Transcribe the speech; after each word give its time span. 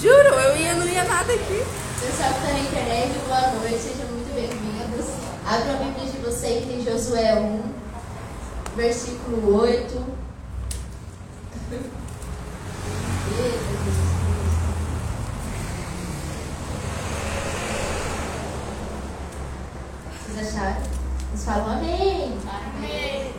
Juro, 0.00 0.12
eu 0.14 0.56
ia, 0.58 0.74
não 0.74 0.86
ia 0.86 1.04
nada 1.04 1.32
aqui. 1.32 1.64
Pessoal 2.00 2.28
que 2.34 2.40
está 2.40 2.52
na 2.52 2.58
internet, 2.58 3.18
boa 3.26 3.50
noite, 3.52 3.78
sejam 3.78 4.06
muito 4.08 4.34
bem-vindos. 4.34 5.06
Abra 5.46 5.72
a 5.72 5.76
Bíblia 5.76 6.12
de 6.12 6.18
vocês 6.18 6.68
em 6.70 6.84
Josué 6.84 7.34
1, 7.34 7.62
versículo 8.76 9.56
8. 9.62 10.04
Vocês 20.26 20.54
acharam? 20.54 20.82
Eles 21.30 21.44
falam 21.44 21.70
amém. 21.70 22.36
Amém. 22.46 23.35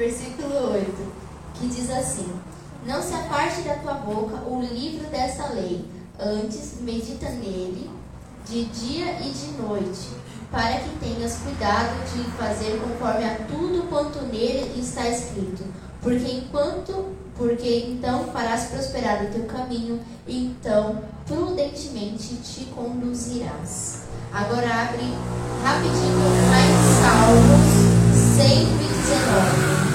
Versículo 0.00 0.72
8, 0.72 1.12
que 1.56 1.66
diz 1.66 1.90
assim: 1.90 2.32
Não 2.86 3.02
se 3.02 3.12
aparte 3.12 3.60
da 3.60 3.74
tua 3.74 3.92
boca 3.92 4.48
o 4.48 4.62
livro 4.62 5.06
desta 5.10 5.48
lei, 5.52 5.84
antes 6.18 6.76
medita 6.80 7.28
nele 7.28 7.90
de 8.48 8.64
dia 8.64 9.20
e 9.20 9.30
de 9.30 9.60
noite, 9.60 10.08
para 10.50 10.78
que 10.78 10.88
tenhas 11.00 11.36
cuidado 11.40 12.02
de 12.14 12.24
fazer 12.30 12.80
conforme 12.80 13.26
a 13.26 13.34
tudo 13.46 13.90
quanto 13.90 14.22
nele 14.22 14.80
está 14.80 15.06
escrito. 15.06 15.64
Porque 16.00 16.32
enquanto, 16.32 17.14
porque 17.36 17.90
então 17.90 18.24
farás 18.32 18.70
prosperar 18.70 19.22
o 19.24 19.28
teu 19.28 19.44
caminho, 19.44 20.00
então 20.26 21.04
prudentemente 21.26 22.36
te 22.36 22.64
conduzirás. 22.74 24.04
Agora 24.32 24.66
abre 24.66 25.12
rapidinho 25.62 26.24
em 26.56 26.72
Salmos 27.02 27.90
119. 28.38 29.89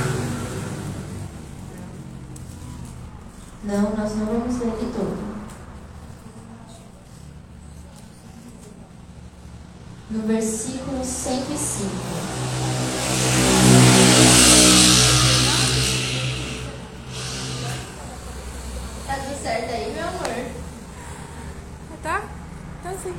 Não, 3.65 3.95
nós 3.95 4.15
não 4.15 4.25
vamos 4.27 4.59
ler 4.59 4.69
aqui 4.69 4.91
todo. 4.95 5.35
No 10.11 10.27
versículo 10.27 11.03
105. 11.03 11.89
Tá 19.07 19.15
tudo 19.15 19.41
certo 19.41 19.73
aí, 19.73 19.93
meu 19.95 20.07
amor? 20.07 20.51
Tá? 22.03 22.21
Tá 22.83 22.93
sim. 23.01 23.15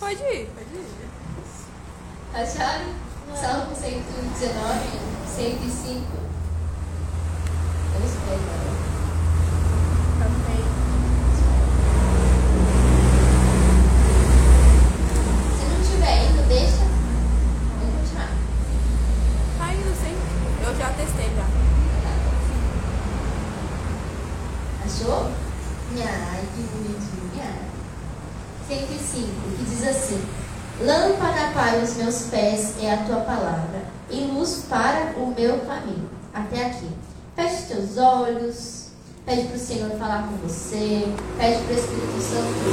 Pode 0.00 0.22
ir, 0.22 0.48
pode 0.54 0.74
ir. 0.74 0.86
Acharam? 2.34 2.94
Salmo 3.38 3.74
119, 3.76 4.80
105. 5.26 6.24
Eu 7.94 8.04
espero. 8.06 8.42
Se 15.56 15.64
não 15.64 15.80
tiver 15.82 16.16
indo, 16.24 16.42
deixa. 16.48 16.84
Vamos 17.78 17.94
continuar. 18.00 18.32
Tá 19.58 19.66
indo 19.74 19.92
sim. 19.94 20.14
Eu 20.64 20.72
já 20.76 20.88
testei 20.90 21.30
já. 21.36 21.46
Achou? 24.84 25.30
Ai, 25.96 26.42
que 26.56 26.62
bonitinha. 26.62 27.50
105, 28.66 29.28
que 29.56 29.64
diz 29.64 29.86
assim: 29.86 30.20
Lâmpada 30.80 31.52
para 31.54 31.78
os 31.78 31.94
meus 31.96 32.22
pés 32.22 32.74
é 32.82 32.92
a 32.92 33.04
tua 33.04 33.20
palavra, 33.20 33.84
e 34.10 34.24
luz 34.24 34.66
para 34.68 35.12
o 35.16 35.32
meu 35.32 35.60
caminho. 35.60 36.10
Até 36.34 36.66
aqui. 36.66 36.90
Teus 37.84 37.98
olhos, 37.98 38.84
pede 39.26 39.48
para 39.48 39.56
o 39.56 39.60
Senhor 39.60 39.90
falar 39.98 40.26
com 40.26 40.48
você, 40.48 41.06
pede 41.38 41.62
para 41.64 41.74
o 41.74 41.78
Espírito 41.78 42.20
Santo 42.22 42.64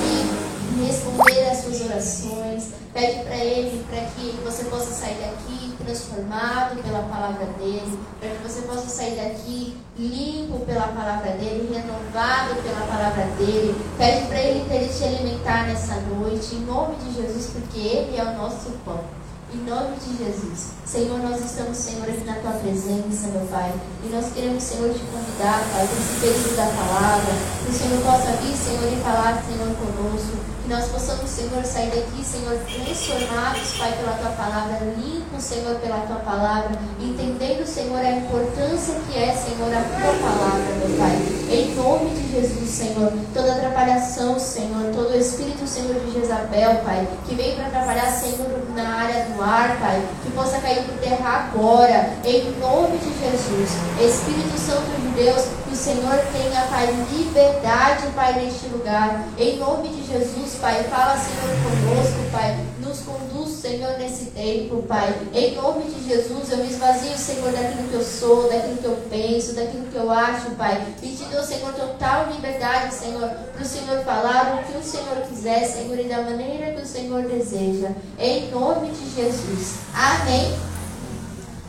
vir 0.00 0.80
e 0.80 0.86
responder 0.86 1.50
às 1.50 1.58
suas 1.58 1.82
orações, 1.82 2.68
pede 2.94 3.24
para 3.24 3.36
Ele 3.36 3.84
para 3.90 4.00
que 4.06 4.40
você 4.42 4.64
possa 4.64 4.90
sair 4.92 5.18
daqui 5.20 5.74
transformado 5.84 6.82
pela 6.82 7.02
palavra 7.02 7.44
dele, 7.58 7.98
para 8.18 8.30
que 8.30 8.42
você 8.42 8.62
possa 8.62 8.88
sair 8.88 9.16
daqui 9.16 9.76
limpo 9.98 10.60
pela 10.60 10.88
palavra 10.88 11.32
dele, 11.32 11.68
renovado 11.70 12.54
pela 12.62 12.86
palavra 12.86 13.24
dele. 13.36 13.76
Pede 13.98 14.26
para 14.28 14.40
Ele 14.40 14.66
ter 14.66 14.88
te 14.88 15.04
alimentar 15.04 15.66
nessa 15.66 15.96
noite, 15.96 16.54
em 16.54 16.64
nome 16.64 16.94
de 17.04 17.16
Jesus, 17.16 17.50
porque 17.52 17.78
Ele 17.80 18.16
é 18.16 18.22
o 18.22 18.38
nosso 18.38 18.70
pão. 18.82 19.19
Em 19.52 19.68
nome 19.68 19.96
de 19.96 20.16
Jesus. 20.16 20.68
Senhor, 20.86 21.18
nós 21.18 21.44
estamos, 21.44 21.76
Senhor, 21.76 22.08
aqui 22.08 22.22
na 22.24 22.34
tua 22.34 22.52
presença, 22.52 23.26
meu 23.34 23.44
Pai. 23.50 23.74
E 24.04 24.08
nós 24.08 24.32
queremos, 24.32 24.62
Senhor, 24.62 24.94
te 24.94 25.00
convidar, 25.10 25.58
Pai, 25.72 25.88
para 25.88 25.98
esse 25.98 26.20
período 26.20 26.56
da 26.56 26.66
palavra. 26.66 27.34
Que 27.64 27.70
o 27.70 27.74
Senhor 27.74 28.00
possa 28.00 28.30
vir, 28.42 28.56
Senhor, 28.56 28.92
e 28.92 29.02
falar, 29.02 29.42
Senhor, 29.42 29.74
conosco. 29.74 30.38
Que 30.62 30.68
nós 30.68 30.84
possamos, 30.86 31.28
Senhor, 31.28 31.64
sair 31.64 31.90
daqui, 31.90 32.24
Senhor, 32.24 32.56
transformados, 32.60 33.72
Pai, 33.76 33.92
pela 33.98 34.12
tua 34.18 34.30
palavra, 34.30 34.94
limpos, 34.96 35.42
Senhor, 35.42 35.74
pela 35.80 35.98
tua 36.06 36.20
palavra. 36.20 36.70
Entendendo, 37.00 37.66
Senhor, 37.66 37.98
a 37.98 38.12
importância 38.12 38.94
que 39.08 39.18
é, 39.18 39.34
Senhor, 39.34 39.74
a 39.74 39.82
tua 39.82 40.28
palavra, 40.28 40.74
meu 40.78 40.96
Pai. 40.96 41.39
Em 41.50 41.74
nome 41.74 42.10
de 42.10 42.30
Jesus, 42.30 42.70
Senhor. 42.70 43.12
Toda 43.34 43.54
atrapalhação, 43.54 44.38
Senhor. 44.38 44.92
Todo 44.94 45.16
espírito, 45.16 45.66
Senhor, 45.66 45.96
de 45.96 46.12
Jezabel, 46.12 46.76
Pai. 46.84 47.08
Que 47.26 47.34
vem 47.34 47.56
para 47.56 47.66
atrapalhar, 47.66 48.08
Senhor, 48.12 48.62
na 48.72 48.88
área 48.88 49.24
do 49.24 49.42
ar, 49.42 49.76
Pai. 49.80 50.00
Que 50.22 50.30
possa 50.30 50.60
cair 50.60 50.84
por 50.84 50.96
terra 50.98 51.50
agora. 51.50 52.10
Em 52.24 52.52
nome 52.60 52.98
de 52.98 53.10
Jesus. 53.18 53.70
Espírito 54.00 54.56
Santo 54.56 55.00
de 55.00 55.24
Deus, 55.24 55.46
que 55.66 55.72
o 55.72 55.76
Senhor 55.76 56.20
tenha, 56.32 56.62
Pai, 56.70 56.86
liberdade, 57.10 58.06
Pai, 58.14 58.34
neste 58.34 58.68
lugar. 58.68 59.24
Em 59.36 59.58
nome 59.58 59.88
de 59.88 60.06
Jesus, 60.06 60.54
Pai. 60.60 60.84
Fala, 60.84 61.18
Senhor, 61.18 61.50
conosco, 61.64 62.30
Pai. 62.30 62.58
Nos 62.78 63.00
conduz, 63.00 63.39
Senhor, 63.60 63.98
nesse 63.98 64.26
tempo, 64.30 64.82
Pai. 64.84 65.14
Em 65.34 65.54
nome 65.54 65.84
de 65.84 66.08
Jesus, 66.08 66.50
eu 66.50 66.58
me 66.58 66.70
esvazio, 66.70 67.16
Senhor, 67.16 67.52
daquilo 67.52 67.88
que 67.88 67.94
eu 67.94 68.02
sou, 68.02 68.48
daquilo 68.48 68.78
que 68.78 68.86
eu 68.86 68.96
penso, 69.10 69.54
daquilo 69.54 69.84
que 69.84 69.96
eu 69.96 70.10
acho, 70.10 70.52
Pai. 70.52 70.82
Te 70.98 71.24
dou, 71.30 71.42
Senhor, 71.42 71.70
total 71.74 72.28
liberdade, 72.32 72.94
Senhor, 72.94 73.28
para 73.28 73.62
o 73.62 73.66
Senhor 73.66 74.02
falar 74.02 74.54
o 74.54 74.64
que 74.64 74.78
o 74.78 74.82
Senhor 74.82 75.14
quiser, 75.28 75.66
Senhor, 75.66 75.98
e 75.98 76.04
da 76.04 76.22
maneira 76.22 76.72
que 76.72 76.80
o 76.80 76.86
Senhor 76.86 77.22
deseja. 77.24 77.90
Em 78.18 78.50
nome 78.50 78.92
de 78.92 79.14
Jesus. 79.14 79.74
Amém. 79.94 80.58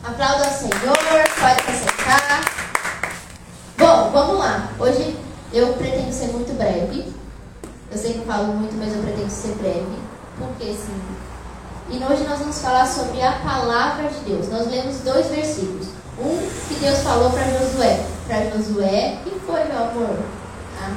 Aplauda 0.02 0.46
ao 0.46 0.50
Senhor, 0.50 0.96
pode 1.38 1.78
sentar. 1.78 2.44
Bom, 3.76 4.10
vamos 4.10 4.38
lá. 4.38 4.72
Hoje 4.78 5.14
eu 5.52 5.74
pretendo 5.74 6.10
ser 6.10 6.28
muito 6.28 6.56
breve. 6.56 7.12
Eu 7.90 7.98
sei 7.98 8.14
que 8.14 8.20
falo 8.20 8.54
muito, 8.54 8.74
mas 8.76 8.94
eu 8.94 9.02
pretendo 9.02 9.28
ser 9.28 9.54
breve. 9.56 9.98
Porque 10.38 10.72
sim. 10.72 11.31
E 11.92 12.02
hoje 12.02 12.24
nós 12.24 12.38
vamos 12.38 12.58
falar 12.58 12.86
sobre 12.86 13.20
a 13.20 13.32
palavra 13.32 14.08
de 14.08 14.18
Deus. 14.20 14.48
Nós 14.48 14.66
lemos 14.66 15.00
dois 15.00 15.26
versículos. 15.26 15.88
Um 16.18 16.38
que 16.66 16.80
Deus 16.80 17.00
falou 17.00 17.28
para 17.28 17.44
Josué. 17.44 18.00
Para 18.26 18.50
Josué, 18.50 19.18
que 19.22 19.38
foi, 19.46 19.62
meu 19.64 19.76
amor? 19.76 20.18
Ah. 20.80 20.94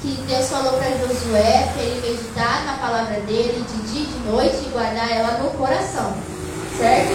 Que 0.00 0.12
Deus 0.28 0.48
falou 0.48 0.74
para 0.74 0.90
Josué 0.90 1.68
para 1.74 1.82
ele 1.82 2.00
meditar 2.00 2.64
na 2.64 2.74
palavra 2.74 3.18
dele 3.22 3.64
de 3.68 3.92
dia 3.92 4.02
e 4.02 4.06
de 4.06 4.30
noite 4.30 4.56
e 4.66 4.70
guardar 4.70 5.10
ela 5.10 5.38
no 5.38 5.50
coração. 5.50 6.14
Certo? 6.78 7.10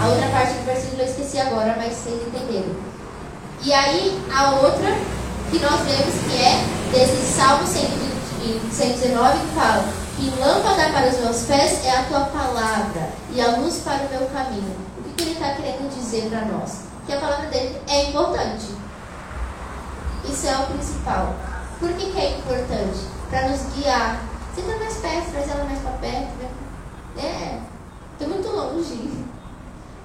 A 0.00 0.06
outra 0.06 0.28
parte 0.28 0.52
do 0.52 0.66
versículo 0.66 1.02
eu 1.02 1.06
esqueci 1.06 1.40
agora, 1.40 1.74
mas 1.76 1.94
vocês 1.94 2.22
entenderam. 2.28 2.76
E 3.60 3.72
aí, 3.72 4.22
a 4.32 4.52
outra 4.52 4.96
que 5.50 5.58
nós 5.58 5.80
vemos 5.80 6.14
que 6.28 6.36
é 6.40 6.64
desse 6.92 7.34
Salmo 7.34 7.66
119 8.44 9.38
que 9.38 9.54
fala 9.54 9.84
que 10.16 10.30
lâmpada 10.38 10.90
para 10.90 11.08
os 11.08 11.18
meus 11.18 11.42
pés 11.42 11.84
é 11.84 11.90
a 11.90 12.04
tua 12.04 12.20
palavra 12.26 13.08
e 13.32 13.40
a 13.40 13.56
luz 13.56 13.78
para 13.78 14.04
o 14.04 14.10
meu 14.10 14.28
caminho. 14.28 14.76
O 14.98 15.02
que, 15.02 15.14
que 15.14 15.22
ele 15.24 15.32
está 15.32 15.54
querendo 15.54 15.92
dizer 15.92 16.28
para 16.28 16.44
nós? 16.44 16.82
Que 17.06 17.14
a 17.14 17.20
palavra 17.20 17.46
dele 17.48 17.80
é 17.88 18.10
importante. 18.10 18.66
Isso 20.24 20.46
é 20.46 20.56
o 20.56 20.66
principal. 20.66 21.34
Por 21.80 21.92
que, 21.94 22.10
que 22.10 22.18
é 22.18 22.38
importante? 22.38 23.00
Para 23.30 23.48
nos 23.48 23.60
guiar. 23.74 24.22
Senta 24.54 24.76
mais 24.76 24.94
perto, 24.98 25.30
traz 25.32 25.50
ela 25.50 25.64
mais 25.64 25.80
para 25.80 25.92
perto. 25.92 26.32
Né? 26.36 26.48
É, 27.18 27.58
estou 28.12 28.28
muito 28.28 28.48
longe. 28.48 29.24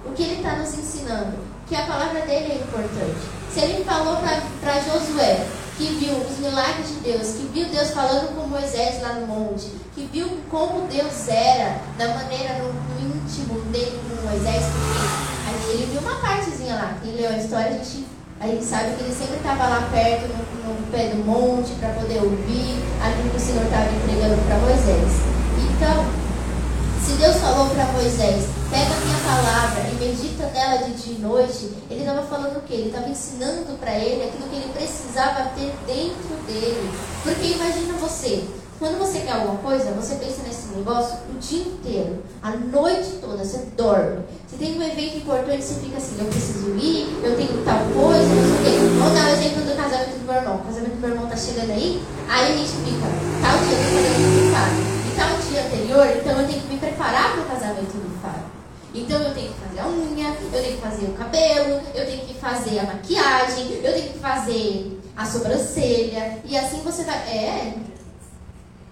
O 0.05 0.13
que 0.13 0.23
ele 0.23 0.35
está 0.35 0.55
nos 0.55 0.73
ensinando? 0.73 1.37
Que 1.67 1.75
a 1.75 1.85
palavra 1.85 2.21
dele 2.21 2.53
é 2.53 2.55
importante. 2.55 3.19
Se 3.53 3.59
ele 3.59 3.83
falou 3.83 4.15
para 4.15 4.79
Josué 4.79 5.45
que 5.79 5.95
viu 5.95 6.13
os 6.17 6.37
milagres 6.39 6.89
de 6.89 6.95
Deus, 6.95 7.27
que 7.37 7.49
viu 7.53 7.65
Deus 7.69 7.91
falando 7.91 8.35
com 8.35 8.47
Moisés 8.47 9.01
lá 9.01 9.13
no 9.13 9.27
monte, 9.27 9.71
que 9.95 10.09
viu 10.11 10.27
como 10.51 10.87
Deus 10.87 11.29
era, 11.29 11.79
da 11.97 12.09
maneira 12.15 12.55
no, 12.55 12.73
no 12.73 13.15
íntimo 13.15 13.61
dele 13.71 13.97
com 14.03 14.27
Moisés, 14.27 14.65
porque 14.65 15.71
ele 15.71 15.85
viu 15.89 16.01
uma 16.01 16.19
partezinha 16.19 16.75
lá. 16.75 16.97
Quem 17.01 17.13
leu 17.13 17.29
a 17.29 17.37
história, 17.37 17.69
a 17.69 17.71
gente, 17.71 18.05
a 18.41 18.47
gente 18.47 18.65
sabe 18.65 18.93
que 18.95 19.03
ele 19.05 19.15
sempre 19.15 19.37
estava 19.37 19.69
lá 19.69 19.87
perto, 19.89 20.27
no, 20.27 20.73
no, 20.73 20.91
pé 20.91 21.11
do 21.15 21.23
monte, 21.23 21.71
para 21.79 21.93
poder 21.93 22.23
ouvir 22.23 22.83
aquilo 23.01 23.29
que 23.29 23.37
o 23.37 23.39
Senhor 23.39 23.63
estava 23.63 23.87
entregando 23.87 24.35
para 24.47 24.57
Moisés. 24.57 25.11
Então, 25.63 26.05
se 27.01 27.13
Deus 27.13 27.37
Moisés: 27.93 28.58
pega 28.69 28.93
a 28.93 28.99
minha 28.99 29.19
palavra 29.25 29.83
e 29.89 29.95
medita 29.95 30.47
nela 30.47 30.77
de 30.83 30.91
dia 30.93 31.15
e 31.15 31.19
noite. 31.19 31.71
Ele 31.89 32.01
estava 32.01 32.21
falando 32.23 32.57
o 32.57 32.61
quê? 32.61 32.73
Ele 32.73 32.89
estava 32.89 33.09
ensinando 33.09 33.77
para 33.79 33.97
ele 33.97 34.23
aquilo 34.23 34.49
que 34.49 34.55
ele 34.55 34.73
precisava 34.73 35.49
ter 35.55 35.73
dentro 35.85 36.35
dele. 36.45 36.89
Porque 37.23 37.47
imagina 37.47 37.93
você, 37.93 38.45
quando 38.77 38.97
você 38.97 39.19
quer 39.19 39.33
alguma 39.33 39.57
coisa, 39.57 39.91
você 39.91 40.15
pensa 40.15 40.41
nesse 40.47 40.67
negócio 40.75 41.17
o 41.29 41.37
dia 41.39 41.63
inteiro, 41.63 42.23
a 42.41 42.51
noite 42.51 43.17
toda, 43.19 43.43
você 43.43 43.65
dorme. 43.75 44.23
Você 44.47 44.57
tem 44.57 44.77
um 44.77 44.83
evento 44.83 45.17
importante, 45.17 45.63
você 45.63 45.81
fica 45.81 45.97
assim, 45.97 46.15
eu 46.19 46.25
preciso 46.27 46.69
ir, 46.77 47.19
eu 47.23 47.35
tenho 47.35 47.63
tal 47.65 47.79
coisa, 47.93 48.23
não 48.23 48.43
sei 48.43 48.53
o 48.53 48.63
quê. 48.63 48.99
Vamos 48.99 49.13
dar 49.13 49.25
o 49.25 49.33
exemplo 49.33 49.63
do 49.63 49.75
casamento 49.75 50.19
do 50.19 50.25
meu 50.25 50.35
irmão. 50.35 50.55
O 50.55 50.63
casamento 50.63 50.95
do 50.95 51.01
meu 51.01 51.09
irmão 51.09 51.27
tá 51.27 51.35
chegando 51.35 51.71
aí, 51.71 52.01
aí 52.29 52.53
a 52.53 52.57
gente 52.57 52.71
fica, 52.85 53.07
tal 53.41 53.57
dia 53.57 53.75
eu 53.75 53.83
tenho 53.83 54.29
que 54.29 54.51
Fábio. 54.53 54.99
E 55.03 55.15
tal 55.17 55.29
dia 55.49 55.65
anterior, 55.65 56.07
então 56.15 56.41
eu 56.41 56.47
tenho 56.47 56.61
que 56.61 56.67
me 56.73 56.79
preparar 56.79 57.33
para 57.33 57.41
o 57.41 57.45
casamento 57.45 57.93
do. 57.97 58.08
Então 58.99 59.21
eu 59.21 59.33
tenho 59.33 59.53
que 59.53 59.59
fazer 59.59 59.79
a 59.79 59.87
unha, 59.87 60.29
eu 60.29 60.61
tenho 60.61 60.75
que 60.75 60.81
fazer 60.81 61.05
o 61.05 61.13
cabelo, 61.13 61.81
eu 61.95 62.05
tenho 62.05 62.25
que 62.25 62.33
fazer 62.33 62.79
a 62.79 62.83
maquiagem, 62.83 63.79
eu 63.81 63.93
tenho 63.93 64.13
que 64.13 64.19
fazer 64.19 64.99
a 65.15 65.25
sobrancelha. 65.25 66.39
E 66.43 66.57
assim 66.57 66.81
você 66.81 67.03
vai. 67.03 67.15
É, 67.15 67.73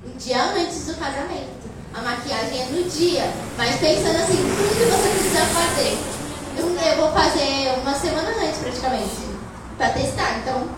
um 0.06 0.18
dia 0.18 0.44
antes 0.44 0.86
do 0.86 0.96
casamento. 0.96 1.68
A 1.94 2.02
maquiagem 2.02 2.62
é 2.62 2.66
no 2.66 2.90
dia, 2.90 3.24
mas 3.58 3.76
pensando 3.78 4.18
assim, 4.18 4.38
tudo 4.38 4.78
que 4.78 4.86
você 4.86 5.10
precisa 5.10 5.46
fazer. 5.46 5.98
Eu, 6.58 6.68
eu 6.68 6.98
vou 6.98 7.12
fazer 7.12 7.80
uma 7.82 7.94
semana 7.94 8.30
antes 8.30 8.60
praticamente, 8.60 9.16
para 9.78 9.90
testar, 9.90 10.40
então 10.40 10.70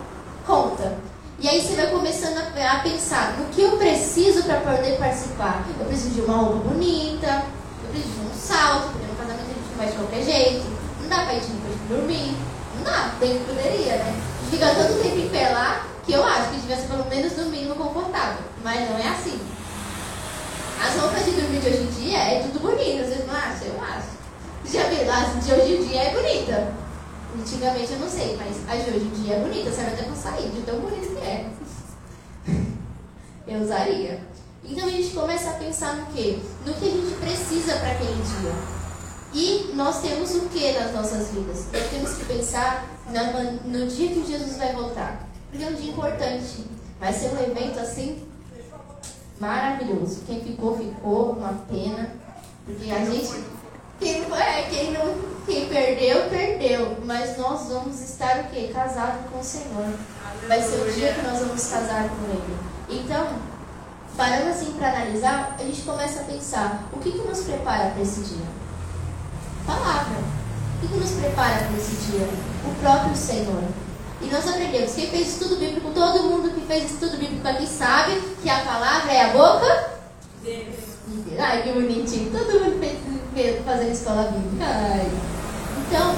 conta. 0.46 0.98
E 1.38 1.48
aí 1.48 1.60
você 1.60 1.74
vai 1.74 1.88
começando 1.88 2.38
a, 2.38 2.72
a 2.72 2.80
pensar 2.80 3.38
no 3.38 3.46
que 3.46 3.62
eu 3.62 3.76
preciso 3.76 4.42
para 4.44 4.60
poder 4.60 4.98
participar. 4.98 5.64
Eu 5.78 5.86
preciso 5.86 6.14
de 6.14 6.20
uma 6.22 6.36
roupa 6.36 6.68
bonita, 6.68 7.44
preciso 7.90 8.14
de 8.14 8.26
um 8.26 8.34
salto, 8.34 8.92
porque 8.92 9.06
no 9.06 9.16
casamento 9.16 9.50
a 9.50 9.54
gente 9.54 9.68
não 9.70 9.76
vai 9.76 9.86
de 9.86 9.92
qualquer 9.92 10.22
jeito. 10.22 10.66
Não 11.02 11.08
dá 11.08 11.24
pra 11.24 11.34
ir 11.34 11.40
depois 11.40 11.74
de 11.74 11.86
dormir. 11.88 12.36
Não 12.76 12.84
dá, 12.84 13.14
bem 13.20 13.38
que 13.38 13.44
poderia, 13.44 13.96
né? 13.96 14.22
Fica 14.50 14.74
todo 14.74 15.02
tempo 15.02 15.18
em 15.18 15.28
pé 15.28 15.48
lá, 15.50 15.86
que 16.04 16.12
eu 16.12 16.24
acho 16.24 16.50
que 16.50 16.60
devia 16.60 16.76
ser 16.76 16.88
pelo 16.88 17.04
menos 17.06 17.36
no 17.36 17.50
mínimo 17.50 17.74
confortável. 17.74 18.42
Mas 18.64 18.88
não 18.88 18.98
é 18.98 19.08
assim. 19.08 19.38
As 20.82 20.96
roupas 20.96 21.24
de 21.24 21.32
dormir 21.32 21.60
de 21.60 21.68
hoje 21.68 21.82
em 21.82 22.02
dia 22.02 22.18
é 22.18 22.42
tudo 22.42 22.60
bonito, 22.60 23.04
vocês 23.04 23.26
não 23.26 23.34
acham? 23.34 23.68
Eu 23.68 23.82
acho. 23.82 24.08
Já 24.64 24.88
viu? 24.88 25.12
As 25.12 25.44
de 25.44 25.52
hoje 25.52 25.74
em 25.74 25.84
dia 25.86 26.02
é 26.02 26.14
bonita. 26.14 26.72
Antigamente 27.38 27.92
eu 27.92 27.98
não 27.98 28.08
sei, 28.08 28.36
mas 28.36 28.56
a 28.68 28.82
de 28.82 28.90
hoje 28.90 29.04
em 29.04 29.22
dia 29.22 29.34
é 29.34 29.40
bonita. 29.40 29.70
Serve 29.70 29.92
até 29.92 30.02
pra 30.04 30.14
sair, 30.14 30.48
de 30.50 30.62
tão 30.62 30.80
bonita 30.80 31.06
que 31.06 31.26
é. 31.26 31.50
Eu 33.46 33.60
usaria. 33.62 34.20
Então 34.64 34.86
a 34.86 34.90
gente 34.90 35.14
começa 35.14 35.50
a 35.50 35.54
pensar 35.54 35.96
no 35.96 36.06
quê? 36.06 36.38
No 36.66 36.74
que 36.74 36.84
a 36.86 36.90
gente 36.90 37.14
precisa 37.16 37.74
para 37.76 37.92
aquele 37.92 38.14
dia. 38.14 38.80
E 39.32 39.72
nós 39.74 40.00
temos 40.00 40.34
o 40.34 40.48
que 40.48 40.72
nas 40.72 40.92
nossas 40.92 41.28
vidas? 41.30 41.66
Nós 41.72 41.88
temos 41.90 42.14
que 42.14 42.24
pensar 42.24 42.84
no, 43.06 43.70
no 43.70 43.86
dia 43.86 44.08
que 44.08 44.26
Jesus 44.26 44.56
vai 44.56 44.72
voltar. 44.72 45.26
Porque 45.50 45.64
é 45.64 45.68
um 45.68 45.74
dia 45.74 45.90
importante. 45.90 46.64
Vai 46.98 47.12
ser 47.12 47.28
um 47.28 47.40
evento 47.40 47.78
assim 47.78 48.22
maravilhoso. 49.38 50.22
Quem 50.26 50.40
ficou, 50.42 50.76
ficou, 50.76 51.32
uma 51.32 51.54
pena. 51.70 52.10
Porque 52.66 52.90
a 52.90 53.04
gente. 53.04 53.44
Quem 53.98 54.22
é, 54.32 54.62
quem 54.68 54.92
não. 54.92 55.30
Quem 55.46 55.68
perdeu, 55.68 56.28
perdeu. 56.28 56.98
Mas 57.04 57.38
nós 57.38 57.68
vamos 57.68 58.00
estar 58.00 58.40
o 58.40 58.44
quê? 58.48 58.70
Casados 58.72 59.30
com 59.30 59.38
o 59.38 59.44
Senhor. 59.44 59.94
Vai 60.46 60.62
ser 60.62 60.80
o 60.80 60.92
dia 60.92 61.14
que 61.14 61.22
nós 61.22 61.38
vamos 61.38 61.66
casar 61.66 62.08
com 62.08 62.24
Ele. 62.30 63.00
Então, 63.00 63.28
parando 64.20 64.50
assim 64.50 64.72
para 64.72 64.88
analisar, 64.88 65.56
a 65.58 65.62
gente 65.62 65.80
começa 65.80 66.20
a 66.20 66.24
pensar, 66.24 66.90
o 66.92 66.98
que, 66.98 67.10
que 67.10 67.26
nos 67.26 67.40
prepara 67.40 67.88
para 67.88 68.02
esse 68.02 68.20
dia? 68.20 68.44
Palavra. 69.66 70.18
O 70.18 70.80
que, 70.82 70.88
que 70.92 70.98
nos 70.98 71.12
prepara 71.12 71.64
para 71.64 71.78
esse 71.78 71.96
dia? 72.10 72.28
O 72.66 72.74
próprio 72.82 73.16
Senhor. 73.16 73.64
E 74.20 74.26
nós 74.26 74.46
aprendemos, 74.46 74.92
quem 74.92 75.06
fez 75.06 75.28
estudo 75.28 75.56
bíblico, 75.56 75.90
todo 75.94 76.24
mundo 76.24 76.54
que 76.54 76.60
fez 76.66 76.90
estudo 76.90 77.16
bíblico 77.16 77.48
aqui 77.48 77.66
sabe 77.66 78.20
que 78.42 78.50
a 78.50 78.58
palavra 78.58 79.10
é 79.10 79.30
a 79.30 79.32
boca 79.32 79.90
Deus. 80.44 80.76
Ai, 81.38 81.62
que 81.62 81.72
bonitinho. 81.72 82.30
Todo 82.30 82.60
mundo 82.60 82.78
fez, 83.34 83.64
fazendo 83.64 83.90
escola 83.90 84.32
bíblica. 84.32 84.66
Ai. 84.66 85.10
Então, 85.86 86.14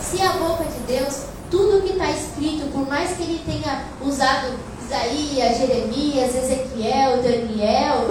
se 0.00 0.22
é 0.22 0.26
a 0.26 0.32
boca 0.32 0.64
de 0.64 0.78
Deus, 0.86 1.24
tudo 1.50 1.82
que 1.82 1.92
está 1.92 2.10
escrito, 2.10 2.72
por 2.72 2.88
mais 2.88 3.14
que 3.14 3.24
ele 3.24 3.42
tenha 3.44 3.84
usado 4.00 4.71
Isaías, 4.92 5.56
Jeremias, 5.56 6.34
Ezequiel, 6.34 7.22
Daniel, 7.22 8.08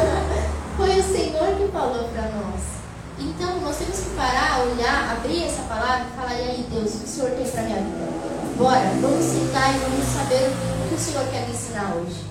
foi 0.74 0.98
o 0.98 1.02
Senhor 1.02 1.54
que 1.56 1.68
falou 1.70 2.08
para 2.08 2.22
nós. 2.22 2.62
Então, 3.18 3.60
nós 3.60 3.76
temos 3.76 4.00
que 4.00 4.16
parar, 4.16 4.62
olhar, 4.62 5.12
abrir 5.12 5.44
essa 5.44 5.60
palavra 5.64 6.06
e 6.10 6.16
falar: 6.16 6.34
e 6.40 6.42
aí, 6.42 6.66
Deus, 6.72 6.94
o 6.94 6.98
que 7.00 7.04
o 7.04 7.06
Senhor 7.06 7.30
tem 7.32 7.46
para 7.46 7.62
minha 7.64 7.76
vida? 7.76 8.08
Bora, 8.56 8.90
vamos 9.02 9.24
sentar 9.26 9.74
e 9.74 9.78
vamos 9.78 10.06
saber 10.06 10.48
o 10.48 10.88
que 10.88 10.94
o 10.94 10.98
Senhor 10.98 11.24
quer 11.30 11.46
me 11.46 11.52
ensinar 11.52 11.94
hoje. 11.94 12.24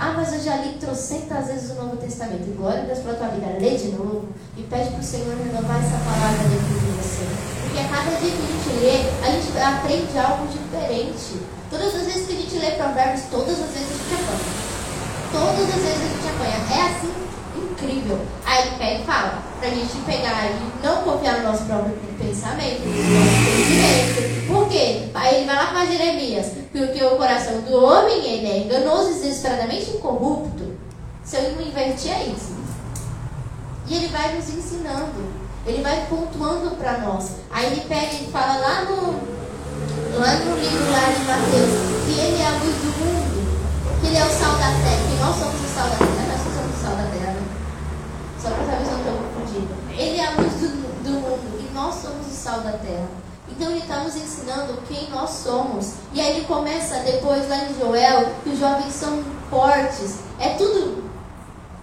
Ah, 0.00 0.14
mas 0.16 0.32
eu 0.32 0.40
já 0.40 0.56
li 0.56 0.72
trocentas 0.80 1.46
vezes 1.46 1.70
o 1.70 1.74
Novo 1.74 1.98
Testamento. 1.98 2.56
Glória 2.56 2.82
a 2.82 2.86
Deus 2.86 2.98
pela 2.98 3.14
tua 3.14 3.28
vida. 3.28 3.46
Lê 3.60 3.76
de 3.76 3.88
novo 3.92 4.26
e 4.56 4.62
pede 4.64 4.90
para 4.90 4.98
o 4.98 5.04
Senhor 5.04 5.36
renovar 5.36 5.78
essa 5.78 5.98
palavra 6.02 6.42
dentro 6.48 6.74
de 6.74 6.90
você. 6.98 7.24
Porque 7.62 7.78
a 7.78 7.88
cada 7.88 8.18
dia 8.18 8.32
que 8.32 8.42
a 8.42 8.50
gente 8.50 8.80
lê, 8.82 9.24
a 9.24 9.30
gente 9.30 9.58
aprende 9.58 10.18
algo 10.18 10.48
diferente. 10.48 11.61
Todas 11.72 11.94
as 11.94 12.02
vezes 12.02 12.26
que 12.26 12.34
a 12.34 12.36
gente 12.36 12.58
lê 12.58 12.70
provérbios, 12.72 13.22
todas 13.30 13.58
as 13.58 13.70
vezes 13.70 13.88
a 13.88 13.96
gente 13.96 14.14
apanha. 14.14 14.62
Todas 15.32 15.68
as 15.74 15.82
vezes 15.82 16.02
a 16.02 16.08
gente 16.08 16.28
apanha. 16.28 16.58
É 16.70 16.82
assim 16.90 17.22
incrível. 17.56 18.18
Aí 18.44 18.66
ele 18.66 18.76
pega 18.76 19.00
e 19.00 19.04
fala, 19.04 19.42
pra 19.58 19.70
gente 19.70 19.96
pegar 20.04 20.50
e 20.50 20.86
não 20.86 21.02
confiar 21.02 21.38
no 21.38 21.44
nosso 21.44 21.64
próprio 21.64 21.96
pensamento, 22.18 22.82
no 22.82 23.20
nosso 23.20 23.36
conhecimento. 23.44 24.46
Por 24.48 24.68
quê? 24.68 25.08
Aí 25.14 25.36
ele 25.36 25.46
vai 25.46 25.56
lá 25.56 25.66
para 25.66 25.86
Jeremias, 25.86 26.52
porque 26.70 27.02
o 27.02 27.16
coração 27.16 27.62
do 27.62 27.82
homem 27.82 28.18
ele 28.18 28.46
é 28.46 28.58
enganoso 28.58 29.10
e 29.10 29.14
desesperadamente 29.14 29.90
incorrupto. 29.92 30.76
Se 31.24 31.36
eu 31.36 31.52
não 31.52 31.62
invertir 31.62 32.12
é 32.12 32.24
isso. 32.24 32.54
E 33.88 33.96
ele 33.96 34.08
vai 34.08 34.34
nos 34.34 34.48
ensinando. 34.50 35.42
Ele 35.66 35.82
vai 35.82 36.06
pontuando 36.10 36.76
para 36.76 36.98
nós. 36.98 37.36
Aí 37.50 37.66
ele 37.66 37.82
pega 37.82 38.14
e 38.14 38.30
fala 38.30 38.56
lá 38.58 38.84
no, 38.84 39.41
lá 40.18 40.34
no 40.44 40.56
livro 40.56 40.90
lá 40.90 41.10
de 41.10 41.24
Mateus 41.24 41.92
que 42.04 42.20
ele 42.20 42.42
é 42.42 42.46
a 42.46 42.50
luz 42.50 42.76
do 42.76 42.90
mundo, 42.98 44.00
que 44.00 44.06
ele 44.06 44.16
é 44.16 44.24
o 44.24 44.30
sal 44.30 44.52
da 44.52 44.70
terra, 44.82 45.02
que 45.08 45.16
nós 45.20 45.36
somos 45.36 45.60
o 45.60 45.74
sal 45.74 45.88
da 45.88 45.96
terra, 45.96 46.26
nós 46.28 46.40
somos 46.42 46.76
o 46.76 46.82
sal 46.82 46.96
da 46.96 47.10
terra. 47.10 47.36
Só 48.40 48.50
para 48.50 48.66
saber 48.66 48.84
se 48.84 48.90
eu 48.90 48.98
não 48.98 49.04
estou 49.04 49.16
confundindo. 49.16 49.74
Ele 49.96 50.18
é 50.18 50.26
a 50.26 50.30
luz 50.30 50.52
do, 50.54 50.68
do 51.04 51.10
mundo 51.10 51.60
e 51.60 51.74
nós 51.74 51.94
somos 51.94 52.26
o 52.26 52.30
sal 52.30 52.60
da 52.60 52.72
terra. 52.72 53.08
Então 53.48 53.70
ele 53.70 53.80
está 53.80 54.00
nos 54.00 54.16
ensinando 54.16 54.82
quem 54.88 55.08
nós 55.10 55.30
somos. 55.30 55.94
E 56.12 56.20
aí 56.20 56.36
ele 56.36 56.46
começa 56.46 56.96
depois 57.00 57.48
lá 57.48 57.64
em 57.64 57.78
Joel, 57.78 58.34
que 58.42 58.50
os 58.50 58.58
jovens 58.58 58.92
são 58.92 59.22
fortes. 59.48 60.18
É 60.40 60.50
tudo. 60.50 61.04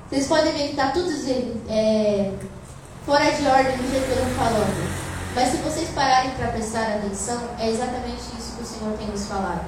Vocês 0.10 0.28
podem 0.28 0.52
ver 0.52 0.64
que 0.66 0.72
está 0.72 0.88
tudo 0.88 1.10
é, 1.70 2.32
fora 3.06 3.32
de 3.32 3.46
ordem 3.46 3.78
do 3.78 3.92
jeito 3.92 4.06
que 4.06 4.12
eu 4.12 4.28
estou 4.28 4.36
falando. 4.36 4.99
Mas 5.36 5.50
se 5.50 5.58
vocês 5.58 5.90
pararem 5.90 6.32
para 6.32 6.48
prestar 6.48 6.96
atenção, 6.96 7.50
é 7.60 7.70
exatamente 7.70 8.22
isso 8.38 8.56
que 8.56 8.64
o 8.64 8.66
Senhor 8.66 8.98
tem 8.98 9.08
nos 9.08 9.26
falado. 9.26 9.66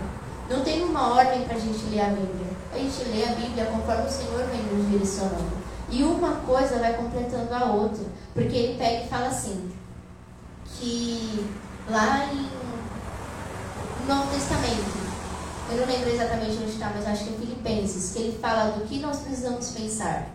Não 0.50 0.64
tem 0.64 0.84
uma 0.84 1.16
ordem 1.16 1.44
para 1.46 1.56
a 1.56 1.60
gente 1.60 1.86
ler 1.86 2.02
a 2.02 2.10
Bíblia. 2.10 2.48
A 2.74 2.78
gente 2.78 3.04
lê 3.10 3.24
a 3.24 3.34
Bíblia 3.34 3.66
conforme 3.66 4.08
o 4.08 4.12
Senhor 4.12 4.44
vem 4.48 4.64
nos 4.64 4.90
direcionando. 4.90 5.52
E 5.90 6.04
uma 6.04 6.38
coisa 6.38 6.80
vai 6.80 6.94
completando 6.94 7.54
a 7.54 7.66
outra. 7.66 8.04
Porque 8.34 8.56
ele 8.56 8.78
pega 8.78 9.06
e 9.06 9.08
fala 9.08 9.28
assim, 9.28 9.72
que 10.66 11.48
lá 11.90 12.26
em 12.26 12.50
Novo 14.08 14.32
Testamento, 14.32 15.02
eu 15.70 15.78
não 15.78 15.86
lembro 15.86 16.10
exatamente 16.10 16.58
onde 16.58 16.72
está, 16.72 16.92
mas 16.94 17.08
acho 17.08 17.24
que 17.26 17.34
é 17.36 17.38
Filipenses, 17.38 18.14
que 18.14 18.20
ele 18.20 18.40
fala 18.40 18.72
do 18.72 18.86
que 18.86 19.00
nós 19.00 19.20
precisamos 19.20 19.70
pensar. 19.70 20.28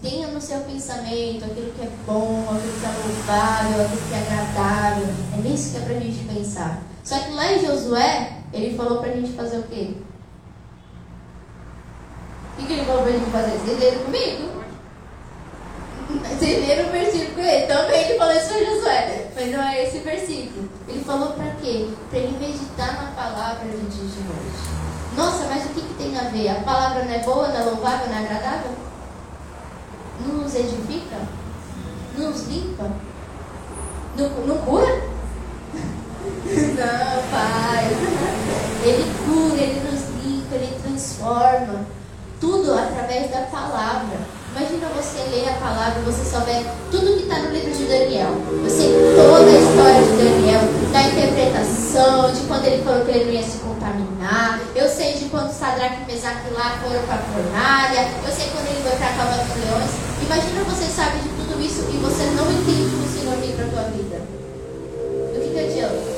Tenha 0.00 0.28
no 0.28 0.40
seu 0.40 0.60
pensamento 0.60 1.44
aquilo 1.44 1.72
que 1.72 1.82
é 1.82 1.90
bom, 2.06 2.46
aquilo 2.50 2.72
que 2.80 2.86
é 2.86 2.88
louvável, 2.88 3.84
aquilo 3.84 4.02
que 4.08 4.14
é 4.14 4.18
agradável. 4.18 5.08
É 5.34 5.36
nisso 5.38 5.72
que 5.72 5.76
é 5.78 5.80
para 5.80 5.96
a 5.96 6.00
gente 6.00 6.24
pensar. 6.24 6.82
Só 7.02 7.18
que 7.18 7.32
lá 7.32 7.52
em 7.52 7.66
Josué, 7.66 8.38
ele 8.52 8.76
falou 8.76 8.98
para 8.98 9.10
a 9.10 9.14
gente 9.16 9.32
fazer 9.32 9.58
o 9.58 9.64
quê? 9.64 9.94
O 12.52 12.56
que, 12.56 12.66
que 12.66 12.72
ele 12.74 12.84
falou 12.84 13.02
para 13.02 13.10
a 13.10 13.16
gente 13.16 13.30
fazer? 13.30 13.78
Leram 13.78 14.04
comigo? 14.04 14.62
Leram 16.40 16.88
o 16.88 16.92
versículo 16.92 17.34
com 17.34 17.40
ele? 17.40 17.66
Também 17.66 18.04
ele 18.04 18.18
falou 18.18 18.34
isso 18.34 18.48
para 18.48 18.64
Josué. 18.64 19.30
Mas 19.34 19.50
não 19.50 19.62
é 19.62 19.82
esse 19.82 19.98
versículo. 19.98 20.68
Ele 20.86 21.04
falou 21.04 21.32
para 21.32 21.50
quê? 21.60 21.88
Para 22.08 22.18
ele 22.20 22.38
meditar 22.38 23.02
na 23.02 23.10
palavra 23.12 23.64
de 23.68 23.78
dia 23.78 24.04
de 24.04 24.20
noite. 24.20 24.82
Nossa, 25.16 25.46
mas 25.46 25.64
o 25.64 25.68
que, 25.70 25.80
que 25.80 25.94
tem 25.94 26.16
a 26.16 26.28
ver? 26.28 26.48
A 26.50 26.60
palavra 26.62 27.04
não 27.04 27.12
é 27.12 27.18
boa, 27.18 27.48
não 27.48 27.60
é 27.60 27.64
louvável, 27.64 28.08
não 28.08 28.16
é 28.16 28.18
agradável? 28.20 28.91
Não 30.26 30.42
nos 30.42 30.54
edifica? 30.54 31.16
Não 32.16 32.30
nos 32.30 32.46
limpa? 32.46 32.90
Não, 34.16 34.28
não 34.46 34.58
cura? 34.58 35.02
não, 35.74 37.22
Pai. 37.30 37.86
Ele 38.84 39.12
cura, 39.24 39.60
ele 39.60 39.80
nos 39.90 40.24
limpa, 40.24 40.54
ele 40.54 40.78
transforma. 40.82 41.86
Tudo 42.40 42.74
através 42.74 43.30
da 43.30 43.42
palavra. 43.42 44.18
Imagina 44.54 44.86
você 44.88 45.18
ler 45.30 45.48
a 45.48 45.54
palavra 45.54 46.00
e 46.00 46.04
você 46.04 46.28
souber 46.28 46.62
tudo 46.90 47.16
que 47.16 47.22
está 47.22 47.38
no 47.38 47.50
livro 47.52 47.72
de 47.72 47.84
Daniel. 47.84 48.32
Você 48.62 48.84
toda 49.16 49.48
a 49.48 49.58
história 49.58 50.02
de 50.02 50.22
Daniel, 50.22 50.60
da 50.92 51.02
interpretação, 51.04 52.30
de 52.30 52.40
quando 52.42 52.66
ele 52.66 52.84
falou 52.84 53.02
que 53.02 53.12
ele 53.12 53.24
não 53.24 53.32
ia 53.32 53.42
se 53.42 53.58
contaminar. 53.58 54.60
Eu 54.76 54.86
sei 54.90 55.14
de 55.14 55.30
quando 55.30 55.50
Sadraque 55.50 56.02
e 56.02 56.12
Mesaque 56.12 56.52
lá 56.52 56.78
foram 56.82 57.02
para 57.04 57.14
a 57.14 57.18
fornalha. 57.18 58.08
Eu 58.26 58.30
sei 58.30 58.50
quando 58.50 58.66
ele 58.66 58.82
foi 58.82 58.92
para 58.98 59.06
a 59.06 59.12
cova 59.12 59.42
dos 59.42 59.64
leões. 59.64 60.11
Imagina 60.24 60.64
você 60.64 60.86
sabe 60.86 61.18
de 61.18 61.28
tudo 61.30 61.60
isso 61.60 61.82
e 61.92 61.96
você 61.98 62.24
não 62.30 62.50
entende 62.50 62.94
o 62.94 62.98
que 62.98 63.06
o 63.06 63.20
Senhor 63.20 63.36
vem 63.36 63.56
para 63.56 63.66
a 63.66 63.68
tua 63.68 63.82
vida. 63.90 64.20
O 65.28 65.40
que, 65.40 65.52
que 65.52 65.58
adianta? 65.58 66.12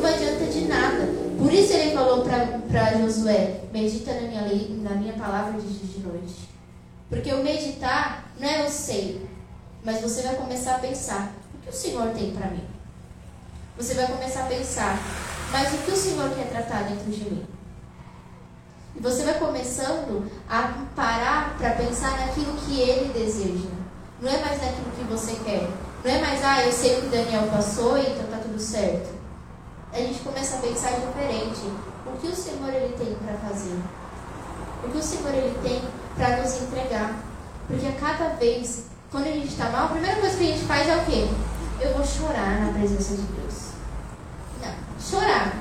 Não 0.00 0.08
adianta 0.08 0.44
de 0.44 0.60
nada. 0.66 1.08
Por 1.38 1.52
isso 1.52 1.72
ele 1.72 1.94
falou 1.94 2.24
para 2.24 2.98
Josué: 2.98 3.60
medita 3.72 4.12
na 4.12 4.22
minha 4.22 4.42
lei, 4.42 4.80
na 4.82 4.90
minha 4.90 5.12
palavra 5.14 5.60
de 5.60 5.68
dia 5.68 5.86
de 5.86 6.00
noite. 6.00 6.48
Porque 7.08 7.32
o 7.32 7.42
meditar 7.42 8.32
não 8.38 8.48
é 8.48 8.66
eu 8.66 8.70
sei, 8.70 9.26
mas 9.84 10.00
você 10.00 10.22
vai 10.22 10.34
começar 10.34 10.76
a 10.76 10.78
pensar: 10.78 11.32
o 11.54 11.58
que 11.62 11.70
o 11.70 11.72
Senhor 11.72 12.08
tem 12.10 12.32
para 12.32 12.50
mim? 12.50 12.64
Você 13.76 13.94
vai 13.94 14.06
começar 14.06 14.44
a 14.44 14.48
pensar: 14.48 14.98
mas 15.52 15.72
o 15.72 15.78
que 15.78 15.92
o 15.92 15.96
Senhor 15.96 16.28
quer 16.30 16.48
tratar 16.48 16.82
dentro 16.82 17.10
de 17.10 17.24
mim? 17.30 17.57
E 18.96 19.00
você 19.00 19.22
vai 19.22 19.34
começando 19.38 20.30
a 20.48 20.72
parar 20.96 21.56
para 21.58 21.70
pensar 21.70 22.18
naquilo 22.18 22.54
que 22.54 22.80
ele 22.80 23.12
deseja. 23.12 23.68
Não 24.20 24.28
é 24.28 24.38
mais 24.38 24.60
naquilo 24.60 24.90
que 24.96 25.04
você 25.04 25.32
quer. 25.44 25.68
Não 26.04 26.10
é 26.10 26.20
mais, 26.20 26.44
ah, 26.44 26.64
eu 26.64 26.72
sei 26.72 26.98
o 26.98 27.02
que 27.02 27.08
Daniel 27.08 27.48
passou, 27.48 27.96
então 27.98 28.26
tá 28.30 28.38
tudo 28.38 28.58
certo. 28.58 29.14
A 29.92 29.98
gente 29.98 30.20
começa 30.20 30.56
a 30.56 30.60
pensar 30.60 30.90
diferente. 30.90 31.70
O 32.06 32.18
que 32.20 32.26
o 32.28 32.34
Senhor 32.34 32.68
ele 32.72 32.94
tem 32.96 33.14
para 33.14 33.36
fazer? 33.48 33.78
O 34.84 34.88
que 34.90 34.98
o 34.98 35.02
Senhor 35.02 35.34
ele 35.34 35.58
tem 35.62 35.82
para 36.16 36.42
nos 36.42 36.62
entregar? 36.62 37.16
Porque 37.66 37.86
a 37.86 37.92
cada 37.92 38.34
vez, 38.36 38.84
quando 39.10 39.26
a 39.26 39.32
gente 39.32 39.48
está 39.48 39.68
mal, 39.70 39.86
a 39.86 39.88
primeira 39.88 40.20
coisa 40.20 40.36
que 40.36 40.44
a 40.44 40.54
gente 40.54 40.64
faz 40.64 40.88
é 40.88 40.96
o 40.96 41.04
quê? 41.04 41.28
Eu 41.80 41.94
vou 41.94 42.04
chorar 42.04 42.60
na 42.60 42.72
presença 42.72 43.14
de 43.14 43.22
Deus. 43.22 43.54
Não, 44.62 44.74
chorar 45.00 45.56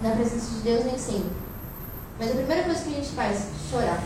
na 0.00 0.10
presença 0.10 0.50
de 0.54 0.60
Deus 0.60 0.84
nem 0.84 0.98
sempre. 0.98 1.41
Mas 2.22 2.30
a 2.30 2.34
primeira 2.34 2.62
coisa 2.62 2.84
que 2.84 2.90
a 2.90 2.94
gente 2.94 3.08
faz, 3.16 3.46
chorar. 3.68 4.00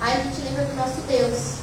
Aí 0.00 0.16
a 0.16 0.24
gente 0.24 0.40
lembra 0.40 0.64
do 0.64 0.74
nosso 0.74 1.02
Deus. 1.02 1.56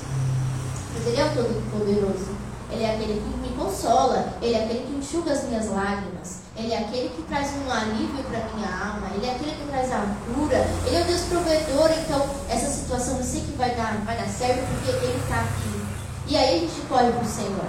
Mas 0.94 1.08
Ele 1.08 1.20
é 1.20 1.26
o 1.26 1.34
Todo-Poderoso. 1.34 2.30
Ele 2.70 2.84
é 2.84 2.94
aquele 2.94 3.14
que 3.20 3.38
me 3.40 3.58
consola. 3.58 4.38
Ele 4.40 4.54
é 4.54 4.66
aquele 4.66 4.86
que 4.86 4.94
enxuga 4.94 5.32
as 5.32 5.46
minhas 5.46 5.66
lágrimas. 5.66 6.42
Ele 6.56 6.74
é 6.74 6.78
aquele 6.78 7.10
que 7.10 7.24
traz 7.24 7.50
um 7.66 7.72
alívio 7.72 8.24
para 8.26 8.54
minha 8.54 8.70
alma. 8.70 9.10
Ele 9.16 9.26
é 9.26 9.32
aquele 9.32 9.54
que 9.54 9.68
traz 9.68 9.92
a 9.92 10.16
cura. 10.28 10.68
Ele 10.86 10.96
é 10.96 11.02
o 11.02 11.06
Deus 11.06 11.22
provedor. 11.22 11.90
Então, 12.06 12.30
essa 12.48 12.70
situação 12.70 13.18
eu 13.18 13.24
sei 13.24 13.42
que 13.42 13.54
vai 13.54 13.74
dar, 13.74 13.98
vai 14.06 14.16
dar 14.16 14.28
certo 14.28 14.60
porque 14.68 14.92
Ele 14.92 15.20
está 15.20 15.40
aqui. 15.40 15.88
E 16.28 16.38
aí 16.38 16.58
a 16.58 16.60
gente 16.60 16.82
corre 16.88 17.12
para 17.12 17.24
o 17.24 17.28
Senhor. 17.28 17.66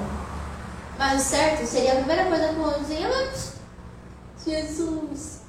Mas 0.99 1.23
o 1.23 1.25
certo 1.25 1.67
seria 1.67 1.93
a 1.93 1.97
primeira 1.97 2.27
coisa 2.27 2.49
que 2.49 2.61
eu 2.61 2.81
dizer, 2.81 3.09
Jesus. 4.45 5.41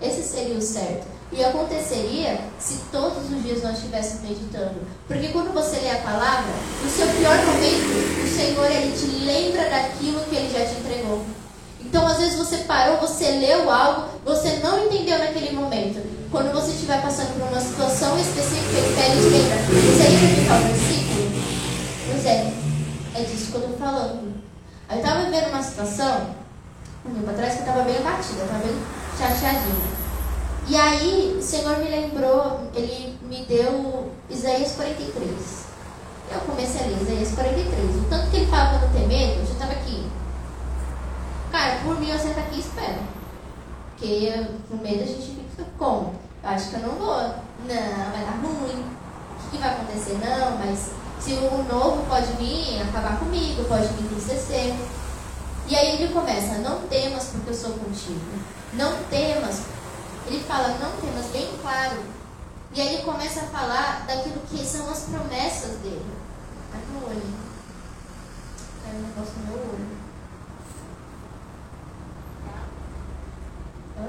Esse 0.00 0.24
seria 0.24 0.58
o 0.58 0.60
certo. 0.60 1.15
E 1.32 1.44
aconteceria 1.44 2.38
se 2.58 2.74
todos 2.92 3.30
os 3.30 3.42
dias 3.42 3.62
nós 3.62 3.78
estivéssemos 3.78 4.22
meditando. 4.22 4.76
Porque 5.08 5.28
quando 5.28 5.52
você 5.52 5.76
lê 5.80 5.90
a 5.90 5.98
palavra, 5.98 6.52
no 6.82 6.90
seu 6.90 7.06
pior 7.08 7.36
momento, 7.46 8.24
o 8.24 8.36
Senhor 8.36 8.70
ele 8.70 8.96
te 8.96 9.06
lembra 9.24 9.68
daquilo 9.68 10.20
que 10.20 10.36
ele 10.36 10.52
já 10.52 10.64
te 10.64 10.80
entregou. 10.80 11.24
Então, 11.80 12.06
às 12.06 12.18
vezes 12.18 12.36
você 12.36 12.58
parou, 12.58 12.98
você 12.98 13.30
leu 13.32 13.70
algo, 13.70 14.08
você 14.24 14.60
não 14.62 14.86
entendeu 14.86 15.18
naquele 15.18 15.52
momento. 15.52 16.00
Quando 16.30 16.52
você 16.52 16.72
estiver 16.72 17.00
passando 17.00 17.38
por 17.38 17.48
uma 17.48 17.60
situação 17.60 18.18
específica, 18.18 18.76
ele 18.76 18.96
pede 18.96 19.16
te 19.16 19.28
lembra. 19.28 19.56
Você 19.66 20.08
lembra 20.08 20.34
de 20.34 20.48
tal 20.48 20.58
versículo? 20.58 21.32
Pois 22.10 22.26
é, 22.26 22.52
é 23.14 23.22
disso 23.22 23.50
que 23.50 23.54
eu 23.54 23.60
estou 23.60 23.78
falando. 23.78 24.34
Eu 24.90 24.96
estava 24.96 25.24
vivendo 25.24 25.48
uma 25.48 25.62
situação, 25.62 26.34
um 27.04 27.14
tempo 27.14 27.30
atrás, 27.30 27.54
que 27.54 27.60
eu 27.60 27.66
estava 27.66 27.82
bem 27.82 27.96
abatida, 27.96 28.42
estava 28.42 28.64
bem 28.64 28.76
chateadinha. 29.18 30.05
E 30.68 30.76
aí, 30.76 31.36
o 31.38 31.42
Senhor 31.42 31.78
me 31.78 31.88
lembrou, 31.88 32.68
Ele 32.74 33.16
me 33.22 33.44
deu 33.44 34.10
Isaías 34.28 34.72
43. 34.72 35.66
Eu 36.32 36.40
comecei 36.40 36.80
a 36.80 36.86
ler 36.86 37.02
Isaías 37.02 37.32
43. 37.32 37.96
O 37.96 38.04
tanto 38.10 38.30
que 38.30 38.36
ele 38.36 38.46
fala 38.46 38.70
para 38.70 38.88
não 38.88 38.92
ter 38.92 39.06
medo, 39.06 39.40
eu 39.40 39.46
já 39.46 39.52
estava 39.52 39.72
aqui. 39.72 40.04
Cara, 41.52 41.78
por 41.84 42.00
mim 42.00 42.10
eu 42.10 42.18
sento 42.18 42.38
aqui 42.38 42.56
e 42.56 42.60
espero. 42.60 42.98
Porque 43.90 44.46
com 44.68 44.76
medo 44.78 45.04
a 45.04 45.06
gente 45.06 45.40
fica 45.50 45.64
como? 45.78 46.14
Eu 46.42 46.50
acho 46.50 46.70
que 46.70 46.74
eu 46.74 46.80
não 46.80 46.94
vou. 46.96 47.16
Não, 47.16 48.10
vai 48.12 48.24
dar 48.24 48.40
ruim. 48.42 48.82
O 48.82 49.44
que, 49.44 49.50
que 49.52 49.58
vai 49.58 49.70
acontecer? 49.70 50.18
Não, 50.18 50.58
mas 50.58 50.90
se 51.20 51.32
o 51.32 51.62
novo 51.62 52.04
pode 52.08 52.32
vir 52.32 52.82
acabar 52.82 53.20
comigo, 53.20 53.64
pode 53.64 53.86
me 53.92 54.02
entristecer. 54.02 54.74
E 55.68 55.76
aí 55.76 56.02
ele 56.02 56.12
começa, 56.12 56.58
não 56.58 56.80
temas 56.82 57.26
porque 57.26 57.50
eu 57.50 57.54
sou 57.54 57.70
contigo. 57.72 58.20
Não 58.72 58.92
temas 59.04 59.62
ele 60.26 60.42
fala, 60.42 60.68
não 60.78 60.90
temas, 61.00 61.26
bem 61.26 61.56
claro. 61.62 62.02
E 62.72 62.80
aí 62.80 62.94
ele 62.94 63.04
começa 63.04 63.40
a 63.40 63.44
falar 63.44 64.04
daquilo 64.06 64.40
que 64.50 64.58
são 64.64 64.90
as 64.90 65.04
promessas 65.04 65.78
dele. 65.78 66.04
Ai, 66.74 66.80
meu 66.90 67.08
olho. 67.08 67.22
Caiu 68.84 68.98
um 68.98 69.02
negócio 69.02 69.34
no 69.38 69.46
meu 69.46 69.58
olho. 69.58 69.96
Hã? 73.98 74.08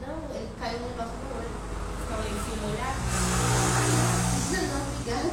Não, 0.00 0.36
ele 0.36 0.48
caiu 0.58 0.78
um 0.78 0.88
negócio 0.88 1.14
no 1.16 1.36
olho. 1.38 1.50
Falei, 2.08 2.32
fui 2.32 2.56
molhado? 2.60 2.98
Não, 4.52 4.82
obrigada. 4.82 5.30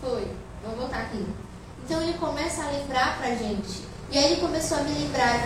Foi. 0.00 0.36
Vou 0.64 0.76
voltar 0.76 1.00
aqui. 1.02 1.26
Então 1.84 2.02
ele 2.02 2.18
começa 2.18 2.64
a 2.64 2.70
lembrar 2.70 3.18
pra 3.18 3.34
gente 3.34 3.94
e 4.14 4.18
aí 4.18 4.32
ele 4.32 4.40
começou 4.40 4.78
a 4.78 4.82
me 4.82 4.94
lembrar, 4.96 5.40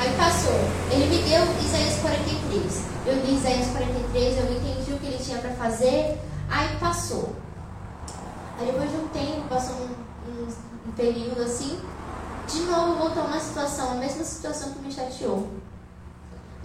aí 0.00 0.16
passou. 0.16 0.58
Ele 0.90 1.06
me 1.06 1.22
deu 1.22 1.40
Isaías 1.64 2.00
43. 2.00 2.84
Eu 3.06 3.14
li 3.24 3.36
Isaías 3.36 3.68
43, 3.68 4.38
eu 4.38 4.56
entendi 4.56 4.92
o 4.92 4.98
que 4.98 5.06
ele 5.06 5.22
tinha 5.22 5.38
para 5.38 5.52
fazer, 5.52 6.18
aí 6.50 6.76
passou. 6.80 7.36
Aí 8.58 8.66
depois 8.66 8.90
de 8.90 8.96
um 8.96 9.08
tempo, 9.08 9.42
passou 9.48 9.76
um, 9.76 9.94
um, 10.32 10.48
um 10.87 10.87
período 10.98 11.40
assim, 11.40 11.78
de 12.48 12.60
novo 12.62 12.96
voltou 12.96 13.22
uma 13.22 13.38
situação, 13.38 13.92
a 13.92 13.94
mesma 13.94 14.24
situação 14.24 14.72
que 14.72 14.80
me 14.80 14.92
chateou. 14.92 15.48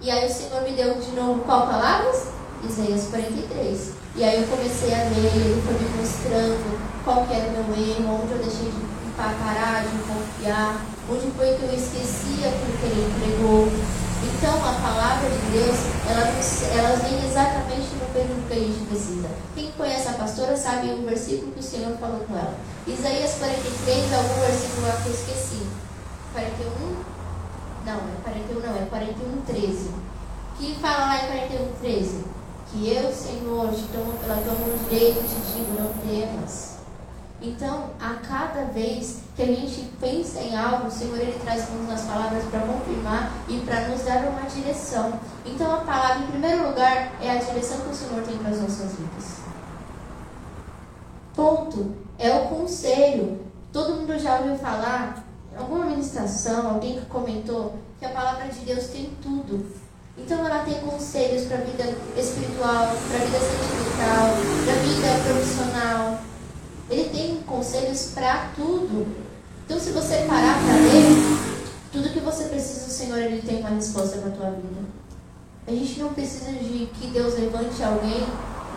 E 0.02 0.10
aí 0.10 0.28
o 0.28 0.34
Senhor 0.34 0.64
me 0.64 0.72
deu 0.72 0.96
de 0.96 1.12
novo 1.12 1.44
qual 1.44 1.68
palavras? 1.68 2.30
Isaías 2.68 3.08
43. 3.10 3.94
E 4.16 4.24
aí 4.24 4.42
eu 4.42 4.48
comecei 4.48 4.94
a 4.94 5.04
ler, 5.04 5.36
ele 5.36 5.62
foi 5.62 5.74
me 5.74 6.02
mostrando 6.02 6.80
qual 7.06 7.26
que 7.28 7.34
era 7.34 7.48
o 7.48 7.52
meu 7.52 7.78
erro, 7.78 8.22
onde 8.24 8.34
eu 8.34 8.40
deixei 8.40 8.70
de 8.70 9.12
parar, 9.16 9.84
de 9.84 9.98
confiar 10.04 10.82
onde 11.10 11.32
foi 11.32 11.56
que 11.56 11.64
eu 11.64 11.74
esqueci 11.74 12.46
aquilo 12.46 12.78
que 12.80 12.86
ele 12.86 13.14
entregou. 13.16 13.68
Então, 14.44 14.58
a 14.58 14.74
palavra 14.74 15.30
de 15.30 15.52
Deus, 15.54 15.78
ela, 16.06 16.28
ela 16.78 16.98
vem 16.98 17.30
exatamente 17.30 17.96
no 17.96 18.06
período 18.12 18.46
que 18.46 18.54
a 18.54 18.60
gente 18.60 18.86
precisa. 18.90 19.30
Quem 19.56 19.72
conhece 19.72 20.10
a 20.10 20.14
pastora 20.16 20.58
sabe 20.58 20.90
o 20.90 21.06
versículo 21.06 21.54
que 21.54 21.62
o 21.62 21.64
Senhor 21.64 21.96
falou 21.96 22.20
com 22.28 22.36
ela. 22.36 22.54
Isaías 22.86 23.36
43, 23.36 24.12
algum 24.12 24.42
versículo 24.42 24.88
lá 24.88 24.98
que 25.02 25.08
eu 25.08 25.14
esqueci. 25.14 25.66
41? 26.34 27.04
Não, 27.86 27.96
é 27.96 28.22
41 28.22 28.60
não, 28.60 28.84
é 28.84 28.86
41, 28.90 29.42
13. 29.48 29.92
Que 30.60 30.76
fala 30.82 31.06
lá 31.06 31.24
em 31.24 31.48
41, 31.48 31.74
13? 31.80 32.26
Que 32.70 32.90
eu, 32.90 33.14
Senhor, 33.14 33.72
te 33.72 33.84
tomo 33.94 34.12
pela 34.20 34.36
tua 34.36 34.56
mão 34.56 34.78
direita 34.90 35.22
e 35.22 35.24
te 35.24 35.54
digo, 35.54 35.80
não 35.80 35.94
temas. 36.06 36.73
Então, 37.46 37.90
a 38.00 38.14
cada 38.26 38.64
vez 38.72 39.24
que 39.36 39.42
a 39.42 39.46
gente 39.46 39.90
pensa 40.00 40.40
em 40.40 40.56
algo, 40.56 40.88
o 40.88 40.92
Senhor 40.92 41.18
ele 41.18 41.38
traz 41.44 41.68
nas 41.90 42.04
palavras 42.04 42.42
para 42.46 42.62
confirmar 42.62 43.34
e 43.50 43.60
para 43.60 43.90
nos 43.90 44.02
dar 44.04 44.26
uma 44.30 44.50
direção. 44.50 45.20
Então, 45.46 45.76
a 45.76 45.80
palavra, 45.80 46.24
em 46.24 46.28
primeiro 46.28 46.70
lugar, 46.70 47.12
é 47.22 47.32
a 47.32 47.36
direção 47.36 47.82
que 47.82 47.90
o 47.90 47.94
Senhor 47.94 48.24
tem 48.24 48.38
para 48.38 48.52
as 48.52 48.62
nossas 48.62 48.94
vidas. 48.94 49.40
Ponto. 51.36 51.96
É 52.18 52.32
o 52.34 52.48
conselho. 52.48 53.42
Todo 53.74 53.96
mundo 53.96 54.18
já 54.18 54.38
ouviu 54.38 54.56
falar, 54.56 55.26
alguma 55.58 55.86
ministração, 55.86 56.76
alguém 56.76 57.00
que 57.02 57.06
comentou, 57.08 57.74
que 58.00 58.06
a 58.06 58.10
palavra 58.10 58.48
de 58.48 58.60
Deus 58.60 58.88
tem 58.88 59.12
tudo. 59.22 59.66
Então 60.18 60.46
ela 60.46 60.64
tem 60.64 60.80
conselhos 60.80 61.48
para 61.48 61.58
a 61.58 61.62
vida 61.62 61.84
espiritual, 62.16 62.86
para 62.86 63.18
a 63.18 63.26
vida 63.26 63.40
sentimental, 63.40 64.30
para 64.64 64.74
a 64.74 64.84
vida 64.84 65.24
profissional, 65.28 66.20
ele 66.94 67.10
tem 67.10 67.38
conselhos 67.48 68.12
para 68.14 68.50
tudo. 68.56 69.08
Então, 69.66 69.80
se 69.80 69.92
você 69.92 70.18
parar 70.28 70.60
para 70.64 70.76
ler, 70.76 71.54
tudo 71.92 72.10
que 72.10 72.20
você 72.20 72.46
precisa, 72.46 72.86
o 72.86 72.90
Senhor 72.90 73.18
ele 73.18 73.42
tem 73.42 73.60
uma 73.60 73.70
resposta 73.70 74.18
para 74.18 74.30
a 74.30 74.36
tua 74.36 74.52
vida. 74.52 74.82
A 75.68 75.72
gente 75.72 76.00
não 76.00 76.14
precisa 76.14 76.52
de 76.52 76.90
que 76.94 77.08
Deus 77.08 77.36
levante 77.36 77.82
alguém 77.84 78.26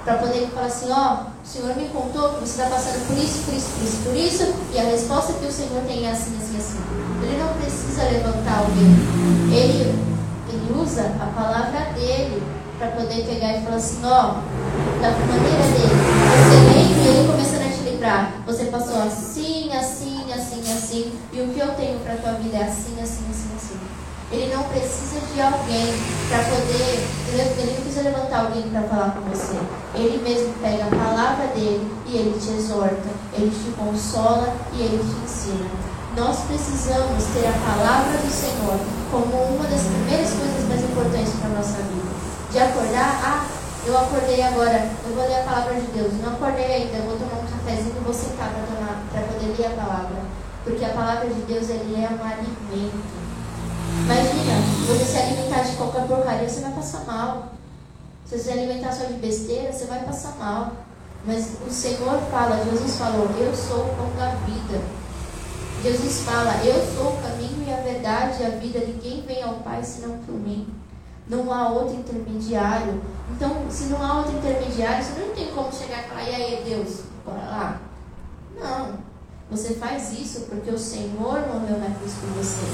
para 0.04 0.18
poder 0.18 0.46
falar 0.54 0.66
assim, 0.66 0.86
ó, 0.90 1.16
oh, 1.16 1.44
o 1.44 1.46
Senhor 1.46 1.76
me 1.76 1.88
contou 1.88 2.34
que 2.34 2.40
você 2.46 2.62
está 2.62 2.70
passando 2.74 3.06
por 3.08 3.18
isso, 3.18 3.42
por 3.42 3.54
isso, 3.54 3.70
por 3.72 3.84
isso, 3.84 4.02
por 4.04 4.16
isso, 4.16 4.54
e 4.72 4.78
a 4.78 4.84
resposta 4.84 5.32
que 5.32 5.46
o 5.46 5.52
Senhor 5.52 5.82
tem 5.86 6.06
é 6.06 6.12
assim, 6.12 6.36
assim, 6.36 6.56
assim. 6.56 6.78
Ele 7.22 7.42
não 7.42 7.52
precisa 7.54 8.04
levantar 8.04 8.58
alguém. 8.58 8.94
Ele, 9.52 9.98
ele 10.48 10.80
usa 10.80 11.02
a 11.20 11.26
palavra 11.34 11.92
dele 11.94 12.40
para 12.78 12.88
poder 12.88 13.24
pegar 13.24 13.56
e 13.56 13.62
falar 13.62 13.76
assim, 13.76 14.00
ó, 14.04 14.34
da 15.02 15.10
maneira 15.10 15.64
dele. 15.74 15.96
Você 16.38 16.56
lembra 16.70 17.02
e 17.02 17.08
ele 17.08 17.28
começando 17.28 17.55
lembrar. 18.06 18.42
Você 18.46 18.66
passou 18.66 19.02
assim, 19.02 19.70
assim, 19.72 20.32
assim, 20.32 20.60
assim, 20.60 21.12
e 21.32 21.40
o 21.40 21.48
que 21.48 21.58
eu 21.58 21.74
tenho 21.74 21.98
para 22.00 22.14
tua 22.14 22.32
vida 22.32 22.58
é 22.58 22.62
assim, 22.62 22.94
assim, 23.02 23.24
assim, 23.30 23.50
assim. 23.56 23.80
Ele 24.30 24.54
não 24.54 24.62
precisa 24.64 25.20
de 25.20 25.40
alguém 25.40 25.94
para 26.28 26.38
poder, 26.44 27.06
ele 27.32 27.72
não 27.74 27.82
precisa 27.82 28.02
levantar 28.02 28.46
alguém 28.46 28.62
para 28.70 28.82
falar 28.82 29.10
com 29.10 29.20
você. 29.30 29.56
Ele 29.94 30.22
mesmo 30.22 30.54
pega 30.60 30.84
a 30.84 30.90
palavra 30.90 31.46
dele 31.48 31.88
e 32.06 32.16
ele 32.16 32.38
te 32.38 32.50
exorta, 32.50 33.08
ele 33.34 33.50
te 33.50 33.70
consola 33.76 34.54
e 34.72 34.82
ele 34.82 34.98
te 34.98 35.24
ensina. 35.24 35.70
Nós 36.16 36.38
precisamos 36.46 37.24
ter 37.34 37.46
a 37.46 37.52
palavra 37.52 38.18
do 38.18 38.30
Senhor 38.30 38.78
como 39.10 39.54
uma 39.54 39.64
das 39.68 39.82
primeiras 39.82 40.30
coisas 40.30 40.68
mais 40.68 40.82
importantes 40.82 41.32
para 41.38 41.50
a 41.50 41.54
nossa 41.54 41.78
vida. 41.82 42.16
De 42.50 42.58
acordar, 42.58 43.20
ah, 43.22 43.46
eu 43.86 43.96
acordei 43.96 44.42
agora, 44.42 44.90
eu 45.06 45.14
vou 45.14 45.28
ler 45.28 45.40
a 45.40 45.44
palavra 45.44 45.74
de 45.74 45.86
Deus. 45.92 46.12
Não 46.20 46.32
acordei 46.32 46.66
ainda, 46.66 46.96
eu 46.96 47.04
vou 47.04 47.16
tomar 47.16 47.42
um 47.42 47.45
e 47.72 48.04
vou 48.04 48.14
sentar 48.14 48.52
para 49.12 49.22
poder 49.22 49.56
ler 49.58 49.66
a 49.66 49.70
palavra. 49.70 50.16
Porque 50.62 50.84
a 50.84 50.90
palavra 50.90 51.28
de 51.28 51.40
Deus 51.42 51.68
ele 51.70 51.94
é 51.94 52.08
um 52.08 52.24
alimento. 52.24 53.26
Imagina, 54.04 54.54
você 54.86 55.04
se 55.04 55.18
alimentar 55.18 55.62
de 55.62 55.76
qualquer 55.76 56.06
porcaria, 56.06 56.48
você 56.48 56.60
vai 56.60 56.72
passar 56.72 57.04
mal. 57.04 57.52
Se 58.24 58.36
você 58.36 58.44
se 58.44 58.50
alimentar 58.50 58.92
só 58.92 59.04
de 59.06 59.14
besteira, 59.14 59.72
você 59.72 59.86
vai 59.86 60.00
passar 60.00 60.36
mal. 60.38 60.72
Mas 61.24 61.56
o 61.66 61.70
Senhor 61.70 62.20
fala, 62.30 62.64
Jesus 62.64 62.96
falou, 62.96 63.28
eu 63.38 63.54
sou 63.54 63.86
o 63.86 63.94
pão 63.96 64.10
da 64.16 64.30
vida. 64.44 64.80
Jesus 65.82 66.22
fala, 66.22 66.64
eu 66.64 66.74
sou 66.94 67.12
o 67.12 67.22
caminho 67.22 67.64
e 67.66 67.72
a 67.72 67.76
verdade 67.76 68.42
e 68.42 68.46
a 68.46 68.50
vida. 68.50 68.78
Ninguém 68.80 69.22
vem 69.22 69.42
ao 69.42 69.54
Pai 69.54 69.82
senão 69.82 70.18
por 70.18 70.34
mim. 70.34 70.68
Não 71.28 71.52
há 71.52 71.68
outro 71.68 71.96
intermediário. 71.96 73.00
Então, 73.30 73.66
se 73.68 73.84
não 73.84 74.04
há 74.04 74.18
outro 74.18 74.36
intermediário, 74.36 75.04
você 75.04 75.20
não 75.20 75.34
tem 75.34 75.48
como 75.48 75.72
chegar 75.72 76.04
e 76.04 76.08
falar, 76.08 76.22
e 76.22 76.34
aí, 76.34 76.64
Deus, 76.64 77.05
bora 77.26 77.38
lá. 77.38 77.80
Não. 78.58 79.06
Você 79.50 79.74
faz 79.74 80.12
isso 80.12 80.46
porque 80.48 80.70
o 80.70 80.78
Senhor 80.78 81.46
morreu 81.46 81.78
na 81.78 81.94
cruz 81.94 82.14
por 82.14 82.30
você. 82.30 82.66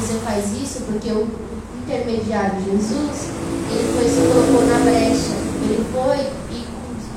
Você 0.00 0.18
faz 0.24 0.52
isso 0.52 0.82
porque 0.82 1.10
o 1.12 1.28
intermediário 1.82 2.60
Jesus, 2.64 3.28
ele 3.70 3.92
foi 3.94 4.08
se 4.08 4.20
colocou 4.32 4.66
na 4.66 4.78
brecha. 4.80 5.44
Ele 5.62 5.86
foi 5.92 6.18
e 6.54 6.66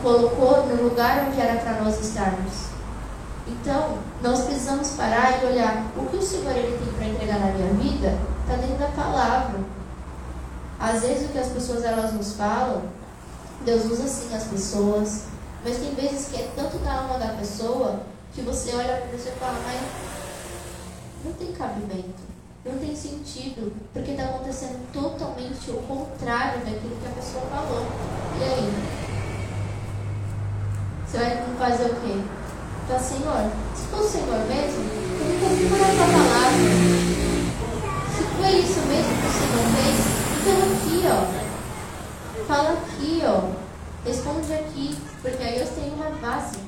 colocou 0.02 0.68
no 0.68 0.84
lugar 0.84 1.28
onde 1.28 1.42
era 1.42 1.60
para 1.60 1.82
nós 1.84 2.00
estarmos. 2.00 2.68
Então, 3.48 3.98
nós 4.22 4.42
precisamos 4.42 4.92
parar 4.92 5.42
e 5.42 5.46
olhar 5.48 5.86
o 5.98 6.06
que 6.06 6.18
o 6.18 6.22
Senhor 6.22 6.56
ele 6.56 6.78
tem 6.78 6.94
para 6.94 7.08
entregar 7.08 7.40
na 7.40 7.52
minha 7.54 7.74
vida 7.74 8.18
está 8.48 8.56
dentro 8.56 8.78
da 8.78 8.88
palavra. 8.88 9.60
Às 10.80 11.02
vezes 11.02 11.30
o 11.30 11.32
que 11.34 11.40
as 11.40 11.48
pessoas 11.48 11.84
elas 11.84 12.14
nos 12.14 12.34
falam, 12.34 12.84
Deus 13.66 13.86
usa 13.86 14.08
sim 14.08 14.34
as 14.34 14.46
pessoas, 14.46 15.24
mas 15.68 15.80
tem 15.80 15.94
vezes 15.96 16.30
que 16.30 16.38
é 16.38 16.50
tanto 16.56 16.78
da 16.78 16.94
alma 16.94 17.20
da 17.20 17.34
pessoa 17.34 18.00
que 18.34 18.40
você 18.40 18.74
olha 18.74 19.02
para 19.02 19.08
pessoa 19.08 19.36
e 19.36 19.40
fala, 19.40 19.60
mas 19.66 19.82
não 21.26 21.34
tem 21.34 21.52
cabimento, 21.52 22.24
não 22.64 22.78
tem 22.78 22.96
sentido, 22.96 23.76
porque 23.92 24.12
está 24.12 24.24
acontecendo 24.24 24.80
totalmente 24.94 25.70
o 25.72 25.84
contrário 25.84 26.60
daquilo 26.62 26.96
que 26.96 27.08
a 27.08 27.12
pessoa 27.12 27.44
falou. 27.48 27.86
E 28.40 28.44
aí? 28.46 28.74
Você 31.06 31.18
vai 31.18 31.44
fazer 31.60 31.92
o 31.92 31.96
quê? 31.96 32.24
Então, 32.86 33.00
Senhor, 33.00 33.52
se 33.76 33.88
for 33.88 34.00
o 34.00 34.08
Senhor 34.08 34.40
mesmo, 34.48 34.84
eu 35.20 35.36
confio 35.42 35.70
na 35.70 35.88
tua 35.98 36.08
palavra. 36.16 36.64
Se 38.16 38.24
foi 38.24 38.52
isso 38.60 38.80
mesmo 38.88 39.12
que 39.20 39.28
o 39.28 39.36
Senhor 39.36 39.66
fez, 39.76 40.00
então 40.40 40.58
aqui, 40.64 41.04
ó. 41.12 42.46
Fala 42.48 42.72
aqui, 42.72 43.22
ó. 43.26 43.67
Responde 44.06 44.54
aqui, 44.54 44.98
porque 45.22 45.44
aí 45.44 45.60
eu 45.60 45.68
tenho 45.68 45.94
uma 45.94 46.10
base. 46.22 46.60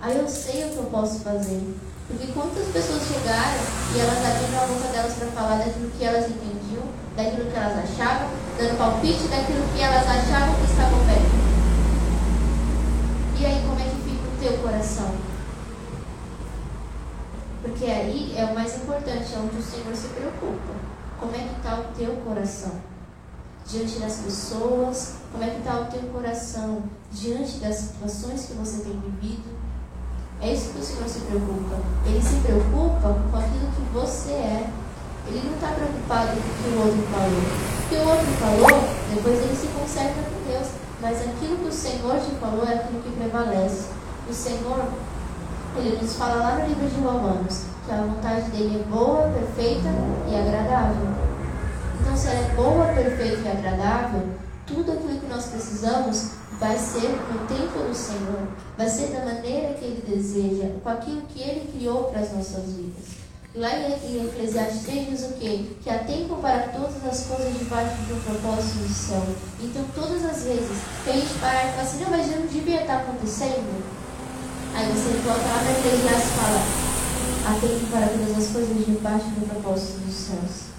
Aí 0.00 0.16
eu 0.16 0.28
sei 0.28 0.64
o 0.64 0.70
que 0.70 0.76
eu 0.76 0.84
posso 0.84 1.20
fazer. 1.20 1.76
Porque 2.08 2.32
quantas 2.32 2.66
pessoas 2.68 3.02
chegaram 3.06 3.60
e 3.94 4.00
elas 4.00 4.18
abriram 4.18 4.62
a 4.62 4.66
boca 4.66 4.88
delas 4.88 5.12
para 5.14 5.28
falar 5.28 5.58
daquilo 5.58 5.90
que 5.90 6.04
elas 6.04 6.26
entendiam, 6.26 6.82
daquilo 7.16 7.50
que 7.50 7.56
elas 7.56 7.78
achavam, 7.78 8.30
dando 8.58 8.78
palpite 8.78 9.28
daquilo 9.28 9.62
que 9.74 9.82
elas 9.82 10.06
achavam 10.06 10.54
que 10.56 10.70
estava 10.70 10.96
perto. 11.06 11.40
E 13.38 13.46
aí 13.46 13.62
como 13.66 13.78
é 13.78 13.84
que 13.84 14.10
fica 14.10 14.28
o 14.28 14.38
teu 14.40 14.62
coração? 14.62 15.14
Porque 17.62 17.84
aí 17.84 18.34
é 18.36 18.44
o 18.44 18.54
mais 18.54 18.74
importante, 18.76 19.34
é 19.34 19.38
onde 19.38 19.56
o 19.56 19.62
Senhor 19.62 19.94
se 19.94 20.08
preocupa. 20.08 20.74
Como 21.20 21.34
é 21.34 21.38
que 21.38 21.56
está 21.56 21.78
o 21.78 21.94
teu 21.96 22.16
coração? 22.24 22.90
diante 23.70 23.98
das 23.98 24.16
pessoas? 24.16 25.14
Como 25.32 25.44
é 25.44 25.48
que 25.48 25.58
está 25.58 25.80
o 25.80 25.84
teu 25.84 26.02
coração 26.10 26.82
diante 27.12 27.58
das 27.58 27.76
situações 27.76 28.46
que 28.46 28.54
você 28.54 28.82
tem 28.82 29.00
vivido? 29.00 29.60
É 30.40 30.52
isso 30.52 30.72
que 30.72 30.80
o 30.80 30.82
Senhor 30.82 31.08
se 31.08 31.20
preocupa. 31.20 31.76
Ele 32.04 32.20
se 32.20 32.36
preocupa 32.36 33.16
com 33.30 33.36
aquilo 33.36 33.68
que 33.76 33.82
você 33.92 34.32
é. 34.32 34.70
Ele 35.26 35.42
não 35.44 35.54
está 35.54 35.68
preocupado 35.68 36.30
com 36.32 36.48
o 36.48 36.54
que 36.56 36.68
o 36.74 36.80
outro 36.80 37.02
falou. 37.12 37.40
O 37.40 37.88
que 37.88 37.94
o 37.94 38.08
outro 38.08 38.26
falou, 38.40 38.88
depois 39.14 39.38
ele 39.38 39.56
se 39.56 39.66
conserta 39.68 40.20
com 40.22 40.50
Deus. 40.50 40.68
Mas 41.00 41.20
aquilo 41.20 41.56
que 41.58 41.68
o 41.68 41.72
Senhor 41.72 42.18
te 42.18 42.34
falou 42.40 42.66
é 42.66 42.74
aquilo 42.74 43.02
que 43.02 43.10
prevalece. 43.12 43.88
O 44.28 44.34
Senhor, 44.34 44.84
ele 45.76 45.98
nos 46.00 46.16
fala 46.16 46.36
lá 46.36 46.58
no 46.58 46.66
livro 46.66 46.88
de 46.88 47.00
Romanos, 47.00 47.64
que 47.86 47.92
a 47.92 48.02
vontade 48.02 48.50
dele 48.50 48.80
é 48.80 48.90
boa, 48.90 49.28
perfeita 49.28 49.88
e 50.28 50.34
agradável. 50.34 51.08
Então, 52.00 52.16
se 52.16 52.28
ela 52.28 52.38
é 52.38 52.54
boa, 52.54 52.86
perfeita 52.86 53.48
e 53.48 53.50
agradável, 53.50 54.22
tudo 54.70 54.92
aquilo 54.92 55.20
que 55.20 55.26
nós 55.26 55.46
precisamos 55.46 56.30
vai 56.58 56.78
ser 56.78 57.08
no 57.08 57.46
tempo 57.46 57.78
do 57.78 57.94
Senhor, 57.94 58.48
vai 58.76 58.88
ser 58.88 59.08
da 59.08 59.24
maneira 59.24 59.74
que 59.74 59.84
Ele 59.84 60.04
deseja, 60.06 60.70
com 60.82 60.88
aquilo 60.88 61.22
que 61.22 61.40
Ele 61.40 61.72
criou 61.72 62.04
para 62.04 62.20
as 62.20 62.32
nossas 62.32 62.64
vidas. 62.66 63.20
Lá 63.52 63.68
em 63.76 63.92
Eclesiastes 64.26 64.82
3 64.84 65.10
diz 65.10 65.22
o 65.24 65.32
quê? 65.34 65.64
Que 65.82 65.90
há 65.90 65.98
tempo 65.98 66.36
para 66.36 66.68
todas 66.68 67.04
as 67.04 67.26
coisas 67.26 67.58
debaixo 67.58 67.96
do 68.06 68.22
propósito 68.24 68.78
do 68.78 68.94
céu. 68.94 69.26
Então, 69.60 69.84
todas 69.92 70.24
as 70.24 70.44
vezes 70.44 70.78
que 71.02 71.10
a 71.10 71.12
gente 71.14 71.34
parar 71.40 71.66
e 71.66 71.70
falar 71.72 71.82
assim, 71.82 72.04
não, 72.04 72.10
mas 72.10 72.30
não 72.30 72.46
devia 72.46 72.82
estar 72.82 72.98
acontecendo. 72.98 73.82
Aí 74.72 74.86
você 74.86 75.18
volta 75.26 75.42
lá 75.42 75.58
para 75.64 75.78
Eclesiastes 75.80 76.30
e 76.30 76.38
fala, 76.38 76.62
há 77.46 77.60
tempo 77.60 77.86
para 77.90 78.06
todas 78.06 78.38
as 78.38 78.52
coisas 78.52 78.86
debaixo 78.86 79.26
do 79.34 79.48
propósito 79.48 79.98
dos 79.98 80.14
céus. 80.14 80.70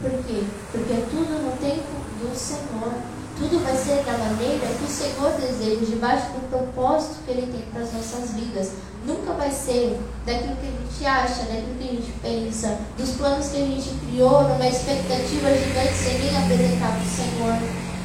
Por 0.00 0.10
quê? 0.24 0.42
Porque 0.72 0.92
é 0.92 1.06
tudo 1.10 1.38
no 1.38 1.56
tempo 1.58 1.86
do 2.18 2.36
Senhor. 2.36 3.17
Tudo 3.38 3.62
vai 3.62 3.76
ser 3.76 4.02
da 4.02 4.18
maneira 4.18 4.66
que 4.66 4.84
o 4.84 4.88
Senhor 4.88 5.30
deseja, 5.34 5.86
debaixo 5.86 6.26
do 6.32 6.50
propósito 6.50 7.22
que 7.24 7.30
Ele 7.30 7.52
tem 7.52 7.62
para 7.72 7.82
as 7.82 7.92
nossas 7.92 8.32
vidas. 8.32 8.72
Nunca 9.06 9.32
vai 9.34 9.48
ser 9.52 9.96
daquilo 10.26 10.56
que 10.56 10.66
a 10.66 10.70
gente 10.70 11.06
acha, 11.06 11.42
daquilo 11.44 11.78
que 11.78 11.84
a 11.84 11.92
gente 11.92 12.12
pensa, 12.20 12.78
dos 12.98 13.10
planos 13.10 13.46
que 13.46 13.62
a 13.62 13.64
gente 13.64 13.90
criou, 14.04 14.42
numa 14.42 14.66
expectativa 14.66 15.54
gigante 15.54 15.94
sem 15.94 16.18
nem 16.18 16.36
apresentar 16.36 16.90
para 16.90 17.00
o 17.00 17.06
Senhor. 17.06 17.54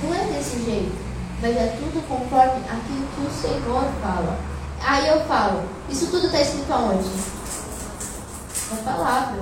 Não 0.03 0.13
é 0.13 0.37
desse 0.37 0.63
jeito. 0.65 0.95
Mas 1.41 1.57
é 1.57 1.77
tudo 1.79 2.07
conforme 2.07 2.61
aquilo 2.69 3.07
que 3.15 3.21
o 3.25 3.41
Senhor 3.41 3.83
fala. 4.03 4.37
Aí 4.85 5.07
eu 5.07 5.21
falo, 5.25 5.63
isso 5.89 6.07
tudo 6.11 6.27
está 6.27 6.41
escrito 6.41 6.71
aonde? 6.71 7.09
Na 8.69 8.77
palavra. 8.83 9.39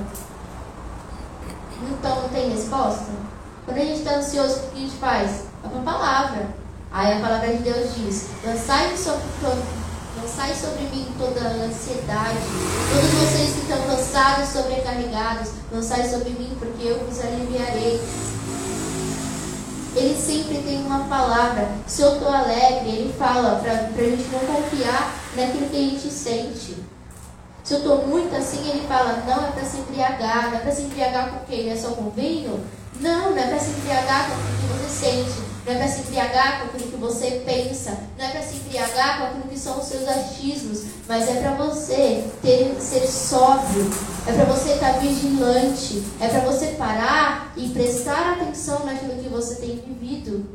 Então 1.84 2.22
não 2.22 2.30
tem 2.30 2.50
resposta? 2.52 3.08
Quando 3.66 3.78
a 3.78 3.82
gente 3.82 4.00
está 4.00 4.16
ansioso, 4.16 4.56
o 4.56 4.70
que 4.70 4.78
a 4.78 4.82
gente 4.82 4.98
faz? 4.98 5.51
É 5.64 5.68
uma 5.68 5.84
palavra. 5.84 6.48
Aí 6.92 7.14
a 7.14 7.22
palavra 7.22 7.48
de 7.56 7.64
Deus 7.64 7.96
diz: 7.96 8.28
lançai 8.44 8.96
sobre, 8.98 9.24
sobre 10.56 10.84
mim 10.94 11.08
toda 11.18 11.40
a 11.40 11.66
ansiedade. 11.66 12.38
Todos 12.94 13.10
vocês 13.12 13.54
que 13.54 13.62
estão 13.62 13.82
cansados, 13.88 14.50
sobrecarregados, 14.50 15.52
lançai 15.72 16.08
sobre 16.10 16.32
mim, 16.32 16.56
porque 16.60 16.88
eu 16.88 17.06
vos 17.06 17.20
aliviarei. 17.20 18.02
Ele 19.96 20.16
sempre 20.16 20.60
tem 20.64 20.86
uma 20.86 21.06
palavra. 21.06 21.70
Se 21.86 22.02
eu 22.02 22.14
estou 22.14 22.30
alegre, 22.30 22.90
ele 22.90 23.14
fala 23.18 23.60
para 23.62 23.72
a 23.72 24.10
gente 24.10 24.30
não 24.32 24.40
confiar 24.40 25.14
naquilo 25.36 25.70
que 25.70 25.76
a 25.76 25.80
gente 25.80 26.10
sente. 26.10 26.78
Se 27.64 27.74
eu 27.74 27.80
estou 27.80 28.08
muito 28.08 28.36
assim, 28.36 28.70
ele 28.70 28.88
fala, 28.88 29.24
não 29.28 29.48
é 29.48 29.52
para 29.52 29.64
se 29.64 29.78
embriagar, 29.78 30.50
não 30.50 30.58
é 30.58 30.62
para 30.62 30.72
se 30.72 30.82
embriagar 30.84 31.30
com 31.30 31.38
o 31.38 31.46
quê? 31.46 31.70
É 31.72 31.76
só 31.76 31.90
com 31.90 32.10
vinho? 32.10 32.60
Não, 33.00 33.32
não 33.32 33.38
é 33.38 33.48
para 33.48 33.60
se 33.60 33.72
embriagar 33.72 34.30
com 34.30 34.36
o 34.36 34.38
que 34.38 34.90
você 34.90 35.06
sente, 35.06 35.51
não 35.66 35.74
é 35.74 35.78
para 35.78 35.88
se 35.88 36.02
embriagar 36.02 36.60
com 36.60 36.66
aquilo 36.68 36.92
que 36.92 36.98
você 36.98 37.44
pensa, 37.46 37.98
não 38.18 38.26
é 38.26 38.30
para 38.30 38.42
se 38.42 38.56
embriagar 38.56 39.20
com 39.20 39.26
aquilo 39.26 39.44
que 39.50 39.60
são 39.60 39.80
os 39.80 39.86
seus 39.86 40.08
achismos, 40.08 40.84
mas 41.08 41.30
é 41.30 41.42
para 41.42 41.54
você 41.54 42.26
ter, 42.42 42.76
ser 42.80 43.08
sóbrio, 43.08 43.90
é 44.28 44.34
para 44.34 44.46
você 44.46 44.74
estar 44.74 45.00
vigilante, 45.00 46.04
é 46.20 46.28
para 46.28 46.42
você 46.42 46.68
parar 46.78 47.54
e 47.56 47.70
prestar 47.70 48.34
atenção 48.34 48.86
naquilo 48.86 49.22
que 49.22 49.30
você 49.30 49.56
tem 49.56 49.84
vivido. 49.86 50.46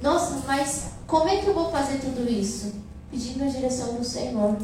Nossa, 0.00 0.42
mas 0.46 0.90
como 1.06 1.28
é 1.28 1.36
que 1.36 1.46
eu 1.46 1.54
vou 1.54 1.70
fazer 1.70 1.98
tudo 1.98 2.30
isso? 2.30 2.72
Pedindo 3.10 3.44
a 3.44 3.48
direção 3.48 3.94
do 3.94 4.04
Senhor 4.04 4.56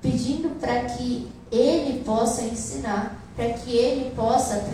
pedindo 0.00 0.58
para 0.60 0.80
que 0.82 1.28
Ele 1.50 2.02
possa 2.04 2.42
ensinar, 2.42 3.16
para 3.36 3.50
que 3.50 3.70
Ele 3.70 4.10
possa 4.14 4.64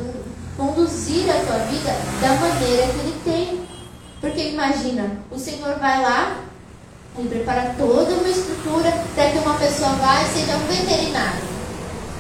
conduzir 0.57 1.29
a 1.31 1.45
tua 1.45 1.59
vida 1.67 1.93
da 2.21 2.35
maneira 2.35 2.93
que 2.93 2.99
Ele 3.01 3.21
tem. 3.25 3.74
Porque 4.25 4.41
imagina, 4.41 5.19
o 5.31 5.39
Senhor 5.39 5.79
vai 5.79 6.01
lá, 6.01 6.39
ele 7.19 7.29
prepara 7.29 7.75
toda 7.77 8.11
uma 8.15 8.27
estrutura 8.27 8.91
para 9.15 9.31
que 9.31 9.37
uma 9.37 9.59
pessoa 9.59 9.91
vá 9.91 10.23
e 10.23 10.27
seja 10.29 10.57
um 10.57 10.67
veterinário. 10.67 11.43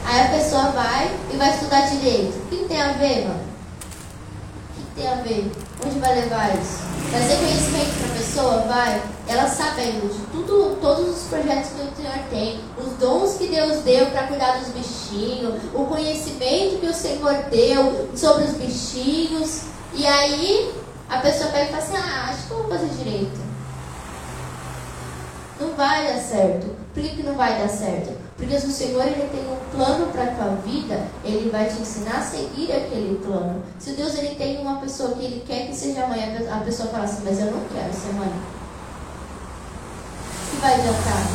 Aí 0.05 0.21
a 0.21 0.29
pessoa 0.29 0.65
vai 0.73 1.11
e 1.33 1.37
vai 1.39 1.55
estudar 1.55 1.89
direito. 1.89 2.37
O 2.37 2.49
que 2.49 2.69
tem 2.69 2.83
a 2.83 2.93
ver, 2.93 3.27
mano? 3.27 3.41
O 3.41 4.75
que 4.75 5.01
tem 5.01 5.11
a 5.11 5.15
ver? 5.15 5.51
Onde 5.83 5.99
vai 5.99 6.15
levar 6.15 6.55
isso? 6.55 6.81
Trazer 7.09 7.39
conhecimento 7.39 7.99
para 7.99 8.13
a 8.13 8.19
pessoa? 8.19 8.59
Vai. 8.69 9.03
Ela 9.27 9.49
sabendo 9.49 10.13
de 10.13 10.27
tudo, 10.27 10.77
todos 10.83 11.09
os 11.09 11.23
projetos 11.29 11.71
que 11.71 11.81
o 11.81 11.97
Senhor 11.97 12.19
tem, 12.29 12.61
os 12.77 12.93
dons 12.99 13.39
que 13.39 13.47
Deus 13.47 13.79
deu 13.79 14.05
para 14.11 14.27
cuidar 14.27 14.59
dos 14.59 14.69
bichinhos, 14.69 15.55
o 15.73 15.87
conhecimento 15.87 16.81
que 16.81 16.87
o 16.87 16.93
Senhor 16.93 17.33
deu 17.51 18.11
sobre 18.15 18.45
os 18.45 18.53
bichinhos. 18.53 19.63
E 19.95 20.07
aí 20.07 20.85
a 21.15 21.21
pessoa 21.21 21.51
pega 21.51 21.65
e 21.65 21.69
fala 21.69 21.83
assim, 21.83 21.97
ah, 21.97 22.31
acho 22.31 22.47
que 22.47 22.51
eu 22.51 22.59
vou 22.59 22.69
fazer 22.69 22.89
direito. 22.89 23.41
Não 25.61 25.75
vai 25.75 26.13
dar 26.13 26.21
certo. 26.21 26.75
Por 26.93 27.03
que, 27.03 27.09
que 27.11 27.23
não 27.23 27.35
vai 27.35 27.57
dar 27.59 27.69
certo? 27.69 28.13
Porque 28.37 28.59
se 28.59 28.67
o 28.67 28.71
Senhor 28.71 29.07
ele 29.07 29.29
tem 29.29 29.41
um 29.49 29.57
plano 29.71 30.11
para 30.11 30.25
a 30.25 30.35
tua 30.35 30.57
vida, 30.57 31.07
ele 31.25 31.51
vai 31.51 31.69
te 31.69 31.81
ensinar 31.81 32.19
a 32.19 32.23
seguir 32.23 32.73
aquele 32.73 33.21
plano. 33.25 33.63
Se 33.79 33.93
Deus 33.93 34.19
ele 34.19 34.35
tem 34.35 34.61
uma 34.61 34.81
pessoa 34.81 35.13
que 35.13 35.25
ele 35.25 35.45
quer 35.47 35.69
que 35.69 35.75
seja 35.75 36.07
mãe, 36.07 36.37
a 36.51 36.59
pessoa 36.59 36.89
fala 36.89 37.05
assim, 37.05 37.23
mas 37.25 37.39
eu 37.39 37.47
não 37.47 37.61
quero 37.73 37.93
ser 37.95 38.13
mãe. 38.15 38.33
O 40.47 40.51
que 40.51 40.57
vai 40.57 40.75
adiantar? 40.75 41.27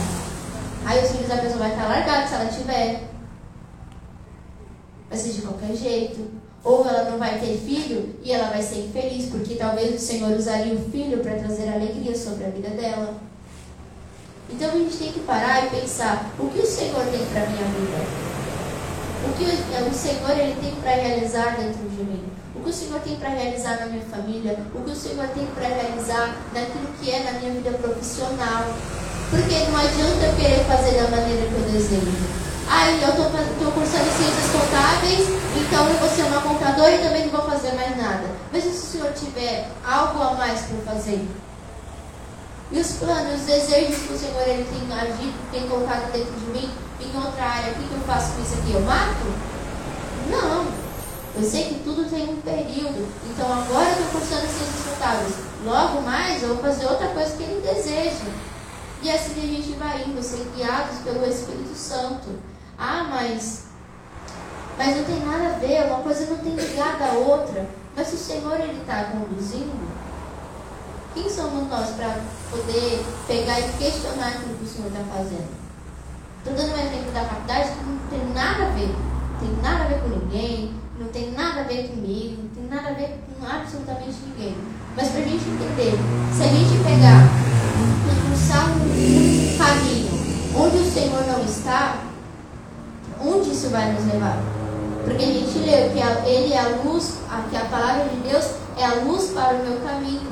Aí 0.85 1.03
os 1.03 1.11
filhos 1.11 1.27
da 1.29 1.37
pessoa 1.37 1.59
vai 1.59 1.71
estar 1.71 1.87
largados 1.87 2.29
se 2.29 2.35
ela 2.35 2.45
tiver. 2.45 3.09
Vai 5.09 5.17
ser 5.17 5.31
de 5.31 5.41
qualquer 5.41 5.73
jeito. 5.73 6.38
Ou 6.63 6.85
ela 6.85 7.09
não 7.09 7.17
vai 7.17 7.39
ter 7.39 7.57
filho 7.57 8.15
e 8.21 8.31
ela 8.31 8.49
vai 8.49 8.61
ser 8.61 8.79
infeliz, 8.79 9.27
porque 9.29 9.55
talvez 9.55 9.95
o 9.95 10.05
Senhor 10.05 10.31
usaria 10.37 10.73
o 10.73 10.91
filho 10.91 11.19
para 11.19 11.35
trazer 11.35 11.69
alegria 11.69 12.15
sobre 12.15 12.45
a 12.45 12.49
vida 12.49 12.69
dela. 12.69 13.15
Então 14.51 14.69
a 14.69 14.77
gente 14.77 14.97
tem 14.97 15.11
que 15.11 15.19
parar 15.21 15.65
e 15.65 15.69
pensar 15.69 16.31
o 16.39 16.49
que 16.49 16.59
o 16.59 16.65
Senhor 16.65 17.05
tem 17.05 17.25
para 17.27 17.45
minha 17.45 17.65
vida. 17.65 18.29
O 19.25 19.33
que 19.37 19.89
o 19.89 19.93
Senhor 19.93 20.31
ele 20.31 20.55
tem 20.59 20.75
para 20.81 20.91
realizar 20.91 21.55
dentro 21.55 21.87
de 21.87 22.03
mim. 22.03 22.23
O 22.55 22.61
que 22.61 22.69
o 22.69 22.73
Senhor 22.73 22.99
tem 23.01 23.15
para 23.15 23.29
realizar 23.29 23.79
na 23.79 23.85
minha 23.85 24.03
família. 24.05 24.59
O 24.73 24.81
que 24.81 24.91
o 24.91 24.95
Senhor 24.95 25.27
tem 25.27 25.45
para 25.47 25.67
realizar 25.67 26.35
naquilo 26.53 26.87
que 26.99 27.11
é 27.11 27.23
na 27.23 27.39
minha 27.39 27.53
vida 27.53 27.71
profissional. 27.77 28.65
Porque 29.29 29.59
não 29.69 29.77
adianta 29.77 30.25
eu 30.25 30.35
querer 30.35 30.63
fazer 30.65 30.95
da 30.95 31.07
maneira 31.09 31.47
que 31.47 31.53
eu 31.53 31.71
desejo. 31.71 32.48
Ah, 32.71 32.91
eu 32.91 32.97
estou 32.97 33.71
cursando 33.71 34.05
ciências 34.11 34.51
contábeis, 34.51 35.27
então 35.57 35.89
eu 35.89 35.97
vou 35.97 36.07
ser 36.07 36.21
uma 36.21 36.39
contadora 36.41 36.91
e 36.91 36.99
também 36.99 37.25
não 37.25 37.31
vou 37.31 37.49
fazer 37.49 37.73
mais 37.73 37.97
nada. 37.97 38.25
Veja 38.51 38.69
se 38.69 38.77
o 38.77 38.91
Senhor 38.91 39.11
tiver 39.13 39.67
algo 39.83 40.21
a 40.21 40.35
mais 40.35 40.61
para 40.61 40.93
fazer. 40.93 41.27
E 42.71 42.79
os 42.79 42.91
planos, 42.91 43.39
os 43.39 43.47
desejos 43.47 43.97
que 43.97 44.13
o 44.13 44.17
Senhor 44.19 44.47
ele 44.47 44.63
tem 44.65 44.97
agido, 44.99 45.51
tem 45.51 45.67
colocado 45.67 46.11
dentro 46.11 46.31
de 46.31 46.45
mim, 46.51 46.69
em 47.01 47.17
outra 47.17 47.43
área, 47.43 47.71
o 47.71 47.75
que, 47.75 47.87
que 47.87 47.93
eu 47.95 48.01
faço 48.01 48.33
com 48.33 48.43
isso 48.43 48.53
aqui? 48.53 48.73
Eu 48.73 48.81
mato? 48.81 49.25
Não. 50.29 50.67
Eu 51.35 51.43
sei 51.43 51.63
que 51.69 51.83
tudo 51.83 52.07
tem 52.07 52.29
um 52.29 52.41
período. 52.41 53.07
Então 53.31 53.51
agora 53.51 53.89
eu 53.89 54.05
estou 54.05 54.19
cursando 54.19 54.41
ciências 54.41 54.85
contábeis. 54.85 55.33
Logo 55.65 56.01
mais 56.01 56.43
eu 56.43 56.49
vou 56.49 56.57
fazer 56.57 56.85
outra 56.85 57.07
coisa 57.07 57.35
que 57.35 57.41
ele 57.41 57.61
deseja. 57.61 58.29
E 59.01 59.09
assim 59.09 59.31
a 59.37 59.47
gente 59.47 59.71
vai 59.79 60.03
indo, 60.03 60.21
ser 60.21 60.45
guiados 60.55 60.99
pelo 60.99 61.25
Espírito 61.25 61.73
Santo. 61.75 62.27
Ah, 62.79 63.05
mas. 63.09 63.65
Mas 64.77 64.95
não 64.95 65.03
tem 65.03 65.19
nada 65.25 65.55
a 65.55 65.59
ver, 65.59 65.85
uma 65.87 65.99
coisa 65.99 66.25
não 66.27 66.37
tem 66.37 66.55
ligada 66.55 67.03
à 67.03 67.11
outra. 67.11 67.67
Mas 67.95 68.07
se 68.07 68.15
o 68.15 68.17
Senhor 68.17 68.57
está 68.61 69.11
conduzindo, 69.11 69.77
quem 71.13 71.29
somos 71.29 71.67
nós 71.67 71.89
para 71.89 72.21
poder 72.49 73.05
pegar 73.27 73.59
e 73.59 73.73
questionar 73.73 74.29
aquilo 74.29 74.55
que 74.55 74.63
o 74.63 74.67
Senhor 74.67 74.87
está 74.87 75.03
fazendo? 75.13 75.49
Estou 76.37 76.53
dando 76.53 76.71
um 76.71 76.79
exemplo 76.79 77.11
da 77.11 77.25
faculdade 77.25 77.69
que 77.71 77.83
não 77.83 77.97
tem 78.09 78.33
nada 78.33 78.63
a 78.63 78.69
ver. 78.69 78.95
Não 79.33 79.39
tem 79.39 79.61
nada 79.61 79.83
a 79.83 79.87
ver 79.87 79.99
com 79.99 80.07
ninguém, 80.07 80.73
não 80.97 81.07
tem 81.07 81.31
nada 81.31 81.59
a 81.59 81.63
ver 81.63 81.89
comigo, 81.89 82.43
não 82.43 82.49
tem 82.49 82.63
nada 82.69 82.89
a 82.89 82.93
ver 82.93 83.19
com 83.27 83.45
absolutamente 83.45 84.17
ninguém. 84.27 84.55
Mas 84.95 85.09
para 85.09 85.19
a 85.19 85.23
gente 85.23 85.49
entender, 85.49 85.97
se 86.33 86.43
a 86.43 86.47
gente 86.47 86.83
pegar 86.83 87.27
e 88.07 88.27
pulsar 88.27 88.69
um 88.69 89.57
caminho 89.57 90.09
onde 90.55 90.77
o 90.77 90.91
Senhor 90.91 91.25
não 91.27 91.43
está, 91.43 92.08
onde 93.21 93.51
isso 93.51 93.69
vai 93.69 93.91
nos 93.91 94.05
levar? 94.05 94.37
Porque 95.03 95.23
a 95.23 95.27
gente 95.27 95.59
leu 95.59 95.89
que 95.91 96.29
Ele 96.29 96.53
é 96.53 96.59
a 96.59 96.67
luz, 96.83 97.17
que 97.49 97.57
a 97.57 97.65
palavra 97.65 98.05
de 98.05 98.15
Deus 98.17 98.51
é 98.77 98.85
a 98.85 98.95
luz 98.95 99.31
para 99.31 99.55
o 99.55 99.65
meu 99.65 99.79
caminho. 99.81 100.31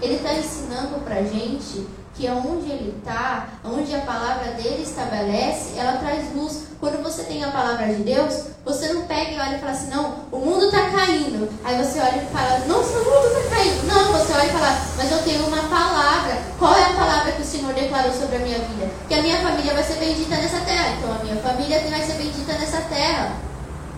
Ele 0.00 0.14
está 0.14 0.34
ensinando 0.34 1.00
para 1.04 1.16
a 1.16 1.22
gente 1.22 1.86
que 2.16 2.28
onde 2.30 2.70
ele 2.70 2.94
está, 2.98 3.46
onde 3.62 3.94
a 3.94 4.00
palavra 4.00 4.52
dele 4.52 4.82
estabelece, 4.82 5.78
ela 5.78 5.98
traz 5.98 6.34
luz. 6.34 6.64
Quando 6.80 7.02
você 7.02 7.22
tem 7.24 7.44
a 7.44 7.50
palavra 7.50 7.86
de 7.86 8.02
Deus, 8.02 8.44
você 8.64 8.92
não 8.92 9.02
pega 9.02 9.32
e 9.32 9.40
olha 9.40 9.56
e 9.56 9.60
fala 9.60 9.72
assim, 9.72 9.90
não, 9.90 10.14
o 10.32 10.38
mundo 10.38 10.64
está 10.66 10.90
caindo. 10.90 11.48
Aí 11.62 11.76
você 11.76 12.00
olha 12.00 12.22
e 12.22 12.26
fala, 12.26 12.58
nossa, 12.66 12.98
o 12.98 13.04
mundo 13.04 13.26
está 13.26 13.56
caindo. 13.56 13.86
Não, 13.86 14.12
você 14.12 14.32
olha 14.32 14.46
e 14.46 14.50
fala, 14.50 14.78
mas 14.96 15.12
eu 15.12 15.22
tenho 15.24 15.46
uma 15.46 15.62
palavra. 15.68 16.38
Qual 16.58 16.74
é 16.74 16.84
a 16.84 16.94
palavra 16.94 17.32
que 17.32 17.42
o 17.42 17.44
Senhor 17.44 17.72
declarou 17.74 18.12
sobre 18.12 18.36
a 18.36 18.40
minha 18.40 18.58
vida? 18.58 18.90
Que 19.08 19.14
a 19.14 19.22
minha 19.22 19.38
família 19.42 19.74
vai 19.74 19.82
ser 19.82 19.96
bendita 19.96 20.36
nessa 20.36 20.60
terra. 20.60 20.96
Então 20.96 21.12
a 21.12 21.24
minha 21.24 21.36
família 21.36 21.80
vai 21.90 22.02
ser 22.02 22.14
bendita 22.14 22.52
nessa 22.54 22.80
terra. 22.82 23.32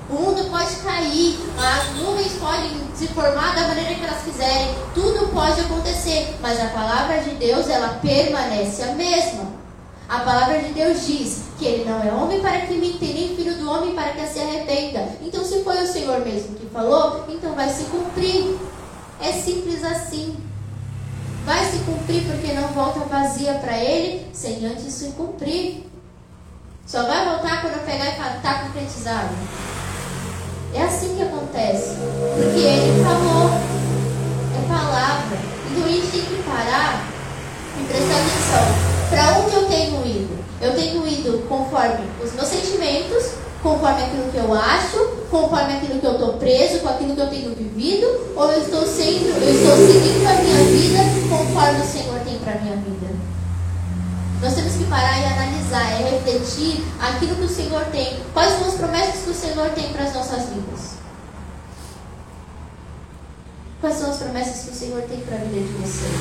O 0.09 0.15
mundo 0.15 0.51
pode 0.51 0.75
cair, 0.77 1.39
as 1.59 1.97
nuvens 1.97 2.33
podem 2.41 2.71
se 2.95 3.09
formar 3.09 3.55
da 3.55 3.69
maneira 3.69 3.95
que 3.95 4.03
elas 4.03 4.23
quiserem, 4.23 4.75
tudo 4.95 5.29
pode 5.35 5.61
acontecer, 5.61 6.35
mas 6.41 6.59
a 6.59 6.69
palavra 6.69 7.19
de 7.19 7.31
Deus, 7.35 7.69
ela 7.69 7.99
permanece 8.01 8.83
a 8.85 8.95
mesma. 8.95 9.59
A 10.09 10.21
palavra 10.21 10.61
de 10.61 10.73
Deus 10.73 11.07
diz 11.07 11.43
que 11.59 11.67
ele 11.67 11.85
não 11.85 12.03
é 12.03 12.11
homem 12.11 12.41
para 12.41 12.63
que 12.63 12.73
minta, 12.75 13.05
nem 13.05 13.37
filho 13.37 13.57
do 13.57 13.71
homem 13.71 13.95
para 13.95 14.13
que 14.13 14.27
se 14.27 14.41
arrependa. 14.41 15.07
Então, 15.21 15.45
se 15.45 15.63
foi 15.63 15.83
o 15.83 15.87
Senhor 15.87 16.21
mesmo 16.21 16.57
que 16.57 16.65
falou, 16.69 17.27
então 17.29 17.53
vai 17.53 17.69
se 17.69 17.85
cumprir. 17.85 18.57
É 19.21 19.31
simples 19.33 19.85
assim. 19.85 20.35
Vai 21.45 21.63
se 21.67 21.81
cumprir 21.81 22.23
porque 22.23 22.55
não 22.55 22.69
volta 22.69 23.01
vazia 23.01 23.55
para 23.55 23.77
ele 23.77 24.27
sem 24.33 24.65
antes 24.65 24.91
se 24.95 25.11
cumprir. 25.11 25.87
Só 26.87 27.03
vai 27.03 27.27
voltar 27.27 27.61
quando 27.61 27.85
pegar 27.85 28.07
e 28.07 28.17
falar, 28.17 28.37
está 28.37 28.55
concretizado. 28.61 29.35
É 30.75 30.83
assim 30.83 31.17
que 31.17 31.23
acontece. 31.23 31.97
Porque 32.35 32.61
ele 32.61 33.05
falou. 33.05 33.51
É 34.57 34.69
palavra. 34.69 35.39
A 35.89 35.91
gente 35.91 36.07
tem 36.09 36.21
que 36.21 36.43
parar 36.43 37.09
e 37.81 37.85
prestar 37.85 38.15
atenção. 38.15 38.89
Para 39.09 39.39
onde 39.39 39.55
eu 39.55 39.65
tenho 39.67 40.07
ido? 40.07 40.39
Eu 40.61 40.75
tenho 40.75 41.07
ido 41.07 41.47
conforme 41.49 42.05
os 42.23 42.33
meus 42.35 42.49
sentimentos, 42.49 43.33
conforme 43.63 44.03
aquilo 44.03 44.31
que 44.31 44.37
eu 44.37 44.53
acho, 44.53 44.99
conforme 45.31 45.75
aquilo 45.75 45.99
que 46.01 46.07
eu 46.07 46.13
estou 46.13 46.33
preso, 46.35 46.81
com 46.81 46.89
aquilo 46.89 47.15
que 47.15 47.21
eu 47.21 47.29
tenho 47.29 47.55
vivido, 47.55 48.07
ou 48.37 48.53
eu 48.53 48.61
estou 48.61 48.87
sendo, 48.87 49.29
eu 49.41 49.55
estou 49.55 49.77
seguindo 49.77 50.27
a 50.27 50.35
minha 50.43 50.65
vida 50.65 50.99
conforme 51.31 51.81
o 51.81 51.87
Senhor 51.87 52.21
tem 52.21 52.39
para 52.39 52.53
a 52.53 52.59
minha 52.59 52.77
vida. 52.77 53.08
Nós 54.41 54.55
temos 54.55 54.75
que 54.75 54.85
parar 54.85 55.19
e 55.19 55.25
analisar, 55.25 56.01
é 56.01 56.11
refletir 56.11 56.85
aquilo 57.01 57.35
que 57.35 57.43
o 57.43 57.49
Senhor 57.49 57.85
tem. 57.87 58.21
Quais 58.33 58.53
são 58.53 58.69
as 58.69 58.75
promessas 58.75 59.25
que 59.25 59.31
o 59.31 59.35
Senhor 59.35 59.69
tem 59.71 59.93
para 59.93 60.05
as 60.05 60.15
nossas 60.15 60.49
vidas? 60.51 60.99
Quais 63.81 63.97
são 63.97 64.11
as 64.11 64.17
promessas 64.19 64.65
que 64.65 64.71
o 64.71 64.75
Senhor 64.75 65.03
tem 65.03 65.21
para 65.23 65.37
a 65.37 65.41
vida 65.41 65.61
de 65.61 65.73
vocês? 65.79 66.13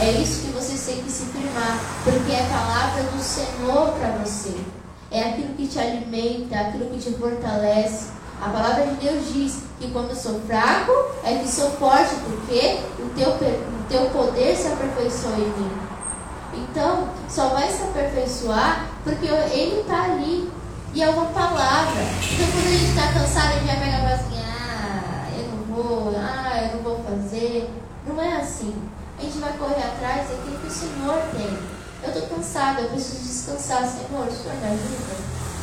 É 0.00 0.10
isso 0.12 0.42
que 0.42 0.52
vocês 0.52 0.80
têm 0.86 1.02
que 1.02 1.10
se 1.10 1.24
firmar, 1.26 1.80
porque 2.04 2.30
é 2.30 2.44
a 2.44 2.48
palavra 2.48 3.02
do 3.02 3.20
Senhor 3.20 3.92
para 3.98 4.18
você. 4.24 4.54
É 5.10 5.30
aquilo 5.30 5.54
que 5.54 5.66
te 5.66 5.80
alimenta, 5.80 6.60
aquilo 6.60 6.90
que 6.90 6.98
te 6.98 7.10
fortalece. 7.18 8.06
A 8.40 8.50
palavra 8.50 8.86
de 8.86 8.94
Deus 9.04 9.32
diz 9.32 9.62
que 9.80 9.90
quando 9.90 10.10
eu 10.10 10.16
sou 10.16 10.40
fraco, 10.46 10.92
é 11.24 11.38
que 11.38 11.48
sou 11.48 11.70
forte, 11.72 12.14
porque 12.24 12.78
o 13.00 13.08
teu, 13.16 13.30
o 13.30 13.84
teu 13.88 14.10
poder 14.10 14.56
se 14.56 14.68
aperfeiçoa 14.68 15.34
em 15.34 15.60
mim. 15.60 15.91
Então, 16.54 17.08
só 17.28 17.48
vai 17.48 17.70
se 17.70 17.82
aperfeiçoar 17.82 18.86
porque 19.04 19.26
ele 19.26 19.80
está 19.80 20.04
ali. 20.04 20.50
E 20.94 21.02
é 21.02 21.08
uma 21.08 21.26
palavra. 21.26 22.02
Então, 22.02 22.46
quando 22.52 22.66
a 22.66 22.70
gente 22.70 22.90
está 22.90 23.12
cansado, 23.12 23.48
a 23.48 23.52
gente 23.52 23.66
vai 23.66 23.80
pegar 23.80 24.00
e 24.00 24.12
assim: 24.12 24.42
ah, 24.44 25.28
eu 25.38 25.48
não 25.48 25.74
vou, 25.74 26.14
ah, 26.16 26.60
eu 26.62 26.76
não 26.76 26.82
vou 26.82 27.02
fazer. 27.02 27.70
Não 28.06 28.20
é 28.20 28.36
assim. 28.36 28.74
A 29.18 29.22
gente 29.22 29.38
vai 29.38 29.52
correr 29.54 29.82
atrás 29.82 30.28
daquilo 30.28 30.58
que 30.58 30.66
o 30.66 30.70
Senhor 30.70 31.22
tem. 31.34 31.58
Eu 32.02 32.08
estou 32.08 32.36
cansada, 32.36 32.82
eu 32.82 32.90
preciso 32.90 33.22
descansar. 33.22 33.86
Senhor, 33.86 34.26
o 34.26 34.32
Senhor 34.32 34.56
me 34.56 34.66
ajuda. 34.66 35.14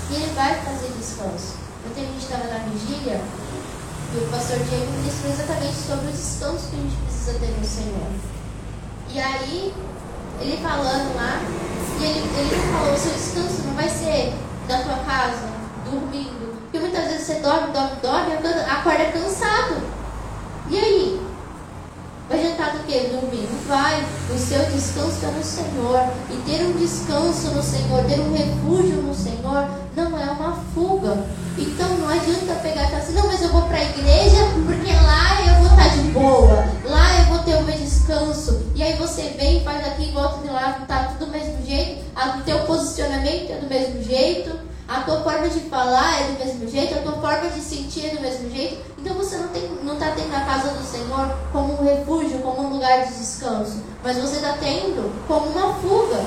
E 0.10 0.15
Ele 0.15 0.34
vai 0.34 0.56
fazer 0.62 0.91
descanso. 0.97 1.58
Ontem 1.88 2.04
a 2.04 2.08
gente 2.08 2.23
estava 2.23 2.45
na 2.45 2.60
vigília 2.60 3.21
e 4.12 4.17
o 4.17 4.28
pastor 4.32 4.58
Diego 4.58 4.91
ministrou 4.91 5.32
exatamente 5.32 5.75
sobre 5.75 6.08
os 6.08 6.17
descansos 6.17 6.69
que 6.69 6.75
a 6.75 6.80
gente 6.80 6.95
precisa 6.95 7.39
ter 7.39 7.60
no 7.60 7.63
Senhor. 7.63 8.10
E 9.12 9.19
aí, 9.19 9.73
ele 10.41 10.58
falando 10.58 11.15
lá, 11.15 11.41
e 11.99 12.04
ele, 12.04 12.19
ele 12.19 12.71
falou, 12.71 12.93
o 12.93 12.97
seu 12.97 13.12
descanso 13.12 13.67
não 13.67 13.73
vai 13.73 13.89
ser 13.89 14.34
da 14.67 14.82
tua 14.84 14.97
casa, 15.06 15.49
dormindo. 15.86 16.60
Porque 16.63 16.80
muitas 16.80 17.06
vezes 17.06 17.28
você 17.28 17.36
dorme, 17.36 17.73
dorme, 17.73 17.95
dorme, 18.02 18.62
acorda 18.69 19.06
cansado. 19.06 19.82
E 20.69 20.78
aí? 20.78 21.30
parar 22.69 22.78
do 22.78 22.84
que? 22.86 22.99
Dormir. 23.08 23.47
Não 23.52 23.60
vai. 23.67 24.04
O 24.30 24.38
seu 24.38 24.65
descanso 24.71 25.25
é 25.25 25.32
no 25.32 25.43
Senhor. 25.43 26.10
E 26.30 26.36
ter 26.45 26.63
um 26.65 26.73
descanso 26.73 27.52
no 27.52 27.63
Senhor, 27.63 28.04
ter 28.06 28.19
um 28.19 28.34
refúgio 28.34 29.02
no 29.02 29.13
Senhor, 29.13 29.67
não 29.95 30.19
é 30.19 30.25
uma 30.32 30.54
fuga. 30.73 31.17
Então 31.58 31.89
não 31.95 32.08
adianta 32.08 32.54
pegar 32.62 32.84
e 32.84 32.88
falar 32.88 32.97
assim, 32.99 33.13
não, 33.13 33.28
mas 33.28 33.41
eu 33.41 33.49
vou 33.49 33.63
para 33.63 33.78
a 33.78 33.84
igreja 33.84 34.38
porque 34.65 34.93
lá 34.93 35.41
eu 35.47 35.56
vou 35.56 35.67
estar 35.67 35.89
de 35.89 36.02
boa. 36.12 36.65
O 42.38 42.42
teu 42.44 42.60
posicionamento 42.66 43.52
é 43.52 43.56
do 43.56 43.68
mesmo 43.68 44.04
jeito 44.04 44.70
a 44.90 45.02
tua 45.02 45.22
forma 45.22 45.48
de 45.48 45.60
falar 45.70 46.20
é 46.20 46.32
do 46.32 46.44
mesmo 46.44 46.68
jeito, 46.68 46.96
a 46.96 47.02
tua 47.04 47.22
forma 47.22 47.48
de 47.52 47.62
sentir 47.62 48.08
é 48.08 48.16
do 48.16 48.22
mesmo 48.22 48.50
jeito. 48.50 48.84
Então 48.98 49.14
você 49.14 49.38
não 49.38 49.46
está 49.46 49.60
não 49.84 49.96
tá 49.98 50.12
tendo 50.16 50.36
a 50.36 50.40
casa 50.40 50.72
do 50.72 50.84
Senhor 50.84 51.38
como 51.52 51.80
um 51.80 51.86
refúgio, 51.86 52.40
como 52.40 52.64
um 52.64 52.74
lugar 52.74 53.06
de 53.06 53.14
descanso, 53.14 53.84
mas 54.04 54.18
você 54.18 54.38
está 54.38 54.54
tendo 54.54 55.14
como 55.28 55.46
uma 55.52 55.76
fuga. 55.76 56.26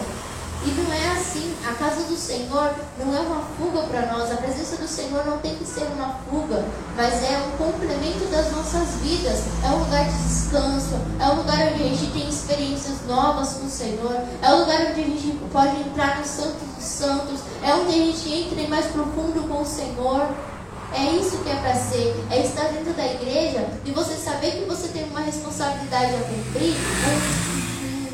E 0.64 0.70
não 0.70 0.92
é 0.92 1.09
assim. 1.18 1.55
A 1.68 1.75
casa 1.75 2.03
do 2.05 2.16
Senhor 2.16 2.75
não 2.98 3.14
é 3.14 3.20
uma 3.20 3.42
fuga 3.57 3.83
para 3.83 4.07
nós. 4.12 4.31
A 4.31 4.37
presença 4.37 4.77
do 4.77 4.87
Senhor 4.87 5.25
não 5.25 5.38
tem 5.38 5.57
que 5.57 5.64
ser 5.64 5.85
uma 5.85 6.20
fuga, 6.29 6.64
mas 6.96 7.22
é 7.22 7.38
um 7.38 7.57
complemento 7.57 8.25
das 8.31 8.53
nossas 8.53 8.88
vidas. 9.03 9.40
É 9.64 9.68
um 9.68 9.81
lugar 9.81 10.05
de 10.05 10.22
descanso. 10.22 10.94
É 11.18 11.27
um 11.27 11.37
lugar 11.37 11.72
onde 11.72 11.83
a 11.83 11.88
gente 11.88 12.12
tem 12.12 12.29
experiências 12.29 13.07
novas 13.07 13.55
com 13.55 13.66
o 13.66 13.70
Senhor. 13.70 14.16
É 14.40 14.53
um 14.53 14.61
lugar 14.61 14.81
onde 14.90 15.01
a 15.01 15.05
gente 15.05 15.38
pode 15.53 15.81
entrar 15.81 16.18
no 16.18 16.25
Santo 16.25 16.64
dos 16.77 16.85
Santos. 16.85 17.40
É 17.62 17.75
onde 17.75 17.90
a 17.90 18.05
gente 18.07 18.33
entra 18.33 18.68
mais 18.68 18.87
profundo 18.87 19.48
com 19.48 19.62
o 19.62 19.66
Senhor. 19.66 20.29
É 20.94 21.11
isso 21.12 21.38
que 21.38 21.51
é 21.51 21.57
para 21.57 21.75
ser. 21.75 22.14
É 22.31 22.44
estar 22.44 22.68
dentro 22.68 22.92
da 22.92 23.07
igreja 23.07 23.66
e 23.85 23.90
você 23.92 24.14
saber 24.14 24.53
que 24.53 24.64
você 24.66 24.88
tem 24.88 25.05
uma 25.05 25.20
responsabilidade 25.20 26.14
a 26.14 26.18
cumprir, 26.18 26.75
um 27.48 27.52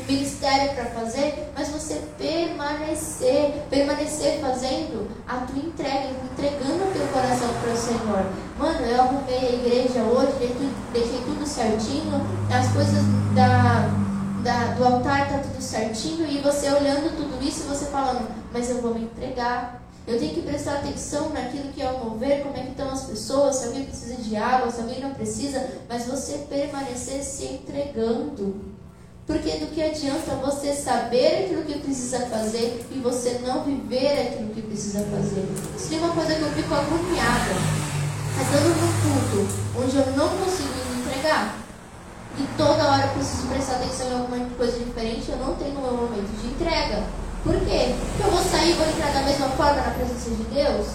ministério 0.09 0.73
para 0.73 0.85
fazer, 0.85 1.51
mas 1.55 1.69
você 1.69 2.01
permanecer, 2.17 3.53
permanecer 3.69 4.39
fazendo 4.39 5.07
a 5.27 5.37
tua 5.37 5.59
entrega, 5.59 6.09
entregando 6.31 6.83
o 6.83 6.91
teu 6.91 7.07
coração 7.07 7.49
para 7.61 7.73
o 7.73 7.77
Senhor. 7.77 8.25
Mano, 8.57 8.85
eu 8.85 9.01
arrumei 9.01 9.37
a 9.37 9.53
igreja 9.53 10.01
hoje, 10.01 10.31
deixei 10.91 11.21
tudo 11.21 11.45
certinho, 11.45 12.21
as 12.51 12.71
coisas 12.71 13.03
da, 13.35 13.87
da, 14.43 14.73
do 14.73 14.83
altar 14.83 15.29
tá 15.29 15.39
tudo 15.39 15.61
certinho, 15.61 16.25
e 16.27 16.39
você 16.39 16.71
olhando 16.71 17.15
tudo 17.15 17.43
isso 17.47 17.63
e 17.65 17.67
você 17.67 17.85
falando, 17.85 18.27
mas 18.51 18.69
eu 18.69 18.81
vou 18.81 18.95
me 18.95 19.03
entregar. 19.03 19.79
Eu 20.07 20.17
tenho 20.17 20.33
que 20.33 20.41
prestar 20.41 20.77
atenção 20.77 21.29
naquilo 21.29 21.71
que 21.71 21.83
é 21.83 21.91
o 21.91 22.03
mover, 22.03 22.41
como 22.41 22.57
é 22.57 22.61
que 22.61 22.71
estão 22.71 22.89
as 22.89 23.03
pessoas, 23.03 23.57
se 23.57 23.67
alguém 23.67 23.85
precisa 23.85 24.15
de 24.15 24.35
água, 24.35 24.71
se 24.71 24.81
alguém 24.81 25.01
não 25.01 25.13
precisa, 25.13 25.69
mas 25.87 26.07
você 26.07 26.39
permanecer 26.49 27.21
se 27.21 27.45
entregando. 27.45 28.78
Porque 29.29 29.51
do 29.57 29.67
que 29.67 29.83
adianta 29.83 30.33
você 30.41 30.73
saber 30.73 31.45
aquilo 31.45 31.61
que 31.61 31.77
precisa 31.77 32.21
fazer 32.21 32.83
e 32.89 32.97
você 32.97 33.39
não 33.45 33.63
viver 33.63 34.23
aquilo 34.23 34.49
que 34.49 34.61
precisa 34.63 35.01
fazer? 35.01 35.47
Isso 35.77 35.93
é 35.93 35.97
uma 35.97 36.15
coisa 36.15 36.33
que 36.33 36.41
eu 36.41 36.49
fico 36.49 36.73
agoniada. 36.73 37.53
Estando 38.41 38.73
num 38.73 38.89
culto 39.05 39.47
onde 39.77 39.97
eu 39.97 40.17
não 40.17 40.29
consigo 40.29 40.73
me 40.73 41.01
entregar. 41.01 41.59
E 42.39 42.47
toda 42.57 42.89
hora 42.89 43.03
eu 43.03 43.09
preciso 43.09 43.45
prestar 43.49 43.75
atenção 43.75 44.07
em 44.07 44.13
alguma 44.13 44.49
coisa 44.57 44.79
diferente, 44.79 45.29
eu 45.29 45.37
não 45.37 45.53
tenho 45.53 45.77
o 45.77 45.81
meu 45.83 45.93
momento 45.93 46.41
de 46.41 46.47
entrega. 46.47 47.03
Por 47.43 47.53
quê? 47.53 47.93
Porque 47.99 48.23
eu 48.23 48.31
vou 48.31 48.43
sair 48.43 48.71
e 48.71 48.73
vou 48.73 48.87
entrar 48.87 49.13
da 49.13 49.21
mesma 49.21 49.49
forma 49.49 49.75
na 49.79 49.91
presença 49.91 50.31
de 50.31 50.43
Deus? 50.45 50.87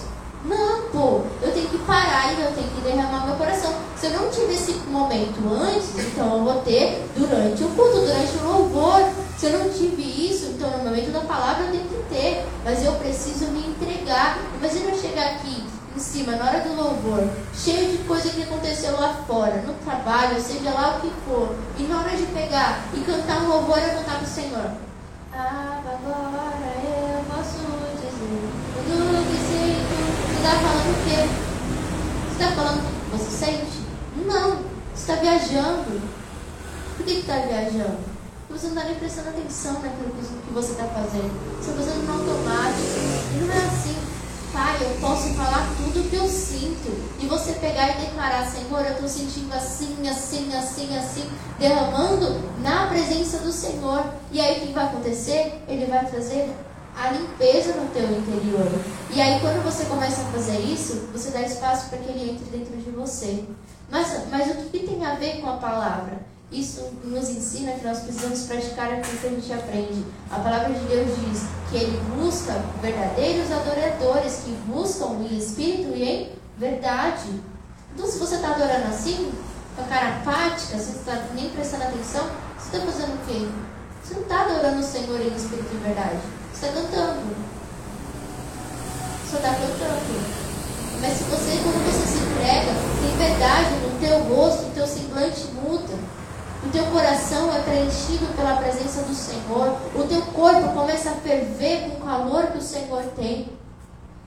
Não, 0.44 0.82
pô, 0.92 1.22
eu 1.40 1.52
tenho 1.52 1.68
que 1.68 1.78
parar 1.78 2.32
e 2.34 2.42
eu 2.42 2.52
tenho 2.52 2.68
que 2.68 2.80
derramar 2.82 3.26
meu 3.26 3.36
coração. 3.36 3.72
Se 3.96 4.06
eu 4.06 4.12
não 4.12 4.30
tive 4.30 4.52
esse 4.52 4.72
momento 4.88 5.40
antes, 5.50 5.98
então 5.98 6.38
eu 6.38 6.44
vou 6.44 6.60
ter 6.62 7.02
durante 7.16 7.64
o 7.64 7.68
culto, 7.70 8.00
durante 8.00 8.36
o 8.36 8.46
louvor. 8.46 9.08
Se 9.38 9.46
eu 9.46 9.58
não 9.58 9.70
tive 9.70 10.02
isso, 10.02 10.46
então 10.46 10.70
no 10.70 10.84
momento 10.84 11.12
da 11.12 11.20
palavra 11.20 11.64
eu 11.64 11.70
tenho 11.70 11.84
que 11.84 12.14
ter. 12.14 12.46
Mas 12.64 12.84
eu 12.84 12.92
preciso 12.96 13.46
me 13.46 13.68
entregar. 13.68 14.38
Imagina 14.58 14.90
eu 14.90 14.98
chegar 14.98 15.26
aqui 15.32 15.64
em 15.96 16.00
cima, 16.00 16.32
na 16.32 16.46
hora 16.46 16.60
do 16.60 16.74
louvor, 16.74 17.22
cheio 17.54 17.92
de 17.92 17.98
coisa 18.04 18.28
que 18.28 18.42
aconteceu 18.42 18.98
lá 19.00 19.14
fora, 19.28 19.62
no 19.62 19.74
trabalho, 19.74 20.40
seja 20.40 20.70
lá 20.70 20.96
o 20.96 21.00
que 21.00 21.12
for. 21.24 21.54
E 21.78 21.84
na 21.84 22.00
hora 22.00 22.16
de 22.16 22.26
pegar 22.26 22.84
e 22.92 23.00
cantar 23.00 23.42
um 23.42 23.48
louvor, 23.48 23.78
eu 23.78 23.98
cantar 23.98 24.16
para 24.16 24.24
o 24.24 24.26
Senhor. 24.26 24.70
Ah, 25.32 25.80
agora 25.84 26.72
eu 26.84 27.24
posso 27.32 27.43
está 30.44 30.58
falando 30.58 30.90
o 30.90 31.04
quê? 31.04 31.28
Você 32.28 32.42
está 32.42 32.54
falando 32.54 32.80
o 32.80 32.82
que 32.82 33.16
você 33.16 33.46
sente? 33.46 33.80
Não. 34.26 34.58
Você 34.94 35.12
está 35.12 35.14
viajando. 35.14 36.02
Por 36.96 37.06
que 37.06 37.12
está 37.12 37.36
viajando? 37.38 37.98
Porque 38.46 38.60
você 38.60 38.66
não 38.68 38.74
está 38.74 38.84
nem 38.84 38.94
prestando 38.96 39.28
atenção 39.30 39.72
naquilo 39.74 40.12
que 40.12 40.52
você 40.52 40.72
está 40.72 40.84
fazendo. 40.84 41.32
Você 41.56 41.70
está 41.70 41.82
fazendo 41.82 42.06
no 42.06 42.12
automático. 42.12 42.82
E 43.32 43.38
não 43.42 43.54
é 43.54 43.58
assim. 43.58 43.96
Pai, 44.52 44.76
eu 44.82 45.00
posso 45.00 45.34
falar 45.34 45.66
tudo 45.78 46.00
o 46.00 46.10
que 46.10 46.16
eu 46.16 46.28
sinto. 46.28 46.92
E 47.18 47.26
você 47.26 47.52
pegar 47.54 47.92
e 47.92 48.06
declarar, 48.06 48.46
Senhor, 48.46 48.84
eu 48.84 48.92
estou 48.92 49.08
sentindo 49.08 49.52
assim, 49.52 49.96
assim, 50.08 50.54
assim, 50.54 50.96
assim, 50.96 51.30
derramando 51.58 52.40
na 52.60 52.86
presença 52.86 53.38
do 53.38 53.50
Senhor. 53.50 54.04
E 54.30 54.40
aí 54.40 54.58
o 54.58 54.66
que 54.66 54.72
vai 54.74 54.84
acontecer? 54.84 55.60
Ele 55.66 55.86
vai 55.86 56.04
trazer 56.04 56.54
a 56.96 57.10
limpeza 57.10 57.74
no 57.74 57.88
teu 57.88 58.04
interior. 58.04 58.70
E 59.10 59.20
aí 59.20 59.40
quando 59.40 59.62
você 59.64 59.84
começa 59.86 60.22
a 60.22 60.24
fazer 60.26 60.58
isso, 60.58 61.08
você 61.12 61.30
dá 61.30 61.42
espaço 61.42 61.88
para 61.88 61.98
que 61.98 62.10
ele 62.10 62.30
entre 62.30 62.56
dentro 62.56 62.76
de 62.76 62.90
você. 62.90 63.44
Mas, 63.90 64.28
mas 64.30 64.50
o 64.50 64.70
que 64.70 64.80
tem 64.80 65.04
a 65.04 65.14
ver 65.14 65.40
com 65.40 65.50
a 65.50 65.56
palavra? 65.56 66.18
Isso 66.52 66.88
nos 67.04 67.28
ensina 67.30 67.72
que 67.72 67.84
nós 67.84 68.00
precisamos 68.00 68.42
praticar 68.42 68.92
aquilo 68.92 69.18
que 69.18 69.26
a 69.26 69.30
gente 69.30 69.52
aprende. 69.52 70.04
A 70.30 70.38
palavra 70.38 70.72
de 70.72 70.84
Deus 70.86 71.08
diz 71.16 71.42
que 71.68 71.76
ele 71.76 72.00
busca 72.16 72.52
verdadeiros 72.80 73.50
adoradores 73.50 74.42
que 74.44 74.52
buscam 74.66 75.16
em 75.20 75.36
espírito 75.36 75.92
e 75.96 76.04
em 76.04 76.32
verdade. 76.56 77.40
Então, 77.92 78.06
se 78.06 78.18
você 78.18 78.36
está 78.36 78.50
adorando 78.50 78.86
assim, 78.86 79.32
com 79.74 79.82
a 79.82 79.86
cara 79.86 80.16
apática, 80.16 80.78
você 80.78 80.96
está 80.96 81.24
nem 81.34 81.50
prestando 81.50 81.84
atenção, 81.84 82.24
você 82.56 82.76
está 82.76 82.92
fazendo 82.92 83.14
o 83.14 83.26
quê? 83.26 83.48
Você 84.02 84.14
não 84.14 84.22
está 84.22 84.42
adorando 84.42 84.80
o 84.80 84.82
Senhor 84.82 85.20
em 85.20 85.34
espírito 85.34 85.74
e 85.74 85.76
verdade 85.78 86.43
está 86.64 86.80
cantando. 86.80 87.20
Só 89.30 89.36
está 89.36 89.50
cantando. 89.50 90.44
Mas 91.00 91.18
se 91.18 91.24
você, 91.24 91.58
quando 91.62 91.84
você 91.84 92.06
se 92.06 92.18
entrega, 92.18 92.72
tem 93.00 93.16
verdade 93.18 93.70
no 93.82 93.98
teu 93.98 94.34
rosto, 94.34 94.66
o 94.66 94.70
teu 94.70 94.86
semblante 94.86 95.46
muda. 95.52 95.94
O 96.64 96.70
teu 96.70 96.84
coração 96.86 97.54
é 97.54 97.60
preenchido 97.60 98.26
pela 98.34 98.56
presença 98.56 99.02
do 99.02 99.14
Senhor. 99.14 99.76
O 99.94 100.04
teu 100.04 100.22
corpo 100.22 100.72
começa 100.72 101.10
a 101.10 101.14
ferver 101.14 101.82
com 101.82 101.98
o 101.98 102.06
calor 102.06 102.46
que 102.46 102.58
o 102.58 102.62
Senhor 102.62 103.02
tem. 103.16 103.52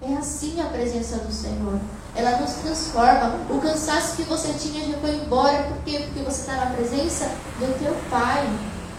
É 0.01 0.13
assim 0.13 0.61
a 0.61 0.65
presença 0.65 1.17
do 1.17 1.33
Senhor. 1.33 1.79
Ela 2.15 2.37
nos 2.37 2.51
transforma. 2.53 3.39
O 3.49 3.59
cansaço 3.59 4.15
que 4.15 4.23
você 4.23 4.53
tinha 4.53 4.85
já 4.85 4.99
foi 4.99 5.15
embora. 5.15 5.63
Por 5.63 5.77
quê? 5.83 6.03
Porque 6.05 6.19
você 6.19 6.41
está 6.41 6.57
na 6.57 6.67
presença 6.67 7.25
do 7.59 7.79
teu 7.79 7.95
Pai. 8.11 8.47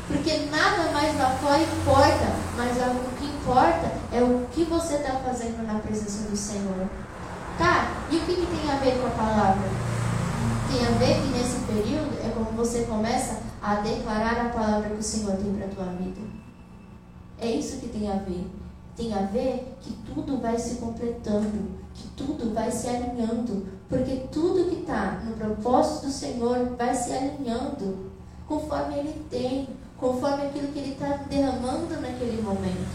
Porque 0.09 0.47
nada 0.51 0.91
mais 0.91 1.17
lá 1.19 1.31
fora 1.31 1.61
importa, 1.63 2.33
mas 2.57 2.77
o 2.79 3.17
que 3.19 3.27
importa 3.27 3.93
é 4.11 4.23
o 4.23 4.47
que 4.51 4.65
você 4.65 4.95
está 4.95 5.13
fazendo 5.17 5.67
na 5.67 5.79
presença 5.81 6.29
do 6.29 6.37
Senhor. 6.37 6.89
Tá, 7.59 8.07
e 8.11 8.17
o 8.17 8.21
que, 8.21 8.35
que 8.35 8.47
tem 8.47 8.71
a 8.71 8.77
ver 8.77 8.99
com 9.01 9.07
a 9.07 9.11
palavra? 9.11 9.69
Tem 10.71 10.87
a 10.87 10.91
ver 10.99 11.21
que 11.21 11.29
nesse 11.29 11.59
período 11.67 12.17
é 12.25 12.31
como 12.31 12.53
você 12.53 12.85
começa 12.85 13.41
a 13.63 13.77
declarar 13.77 14.47
a 14.47 14.49
palavra 14.49 14.91
que 14.91 15.01
o 15.01 15.03
Senhor 15.03 15.37
tem 15.37 15.53
para 15.53 15.67
a 15.67 15.69
tua 15.69 15.93
vida. 15.97 16.21
É 17.39 17.51
isso 17.51 17.77
que 17.79 17.89
tem 17.89 18.11
a 18.11 18.17
ver. 18.17 18.47
Tem 18.97 19.13
a 19.13 19.23
ver 19.27 19.77
que 19.81 19.93
tudo 19.93 20.41
vai 20.41 20.59
se 20.59 20.77
completando, 20.77 21.71
que 21.95 22.09
tudo 22.17 22.55
vai 22.55 22.71
se 22.71 22.89
alinhando, 22.89 23.67
porque 23.89 24.25
tudo 24.33 24.71
que 24.71 24.81
está 24.81 25.21
no 25.25 25.37
propósito 25.37 26.07
do 26.07 26.13
Senhor 26.13 26.77
vai 26.77 26.95
se 26.95 27.13
alinhando 27.13 28.11
conforme 28.49 28.97
Ele 28.97 29.25
tem 29.31 29.69
conforme 29.99 30.47
aquilo 30.47 30.69
que 30.69 30.79
ele 30.79 30.93
está 30.93 31.21
derramando 31.29 32.01
naquele 32.01 32.41
momento. 32.43 32.87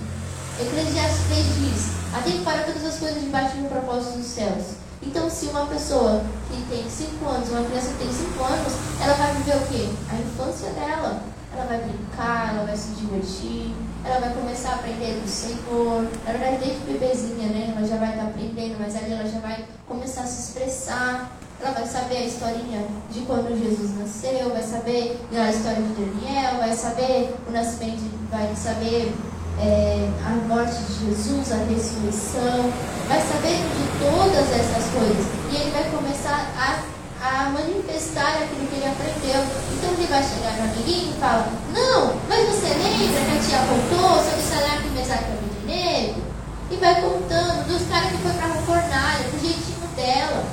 Eclesiastes 0.59 1.25
3 1.27 1.45
diz: 1.55 2.15
Atente 2.15 2.43
para 2.43 2.63
todas 2.63 2.85
as 2.85 2.97
coisas 2.97 3.21
debaixo 3.21 3.57
do 3.57 3.69
propósito 3.69 4.17
dos 4.17 4.27
céus. 4.27 4.83
Então, 5.01 5.29
se 5.29 5.47
uma 5.47 5.65
pessoa 5.65 6.23
que 6.49 6.61
tem 6.69 6.89
5 6.89 7.25
anos, 7.27 7.49
uma 7.49 7.63
criança 7.65 7.89
que 7.89 8.05
tem 8.05 8.13
5 8.13 8.43
anos, 8.43 8.73
ela 9.01 9.13
vai 9.15 9.33
viver 9.33 9.57
o 9.57 9.67
quê? 9.67 9.89
A 10.09 10.15
infância 10.15 10.69
dela. 10.71 11.21
Ela 11.55 11.65
vai 11.65 11.77
brincar, 11.77 12.55
ela 12.55 12.65
vai 12.65 12.75
se 12.75 12.89
divertir, 12.93 13.75
ela 14.03 14.19
vai 14.19 14.33
começar 14.33 14.69
a 14.69 14.75
aprender 14.75 15.21
do 15.21 15.29
Senhor. 15.29 16.09
Na 16.25 16.31
verdade, 16.31 16.57
desde 16.57 16.79
bebezinha, 16.79 17.47
né? 17.49 17.73
Ela 17.75 17.87
já 17.87 17.97
vai 17.97 18.09
estar 18.09 18.23
aprendendo, 18.23 18.77
mas 18.79 18.95
ali 18.95 19.13
ela 19.13 19.29
já 19.29 19.39
vai 19.39 19.65
começar 19.87 20.21
a 20.21 20.25
se 20.25 20.49
expressar. 20.49 21.31
Ela 21.63 21.75
vai 21.75 21.87
saber 21.87 22.17
a 22.17 22.25
historinha 22.25 22.85
de 23.09 23.21
quando 23.21 23.57
Jesus 23.57 23.97
nasceu, 23.97 24.49
vai 24.49 24.61
saber 24.61 25.17
a 25.33 25.49
história 25.49 25.81
de 25.81 25.93
Daniel, 25.93 26.57
vai 26.57 26.75
saber 26.75 27.33
o 27.47 27.51
nascimento, 27.51 28.03
vai 28.29 28.53
saber 28.53 29.15
é, 29.61 30.09
a 30.27 30.31
morte 30.45 30.75
de 30.75 31.07
Jesus, 31.07 31.53
a 31.53 31.63
ressurreição, 31.63 32.67
vai 33.07 33.21
saber 33.21 33.63
de 33.63 33.85
todas 33.95 34.43
essas 34.51 34.91
coisas. 34.91 35.25
E 35.53 35.55
ele 35.55 35.71
vai 35.71 35.89
começar 35.89 36.51
a, 36.59 36.83
a 37.25 37.49
manifestar 37.51 38.43
aquilo 38.43 38.67
que 38.67 38.75
ele 38.75 38.91
aprendeu. 38.91 39.47
Então 39.71 39.93
ele 39.93 40.07
vai 40.07 40.21
chegar 40.21 40.57
no 40.57 40.63
amiguinho 40.65 41.15
e 41.15 41.19
fala, 41.21 41.47
não, 41.71 42.13
mas 42.27 42.43
você 42.49 42.73
lembra 42.75 43.23
que 43.23 43.37
a 43.37 43.39
tia 43.39 43.59
contou 43.71 44.19
sobre 44.19 44.41
Sadraque, 44.41 44.89
Mesaque 44.89 45.23
e 45.23 45.71
Abednego? 45.71 46.21
E 46.71 46.75
vai 46.75 47.01
contando 47.01 47.67
dos 47.69 47.87
caras 47.87 48.11
que 48.11 48.17
foi 48.17 48.33
para 48.33 48.47
a 48.47 48.61
fornalha, 48.67 49.23
do 49.31 49.39
jeitinho 49.39 49.87
dela. 49.95 50.43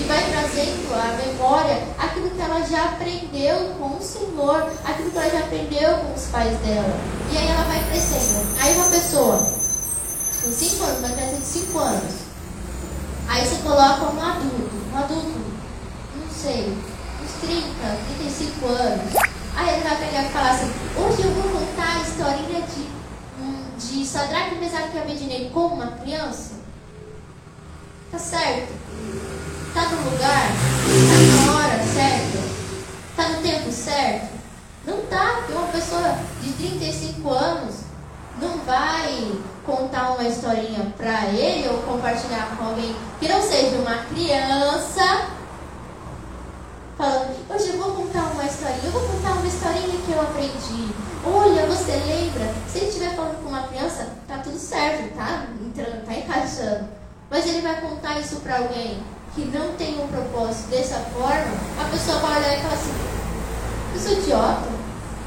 E 0.00 0.04
vai 0.04 0.30
trazendo 0.30 0.94
à 0.94 1.16
memória 1.16 1.82
aquilo 1.98 2.30
que 2.30 2.40
ela 2.40 2.60
já 2.64 2.84
aprendeu 2.84 3.74
com 3.78 3.96
o 3.96 4.02
Senhor, 4.02 4.72
aquilo 4.84 5.10
que 5.10 5.18
ela 5.18 5.30
já 5.30 5.40
aprendeu 5.40 5.98
com 5.98 6.14
os 6.14 6.26
pais 6.26 6.56
dela. 6.60 6.94
E 7.32 7.36
aí 7.36 7.48
ela 7.48 7.64
vai 7.64 7.84
crescendo. 7.88 8.46
Aí 8.60 8.74
uma 8.76 8.88
pessoa, 8.88 9.38
com 9.38 10.52
5 10.52 10.84
anos, 10.84 11.00
vai 11.00 11.12
crescendo 11.12 11.44
5 11.44 11.78
anos. 11.78 12.14
Aí 13.28 13.46
você 13.46 13.56
coloca 13.62 14.04
um 14.04 14.22
adulto, 14.22 14.70
um 14.92 14.96
adulto, 14.96 15.40
não 16.16 16.34
sei, 16.34 16.74
uns 17.22 17.40
30, 17.40 17.64
35 18.16 18.66
anos. 18.66 19.14
Aí 19.54 19.74
ele 19.74 19.88
vai 19.88 19.96
pegar 19.96 20.22
e 20.22 20.28
falar 20.28 20.50
assim, 20.52 20.72
hoje 20.96 21.22
eu 21.22 21.32
vou 21.32 21.60
contar 21.60 21.96
a 21.96 22.02
historinha 22.02 22.62
de, 22.62 23.96
de 23.98 24.06
Sadraque, 24.06 24.54
Mesaque 24.54 24.96
e 24.96 25.00
Abednego 25.00 25.50
como 25.50 25.74
uma 25.74 25.88
criança. 25.88 26.52
Tá 28.10 28.18
certo? 28.18 28.72
Tá 29.74 29.88
no 29.88 30.10
lugar? 30.10 30.48
Tá 31.08 31.46
na 31.46 31.56
hora 31.56 31.84
certa? 31.84 32.38
Tá 33.16 33.28
no 33.28 33.42
tempo 33.42 33.70
certo? 33.70 34.28
Não 34.86 35.02
tá, 35.02 35.34
porque 35.36 35.52
uma 35.52 35.66
pessoa 35.68 36.18
de 36.42 36.52
35 36.52 37.30
anos 37.30 37.74
não 38.40 38.58
vai 38.58 39.32
contar 39.66 40.12
uma 40.12 40.24
historinha 40.24 40.92
para 40.96 41.26
ele 41.26 41.68
ou 41.68 41.78
compartilhar 41.82 42.56
com 42.56 42.64
alguém 42.64 42.94
que 43.20 43.28
não 43.28 43.42
seja 43.42 43.76
uma 43.76 44.04
criança, 44.04 45.28
falando, 46.96 47.36
hoje 47.50 47.68
eu 47.68 47.78
vou 47.78 47.94
contar 47.94 48.30
uma 48.32 48.44
historinha, 48.44 48.84
eu 48.84 48.92
vou 48.92 49.02
contar 49.02 49.32
uma 49.32 49.46
historinha 49.46 50.00
que 50.04 50.12
eu 50.12 50.20
aprendi. 50.20 50.88
Olha, 51.24 51.66
você 51.66 51.92
lembra? 51.92 52.54
Se 52.68 52.78
ele 52.78 52.88
estiver 52.88 53.14
falando 53.14 53.42
com 53.42 53.48
uma 53.50 53.62
criança, 53.64 54.08
tá 54.26 54.38
tudo 54.38 54.58
certo, 54.58 55.14
tá 55.14 55.46
entrando, 55.60 56.06
tá 56.06 56.14
encaixando. 56.14 56.88
Mas 57.30 57.46
ele 57.46 57.60
vai 57.60 57.80
contar 57.80 58.18
isso 58.18 58.36
para 58.36 58.58
alguém 58.58 59.02
que 59.38 59.56
não 59.56 59.72
tem 59.74 60.02
um 60.02 60.08
propósito 60.08 60.68
dessa 60.70 60.96
forma, 60.96 61.54
a 61.80 61.88
pessoa 61.90 62.18
vai 62.18 62.38
olhar 62.38 62.58
e 62.58 62.62
falar 62.62 62.74
assim, 62.74 62.92
eu 63.94 64.00
sou 64.00 64.12
idiota, 64.12 64.68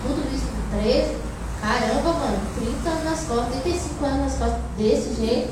tudo 0.03 0.35
isso 0.35 0.45
com 0.47 0.81
13, 0.81 1.17
caramba, 1.61 2.13
mano, 2.13 2.39
30 2.59 2.89
anos 2.89 3.03
nas 3.05 3.23
costas, 3.23 3.61
35 3.61 4.05
anos 4.05 4.19
nas 4.19 4.37
costas, 4.37 4.61
desse 4.77 5.15
jeito. 5.15 5.51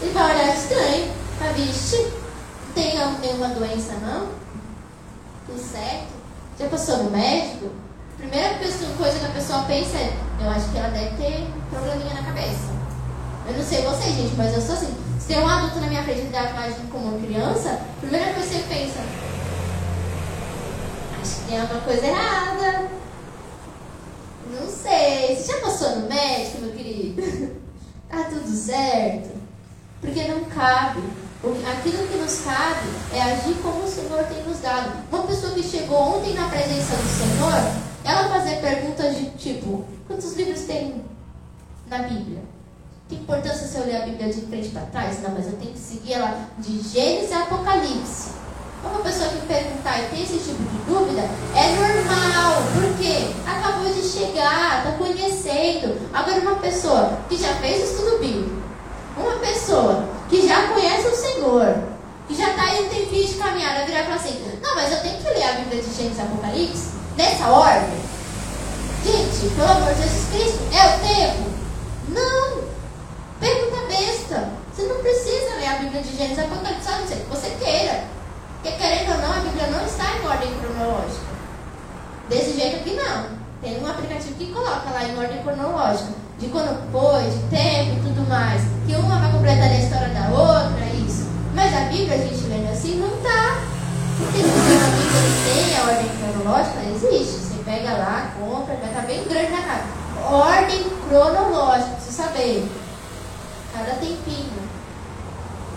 Ele 0.00 0.12
vai 0.12 0.34
olhar 0.34 0.56
estranho, 0.56 1.12
vai, 1.38 1.52
vixe, 1.54 1.96
não 1.96 2.74
tem 2.74 2.98
nenhuma 3.20 3.48
doença 3.48 3.92
não? 4.02 4.28
Tudo 5.46 5.60
certo? 5.60 6.08
Já 6.58 6.68
passou 6.68 7.04
no 7.04 7.10
médico? 7.10 7.70
Primeira 8.16 8.58
coisa 8.96 9.18
que 9.18 9.24
a 9.26 9.28
pessoa 9.28 9.62
pensa 9.64 9.96
é, 9.96 10.16
eu 10.40 10.50
acho 10.50 10.70
que 10.70 10.78
ela 10.78 10.88
deve 10.88 11.16
ter 11.16 11.48
um 11.48 11.70
probleminha 11.70 12.14
na 12.14 12.22
cabeça. 12.22 12.72
Eu 13.46 13.54
não 13.54 13.64
sei 13.64 13.82
você, 13.82 14.10
gente, 14.10 14.34
mas 14.36 14.54
eu 14.54 14.60
sou 14.60 14.74
assim. 14.74 15.01
Se 15.22 15.28
tem 15.28 15.38
um 15.38 15.48
adulto 15.48 15.78
na 15.78 15.86
minha 15.86 16.02
frente 16.02 16.22
e 16.22 16.32
dá 16.32 16.50
imagem 16.50 16.84
como 16.90 17.10
uma 17.10 17.24
criança, 17.24 17.70
a 17.70 18.00
primeira 18.00 18.34
coisa 18.34 18.48
que 18.48 18.54
você 18.56 18.64
pensa, 18.68 18.98
acho 21.22 21.36
que 21.36 21.46
tem 21.46 21.60
alguma 21.60 21.80
coisa 21.82 22.06
errada. 22.08 22.90
Não 24.50 24.68
sei. 24.68 25.36
Você 25.36 25.52
já 25.52 25.60
passou 25.60 26.00
no 26.00 26.08
médico, 26.08 26.62
meu 26.62 26.72
querido? 26.72 27.22
tá 28.10 28.24
tudo 28.24 28.48
certo? 28.48 29.30
Porque 30.00 30.26
não 30.26 30.44
cabe. 30.46 31.02
Aquilo 31.70 32.08
que 32.08 32.16
nos 32.18 32.40
cabe 32.40 32.88
é 33.12 33.22
agir 33.22 33.54
como 33.62 33.84
o 33.84 33.88
Senhor 33.88 34.24
tem 34.24 34.42
nos 34.42 34.58
dado. 34.58 35.04
Uma 35.08 35.22
pessoa 35.22 35.52
que 35.52 35.62
chegou 35.62 36.16
ontem 36.16 36.34
na 36.34 36.48
presença 36.48 36.96
do 36.96 37.08
Senhor, 37.08 37.82
ela 38.04 38.28
fazer 38.28 38.60
perguntas 38.60 39.16
de 39.16 39.30
tipo: 39.30 39.84
quantos 40.08 40.34
livros 40.34 40.62
tem 40.62 41.04
na 41.86 41.98
Bíblia? 41.98 42.42
Que 43.12 43.18
importância 43.18 43.66
se 43.66 43.76
eu 43.76 43.84
ler 43.84 43.96
a 43.96 44.06
Bíblia 44.06 44.32
de 44.32 44.40
frente 44.40 44.70
para 44.70 44.86
trás? 44.86 45.22
Não, 45.22 45.32
mas 45.32 45.44
eu 45.44 45.52
tenho 45.58 45.72
que 45.72 45.78
seguir 45.78 46.14
ela 46.14 46.48
de 46.56 46.80
Gênesis 46.80 47.30
a 47.30 47.42
Apocalipse. 47.42 48.30
Uma 48.82 49.00
pessoa 49.00 49.28
que 49.28 49.46
perguntar 49.46 50.00
e 50.00 50.08
tem 50.08 50.22
esse 50.22 50.38
tipo 50.38 50.62
de 50.62 50.78
dúvida 50.86 51.20
é 51.54 51.76
normal, 51.76 52.62
porque 52.72 53.34
acabou 53.46 53.92
de 53.92 54.02
chegar, 54.02 54.78
está 54.78 54.92
conhecendo. 54.96 56.00
Agora, 56.10 56.40
uma 56.40 56.56
pessoa 56.56 57.18
que 57.28 57.36
já 57.36 57.54
fez 57.56 57.82
o 57.82 57.92
estudo 57.92 58.18
bíblico, 58.18 58.62
uma 59.18 59.36
pessoa 59.40 60.08
que 60.30 60.48
já 60.48 60.68
conhece 60.68 61.06
o 61.06 61.14
Senhor, 61.14 61.82
que 62.26 62.34
já 62.34 62.48
está 62.48 62.62
aí 62.62 62.82
um 62.82 62.88
tempinho 62.88 63.28
de 63.28 63.34
caminhada, 63.34 63.84
virar 63.84 64.00
e 64.00 64.04
falar 64.04 64.16
assim: 64.16 64.58
Não, 64.62 64.74
mas 64.74 64.90
eu 64.90 65.02
tenho 65.02 65.18
que 65.18 65.28
ler 65.28 65.42
a 65.42 65.52
Bíblia 65.52 65.82
de 65.82 65.94
Gênesis 65.94 66.16
e 66.16 66.22
Apocalipse 66.22 66.88
nessa 67.18 67.46
ordem. 67.50 68.00
Gente, 69.04 69.54
pelo 69.54 69.70
amor 69.70 69.92
de 69.92 70.02
Jesus 70.02 70.28
Cristo, 70.32 70.60
é 70.72 70.86
o 70.86 71.00
tempo? 71.06 71.50
Não! 72.08 72.72
Pergunta 73.42 73.88
besta. 73.88 74.50
Você 74.72 74.82
não 74.84 75.02
precisa 75.02 75.56
ler 75.56 75.66
a 75.66 75.78
Bíblia 75.80 76.00
de 76.00 76.16
Gênesis 76.16 76.38
Apocalipse, 76.38 76.88
a 76.88 76.98
não 76.98 77.08
ser 77.08 77.16
que 77.16 77.28
você 77.28 77.50
queira. 77.58 78.04
Porque 78.62 78.76
querendo 78.76 79.10
ou 79.10 79.18
não, 79.18 79.32
a 79.32 79.40
Bíblia 79.40 79.66
não 79.66 79.84
está 79.84 80.04
em 80.16 80.24
ordem 80.24 80.54
cronológica. 80.60 81.26
Desse 82.28 82.54
jeito 82.54 82.76
aqui 82.76 82.94
não. 82.94 83.42
Tem 83.60 83.82
um 83.82 83.90
aplicativo 83.90 84.36
que 84.36 84.52
coloca 84.52 84.88
lá 84.94 85.02
em 85.02 85.18
ordem 85.18 85.42
cronológica. 85.42 86.12
De 86.38 86.46
quando 86.50 86.78
foi, 86.92 87.24
de 87.30 87.38
tempo 87.50 87.98
e 87.98 88.02
tudo 88.06 88.28
mais. 88.28 88.62
Que 88.86 88.94
uma 88.94 89.18
vai 89.18 89.32
completar 89.32 89.68
a 89.68 89.74
história 89.74 90.08
da 90.10 90.28
outra, 90.30 90.86
isso. 91.04 91.26
Mas 91.52 91.74
a 91.74 91.80
Bíblia, 91.90 92.14
a 92.14 92.18
gente 92.18 92.46
lendo 92.46 92.70
assim, 92.70 93.00
não 93.00 93.08
está. 93.08 93.58
Porque 94.18 94.38
se 94.38 94.46
a 94.46 94.86
Bíblia 95.02 95.22
tem 95.50 95.76
a 95.78 95.90
ordem 95.90 96.10
cronológica, 96.14 96.78
existe. 96.94 97.40
Você 97.40 97.64
pega 97.64 97.90
lá, 97.94 98.30
compra, 98.38 98.76
vai 98.76 98.86
estar 98.86 99.00
tá 99.00 99.06
bem 99.08 99.24
grande 99.24 99.50
na 99.50 99.62
casa. 99.62 99.84
Ordem 100.30 100.84
cronológica, 101.08 101.90
precisa 101.96 102.22
saber 102.22 102.70
cada 103.72 103.94
tempinho. 103.94 104.52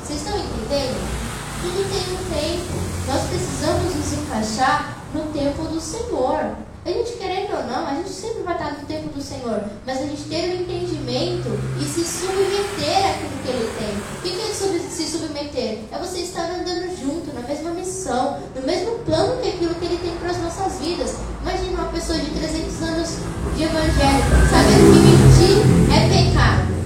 Vocês 0.03 0.21
estão 0.21 0.37
entendendo? 0.37 1.25
Tudo 1.61 1.89
tem 1.89 2.13
um 2.13 2.23
tempo. 2.29 2.85
Nós 3.07 3.27
precisamos 3.29 3.95
nos 3.95 4.13
encaixar 4.13 4.97
no 5.13 5.23
tempo 5.31 5.63
do 5.63 5.79
Senhor. 5.79 6.55
A 6.85 6.91
gente 6.91 7.13
querendo 7.13 7.55
ou 7.55 7.63
não, 7.63 7.87
a 7.87 7.95
gente 7.95 8.09
sempre 8.09 8.43
vai 8.43 8.53
estar 8.53 8.73
no 8.73 8.85
tempo 8.85 9.09
do 9.09 9.19
Senhor, 9.19 9.63
mas 9.87 9.97
a 9.97 10.01
gente 10.01 10.21
ter 10.23 10.49
o 10.49 10.57
um 10.57 10.61
entendimento 10.61 11.49
e 11.81 11.83
se 11.83 12.05
submeter 12.05 13.09
àquilo 13.09 13.41
que 13.41 13.49
Ele 13.49 13.71
tem. 13.79 13.97
O 13.97 14.21
que 14.21 14.51
é 14.51 14.53
se 14.53 15.07
submeter? 15.07 15.79
É 15.91 15.97
você 15.97 16.19
estar 16.19 16.43
andando 16.43 16.95
junto, 16.95 17.33
na 17.33 17.41
mesma 17.41 17.71
missão, 17.71 18.39
no 18.55 18.61
mesmo 18.61 18.99
plano 18.99 19.41
que 19.41 19.49
aquilo 19.49 19.73
que 19.73 19.85
Ele 19.85 19.97
tem 19.97 20.15
para 20.17 20.29
as 20.29 20.37
nossas 20.37 20.79
vidas. 20.79 21.15
Imagina 21.41 21.81
uma 21.81 21.91
pessoa 21.91 22.19
de 22.19 22.29
300 22.29 22.81
anos 22.83 23.09
de 23.55 23.63
evangelho, 23.63 24.23
sabendo 24.51 24.93
que 24.93 24.99
mentir 24.99 25.91
é 25.91 26.07
pecado. 26.07 26.24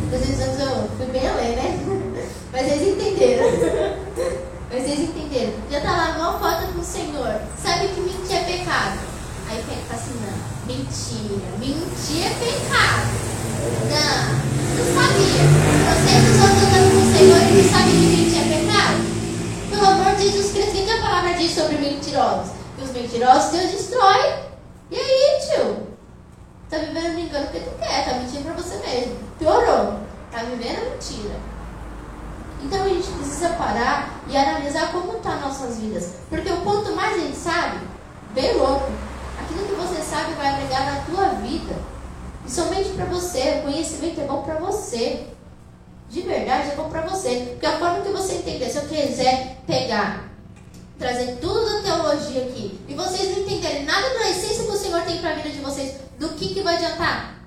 300 0.09 0.39
anos 0.39 0.59
eu 0.59 0.89
fui 0.97 1.05
bem 1.07 1.27
além, 1.27 1.55
né? 1.55 1.79
Mas 2.51 2.65
vocês 2.65 2.81
entenderam. 2.81 3.45
Mas 4.71 4.83
vocês 4.83 4.99
entenderam. 5.01 5.53
Já 5.69 5.81
tá 5.81 5.91
lá 5.91 6.17
mal 6.17 6.39
foto 6.39 6.73
com 6.73 6.79
o 6.79 6.83
Senhor. 6.83 7.39
Sabe 7.61 7.89
que 7.89 8.01
mentir 8.01 8.37
é 8.37 8.43
pecado. 8.43 8.99
Aí 9.47 9.63
fala 9.63 10.01
assim, 10.01 10.19
não, 10.21 10.65
mentira. 10.65 11.45
Mentir 11.59 12.25
é 12.25 12.29
pecado. 12.39 13.29
Não, 13.89 14.39
não 14.77 14.85
sabia. 14.95 15.43
Vocês 15.93 16.23
não 16.23 16.31
estão 16.31 16.49
andando 16.57 16.89
com 16.91 17.01
o 17.01 17.17
Senhor 17.17 17.37
e 17.37 17.53
não 17.53 17.69
sabem 17.71 17.93
que 17.93 18.07
mentir 18.17 18.39
é 18.39 18.57
pecado? 18.57 18.99
Pelo 19.69 19.85
amor 19.85 20.15
de 20.15 20.23
Jesus 20.23 20.51
Cristo, 20.51 20.71
o 20.71 20.85
que 20.85 20.91
a 20.91 21.01
palavra 21.01 21.33
diz 21.35 21.51
sobre 21.51 21.77
mentirosos? 21.77 22.51
Que 22.77 22.83
os 22.83 22.91
mentirosos 22.91 23.51
Deus 23.51 23.71
destrói. 23.71 24.33
E 24.89 24.95
aí, 24.95 25.39
tio? 25.45 25.89
Tá 26.69 26.77
vivendo 26.77 27.19
engano 27.19 27.45
porque 27.47 27.59
tu 27.59 27.71
quer, 27.79 28.05
tá 28.05 28.13
mentindo 28.13 28.43
pra 28.43 28.53
você 28.53 28.75
mesmo. 28.77 29.15
Piorou. 29.37 29.98
Tá 30.39 30.45
vivendo 30.45 30.91
mentira. 30.91 31.35
Então 32.63 32.81
a 32.81 32.87
gente 32.87 33.11
precisa 33.11 33.49
parar 33.49 34.21
e 34.25 34.37
analisar 34.37 34.89
como 34.89 35.17
estão 35.17 35.33
tá 35.33 35.35
nossas 35.35 35.79
vidas. 35.79 36.13
Porque 36.29 36.49
o 36.49 36.61
quanto 36.61 36.95
mais 36.95 37.15
a 37.15 37.17
gente 37.17 37.35
sabe, 37.35 37.79
bem 38.33 38.55
louco. 38.55 38.89
Aquilo 39.37 39.67
que 39.67 39.73
você 39.73 40.01
sabe 40.01 40.31
vai 40.35 40.47
agregar 40.47 40.85
na 40.85 41.01
tua 41.01 41.27
vida. 41.41 41.75
E 42.45 42.49
somente 42.49 42.91
para 42.91 43.03
você. 43.03 43.59
O 43.59 43.63
conhecimento 43.63 44.21
é 44.21 44.23
bom 44.23 44.41
para 44.43 44.55
você. 44.55 45.27
De 46.09 46.21
verdade 46.21 46.71
é 46.71 46.75
bom 46.75 46.89
para 46.89 47.01
você. 47.01 47.49
Porque 47.51 47.65
a 47.65 47.77
forma 47.77 47.99
que 47.99 48.09
você 48.09 48.35
entender, 48.35 48.69
se 48.69 48.77
eu 48.77 48.83
quiser 48.83 49.57
pegar, 49.67 50.29
trazer 50.97 51.37
tudo 51.41 51.65
da 51.65 51.81
teologia 51.81 52.43
aqui, 52.43 52.79
e 52.87 52.93
vocês 52.93 53.35
não 53.35 53.43
entenderem 53.43 53.83
nada 53.83 54.07
da 54.17 54.29
essência 54.29 54.63
que 54.63 54.71
o 54.71 54.77
Senhor 54.77 55.01
tem 55.01 55.17
para 55.17 55.31
a 55.31 55.35
vida 55.35 55.49
de 55.49 55.59
vocês, 55.59 55.95
do 56.17 56.29
que, 56.29 56.53
que 56.53 56.61
vai 56.61 56.75
adiantar? 56.75 57.38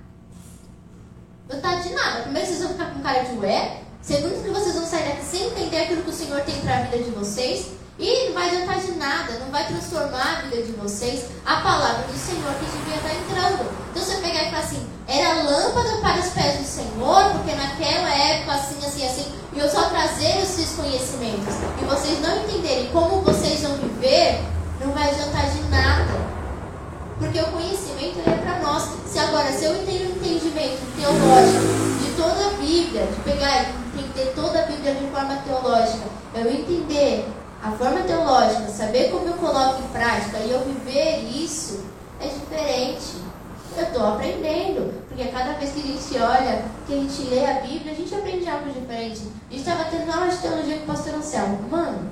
Vontade 1.53 1.83
tá 1.83 1.89
de 1.89 1.95
nada. 1.95 2.23
Primeiro, 2.23 2.49
vocês 2.49 2.61
vão 2.61 2.69
ficar 2.71 2.87
com 2.87 3.01
cara 3.01 3.25
de 3.25 3.39
ué. 3.39 3.83
Segundo, 4.01 4.43
que 4.43 4.49
vocês 4.49 4.75
vão 4.75 4.87
sair 4.87 5.05
daqui 5.05 5.23
sem 5.23 5.49
entender 5.49 5.83
aquilo 5.83 6.03
que 6.03 6.09
o 6.09 6.13
Senhor 6.13 6.41
tem 6.41 6.55
para 6.61 6.79
a 6.79 6.83
vida 6.85 7.05
de 7.05 7.11
vocês. 7.11 7.67
E 7.99 8.29
não 8.29 8.35
vai 8.35 8.49
adiantar 8.49 8.81
de 8.81 8.93
nada, 8.93 9.33
não 9.39 9.51
vai 9.51 9.67
transformar 9.67 10.39
a 10.39 10.43
vida 10.43 10.63
de 10.63 10.73
vocês 10.73 11.27
a 11.45 11.57
palavra 11.57 12.07
do 12.07 12.19
Senhor 12.19 12.55
que 12.55 12.65
devia 12.65 12.97
estar 12.97 13.15
entrando. 13.15 13.71
Então 13.91 14.03
você 14.03 14.17
pegar 14.17 14.45
e 14.45 14.51
falar 14.51 14.63
assim, 14.65 14.87
era 15.07 15.43
lâmpada 15.43 15.99
para 16.01 16.21
os 16.21 16.31
pés 16.31 16.59
do 16.59 16.65
Senhor, 16.65 17.31
porque 17.33 17.55
naquela 17.55 18.09
época, 18.09 18.53
assim, 18.55 18.79
assim, 18.87 19.07
assim, 19.07 19.33
e 19.53 19.59
eu 19.59 19.69
só 19.69 19.91
trazer 19.91 20.41
esses 20.43 20.71
conhecimentos, 20.71 21.55
e 21.81 21.85
vocês 21.85 22.19
não 22.23 22.45
entenderem 22.45 22.89
como 22.93 23.21
vocês 23.21 23.61
vão 23.61 23.77
viver, 23.77 24.41
não 24.81 24.91
vai 24.93 25.11
adiantar 25.11 25.51
de 25.51 25.63
nada. 25.65 26.42
Porque 27.23 27.39
o 27.39 27.53
conhecimento 27.53 28.19
é 28.29 28.37
para 28.37 28.59
nós. 28.59 28.83
Se 29.07 29.17
agora, 29.17 29.53
se 29.53 29.65
eu 29.65 29.87
tenho 29.87 30.11
entendimento 30.11 30.83
teológico 30.97 32.03
de 32.03 32.11
toda 32.17 32.47
a 32.49 32.51
Bíblia, 32.61 33.07
de 33.07 33.21
pegar 33.23 33.63
e 33.63 34.01
entender 34.01 34.33
toda 34.35 34.59
a 34.59 34.67
Bíblia 34.67 34.95
de 34.97 35.07
forma 35.07 35.37
teológica, 35.37 36.05
eu 36.35 36.51
entender 36.51 37.25
a 37.63 37.71
forma 37.71 38.01
teológica, 38.01 38.69
saber 38.69 39.13
como 39.13 39.29
eu 39.29 39.35
coloco 39.35 39.83
em 39.85 39.89
prática 39.93 40.39
e 40.39 40.51
eu 40.51 40.65
viver 40.65 41.21
isso, 41.21 41.85
é 42.21 42.27
diferente. 42.27 43.23
Eu 43.77 43.85
estou 43.85 44.05
aprendendo, 44.05 44.93
porque 45.07 45.25
cada 45.27 45.53
vez 45.53 45.71
que 45.71 45.81
a 45.81 45.83
gente 45.85 46.19
olha, 46.19 46.65
que 46.89 46.93
a 46.93 46.97
gente 46.97 47.23
lê 47.31 47.47
a 47.47 47.61
Bíblia, 47.61 47.93
a 47.93 47.97
gente 47.97 48.15
aprende 48.17 48.49
algo 48.49 48.69
diferente. 48.69 49.29
A 49.49 49.53
gente 49.55 49.69
estava 49.69 49.85
tendo 49.85 50.11
aula 50.11 50.27
de 50.27 50.39
teologia 50.39 50.77
com 50.79 50.83
o 50.83 50.87
pastor 50.87 51.15
Anselmo. 51.15 51.69
Mano, 51.71 52.11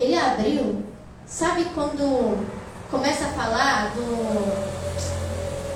ele 0.00 0.18
abriu, 0.18 0.82
sabe 1.24 1.64
quando 1.72 2.44
começa 2.90 3.26
a 3.26 3.28
falar 3.28 3.92
do. 3.94 4.02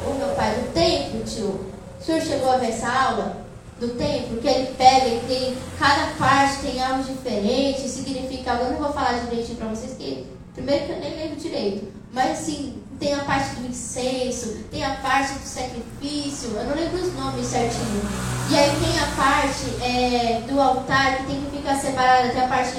O 0.08 0.14
meu 0.18 0.28
pai, 0.34 0.54
do 0.54 0.72
templo, 0.72 1.22
tio. 1.24 1.66
O 2.00 2.04
senhor 2.04 2.20
chegou 2.22 2.50
a 2.50 2.56
ver 2.56 2.70
essa 2.70 2.88
aula? 2.88 3.44
Do 3.78 3.88
templo, 3.90 4.40
que 4.40 4.48
ele 4.48 4.74
pega 4.76 5.06
e 5.06 5.20
tem. 5.26 5.56
Cada 5.78 6.12
parte 6.18 6.62
tem 6.62 6.82
algo 6.82 7.02
diferente, 7.02 7.88
significa 7.88 8.52
algo. 8.52 8.64
Eu 8.64 8.72
não 8.72 8.78
vou 8.78 8.92
falar 8.92 9.20
direitinho 9.24 9.58
para 9.58 9.68
vocês, 9.68 9.94
que 9.96 10.26
primeiro 10.54 10.86
que 10.86 10.92
eu 10.92 11.00
nem 11.00 11.16
lembro 11.16 11.36
direito. 11.36 11.92
Mas 12.12 12.32
assim, 12.32 12.82
tem 12.98 13.14
a 13.14 13.24
parte 13.24 13.54
do 13.56 13.66
incenso, 13.68 14.58
tem 14.70 14.84
a 14.84 14.96
parte 14.96 15.32
do 15.32 15.46
sacrifício, 15.46 16.50
eu 16.50 16.64
não 16.64 16.74
lembro 16.74 17.00
os 17.00 17.14
nomes 17.14 17.46
certinho. 17.46 18.02
E 18.50 18.58
aí 18.58 18.70
tem 18.78 18.98
a 18.98 19.06
parte 19.16 19.82
é, 19.82 20.42
do 20.46 20.60
altar 20.60 21.18
que 21.18 21.26
tem 21.26 21.40
que 21.40 21.56
ficar 21.56 21.76
separada, 21.76 22.28
tem 22.28 22.42
a 22.42 22.48
parte 22.48 22.76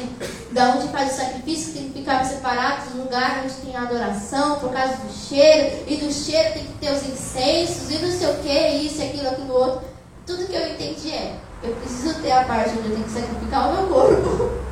da 0.51 0.75
onde 0.75 0.87
faz 0.89 1.13
o 1.13 1.17
sacrifício 1.17 1.73
tem 1.73 1.89
que 1.89 1.99
ficar 1.99 2.25
separado 2.25 2.89
do 2.89 3.03
lugar 3.03 3.41
onde 3.43 3.53
tem 3.53 3.75
a 3.75 3.83
adoração, 3.83 4.59
por 4.59 4.71
causa 4.71 4.95
do 4.97 5.11
cheiro, 5.11 5.83
e 5.87 5.97
do 5.97 6.11
cheiro 6.11 6.53
tem 6.53 6.65
que 6.65 6.73
ter 6.73 6.91
os 6.91 7.03
incensos, 7.07 7.89
e 7.89 7.97
não 7.99 8.11
sei 8.11 8.27
o 8.29 8.35
que, 8.35 8.67
isso, 8.85 9.01
aquilo, 9.01 9.29
aquilo 9.29 9.53
outro. 9.53 9.81
Tudo 10.25 10.45
que 10.47 10.53
eu 10.53 10.67
entendi 10.67 11.11
é, 11.11 11.35
eu 11.63 11.73
preciso 11.75 12.15
ter 12.21 12.31
a 12.31 12.43
parte 12.43 12.71
onde 12.71 12.89
eu 12.89 12.95
tenho 12.95 13.03
que 13.03 13.11
sacrificar 13.11 13.69
o 13.69 13.73
meu 13.75 13.87
corpo. 13.87 14.71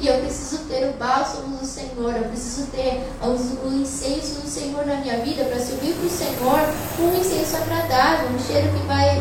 E 0.00 0.08
eu 0.08 0.18
preciso 0.18 0.64
ter 0.64 0.88
o 0.88 0.94
bálsamo 0.94 1.58
do 1.58 1.64
Senhor, 1.64 2.16
eu 2.16 2.24
preciso 2.24 2.66
ter 2.72 3.04
o 3.22 3.68
incenso 3.68 4.40
do 4.40 4.48
Senhor 4.48 4.84
na 4.84 4.96
minha 4.96 5.18
vida 5.18 5.44
para 5.44 5.60
subir 5.60 5.94
para 5.94 6.06
o 6.06 6.10
Senhor 6.10 6.58
um 6.98 7.20
incenso 7.20 7.56
agradável, 7.56 8.30
um 8.30 8.38
cheiro 8.40 8.68
que 8.72 8.84
vai, 8.84 9.20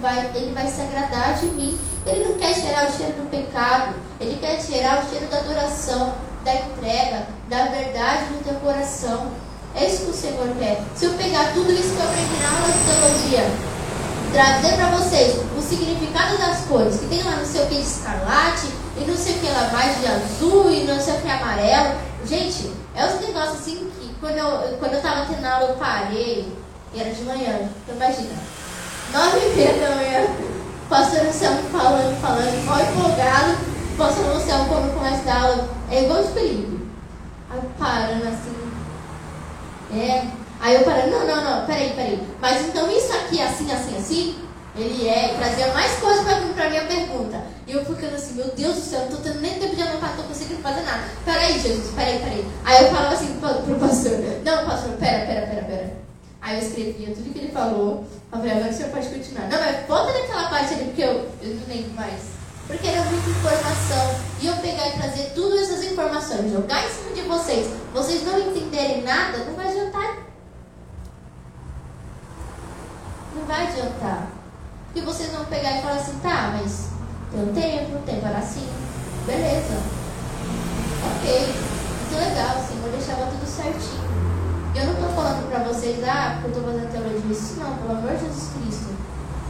vai, 0.00 0.30
ele 0.36 0.54
vai 0.54 0.68
se 0.68 0.82
agradar 0.82 1.34
de 1.34 1.46
mim. 1.46 1.76
Ele 2.06 2.28
não 2.28 2.38
quer 2.38 2.54
cheirar 2.54 2.88
o 2.88 2.96
cheiro 2.96 3.14
do 3.14 3.28
pecado, 3.28 3.96
ele 4.20 4.38
quer 4.38 4.60
cheirar 4.60 5.02
o 5.02 5.08
cheiro 5.08 5.26
da 5.26 5.38
adoração, 5.38 6.14
da 6.44 6.54
entrega, 6.54 7.26
da 7.48 7.64
verdade 7.66 8.26
no 8.32 8.42
teu 8.44 8.54
coração. 8.54 9.28
É 9.74 9.86
isso 9.86 10.04
que 10.04 10.10
o 10.10 10.14
Senhor 10.14 10.48
quer. 10.58 10.82
Se 10.94 11.06
eu 11.06 11.14
pegar 11.14 11.52
tudo 11.54 11.72
isso 11.72 11.94
que 11.94 12.00
eu 12.00 12.04
aprendi 12.04 12.42
na 12.42 12.50
aula 12.50 12.72
de 12.72 12.78
teologia, 12.84 13.50
trazer 14.32 14.76
para 14.76 14.90
vocês 14.98 15.36
o 15.56 15.62
significado 15.62 16.36
das 16.38 16.60
cores, 16.66 16.98
que 16.98 17.06
tem 17.06 17.22
lá 17.22 17.36
no 17.36 17.46
seu 17.46 17.66
que 17.66 17.76
de 17.76 17.80
escarlate, 17.80 18.66
e 18.96 19.04
não 19.06 19.16
sei 19.16 19.36
o 19.36 19.38
que 19.38 19.46
ela 19.46 19.68
vai 19.68 19.94
de 19.94 20.06
azul 20.06 20.70
e 20.70 20.84
não 20.84 21.00
sei 21.00 21.14
o 21.14 21.20
que 21.20 21.30
amarelo. 21.30 21.94
Gente, 22.26 22.72
é 22.94 23.06
os 23.06 23.20
negócios 23.20 23.60
assim 23.60 23.90
que 23.98 24.14
quando 24.20 24.36
eu, 24.36 24.76
quando 24.78 24.94
eu 24.94 25.00
tava 25.00 25.26
tendo 25.26 25.44
aula 25.44 25.70
eu 25.70 25.76
parei, 25.76 26.52
e 26.92 27.00
era 27.00 27.10
de 27.10 27.22
manhã, 27.22 27.70
então 27.82 27.94
imagina, 27.94 28.34
nove 29.12 29.38
e 29.38 29.56
meia 29.56 29.72
da 29.74 29.94
manhã, 29.94 30.26
pastor 30.88 31.24
Luciano 31.24 31.62
falando, 31.70 32.20
falando, 32.20 32.66
mal 32.66 32.80
empolgado, 32.80 33.56
pastor 34.00 34.34
Luciano 34.34 34.64
quando 34.64 34.94
começa 34.94 35.20
a 35.20 35.24
dar 35.24 35.42
aula, 35.42 35.68
é 35.90 36.04
igual 36.04 36.24
de 36.24 36.32
perigo. 36.32 36.80
Aí 37.50 37.60
parando 37.78 38.28
assim, 38.28 38.72
é, 39.92 40.26
aí 40.58 40.74
eu 40.76 40.84
parando, 40.84 41.10
não, 41.10 41.26
não, 41.26 41.44
não, 41.44 41.66
peraí, 41.66 41.90
peraí, 41.90 42.26
mas 42.40 42.66
então 42.66 42.90
isso 42.90 43.12
aqui 43.12 43.42
assim, 43.42 43.70
assim, 43.70 43.96
assim, 43.98 44.38
ele 44.74 45.06
é, 45.06 45.34
trazia 45.36 45.66
mais 45.74 45.92
coisas 45.98 46.24
para 46.24 46.66
a 46.66 46.70
minha 46.70 46.86
pergunta. 46.86 47.42
E 47.66 47.72
eu 47.72 47.84
ficando 47.84 48.14
assim, 48.14 48.34
meu 48.34 48.48
Deus 48.56 48.76
do 48.76 48.80
céu, 48.80 49.00
não 49.00 49.08
tô 49.10 49.16
tendo 49.18 49.40
nem 49.40 49.58
tempo 49.58 49.76
de 49.76 49.82
anotar, 49.82 50.16
tô 50.16 50.22
conseguindo 50.22 50.62
fazer 50.62 50.80
nada. 50.80 51.02
Peraí, 51.24 51.60
Jesus, 51.60 51.92
peraí, 51.94 52.18
peraí. 52.20 52.48
Aí 52.64 52.84
eu 52.84 52.90
falava 52.90 53.14
assim 53.14 53.38
pro, 53.38 53.54
pro 53.54 53.74
pastor, 53.74 54.18
não, 54.44 54.64
pastor, 54.64 54.92
pera, 54.92 55.26
pera, 55.26 55.46
pera, 55.46 55.62
pera. 55.64 55.92
Aí 56.40 56.58
eu 56.58 56.66
escrevia 56.66 57.14
tudo 57.14 57.32
que 57.32 57.38
ele 57.38 57.52
falou. 57.52 58.06
Eu 58.32 58.38
falei, 58.38 58.52
agora 58.52 58.70
o 58.70 58.72
senhor 58.72 58.90
pode 58.90 59.08
continuar. 59.08 59.48
Não, 59.48 59.60
mas 59.60 59.86
volta 59.86 60.12
naquela 60.12 60.48
parte 60.48 60.72
ali, 60.72 60.84
porque 60.84 61.02
eu, 61.02 61.28
eu 61.42 61.54
não 61.54 61.66
lembro 61.68 61.90
mais. 61.92 62.39
Porque 62.70 62.86
era 62.86 63.02
muita 63.02 63.28
informação. 63.28 64.14
E 64.40 64.46
eu 64.46 64.56
pegar 64.56 64.88
e 64.88 64.92
trazer 64.92 65.32
todas 65.34 65.62
essas 65.62 65.84
informações, 65.84 66.52
jogar 66.52 66.86
em 66.86 66.88
cima 66.88 67.12
de 67.12 67.22
vocês, 67.22 67.68
vocês 67.92 68.24
não 68.24 68.38
entenderem 68.38 69.02
nada, 69.02 69.38
não 69.38 69.54
vai 69.54 69.68
adiantar. 69.68 70.18
Não 73.34 73.44
vai 73.44 73.66
adiantar. 73.66 74.28
E 74.94 75.00
vocês 75.00 75.30
vão 75.32 75.44
pegar 75.46 75.78
e 75.78 75.82
falar 75.82 75.96
assim, 75.96 76.18
tá, 76.20 76.56
mas 76.56 76.90
tem 77.32 77.42
um 77.42 77.52
tempo, 77.52 77.96
o 77.96 78.02
tempo 78.02 78.26
era 78.26 78.38
assim. 78.38 78.68
Beleza. 79.26 79.74
Ok. 81.16 81.70
Muito 82.00 82.16
legal, 82.16 82.56
o 82.56 82.66
Senhor 82.66 82.90
deixava 82.90 83.26
tudo 83.26 83.46
certinho. 83.46 84.10
Eu 84.74 84.86
não 84.86 84.92
estou 84.94 85.08
falando 85.10 85.48
para 85.50 85.64
vocês, 85.64 86.02
ah, 86.04 86.38
porque 86.40 86.46
eu 86.46 86.62
estou 86.62 86.72
fazendo 86.72 86.92
teologia 86.92 87.20
disso. 87.20 87.54
Não, 87.58 87.76
pelo 87.76 87.98
amor 87.98 88.12
de 88.12 88.24
Jesus 88.26 88.50
Cristo. 88.54 88.94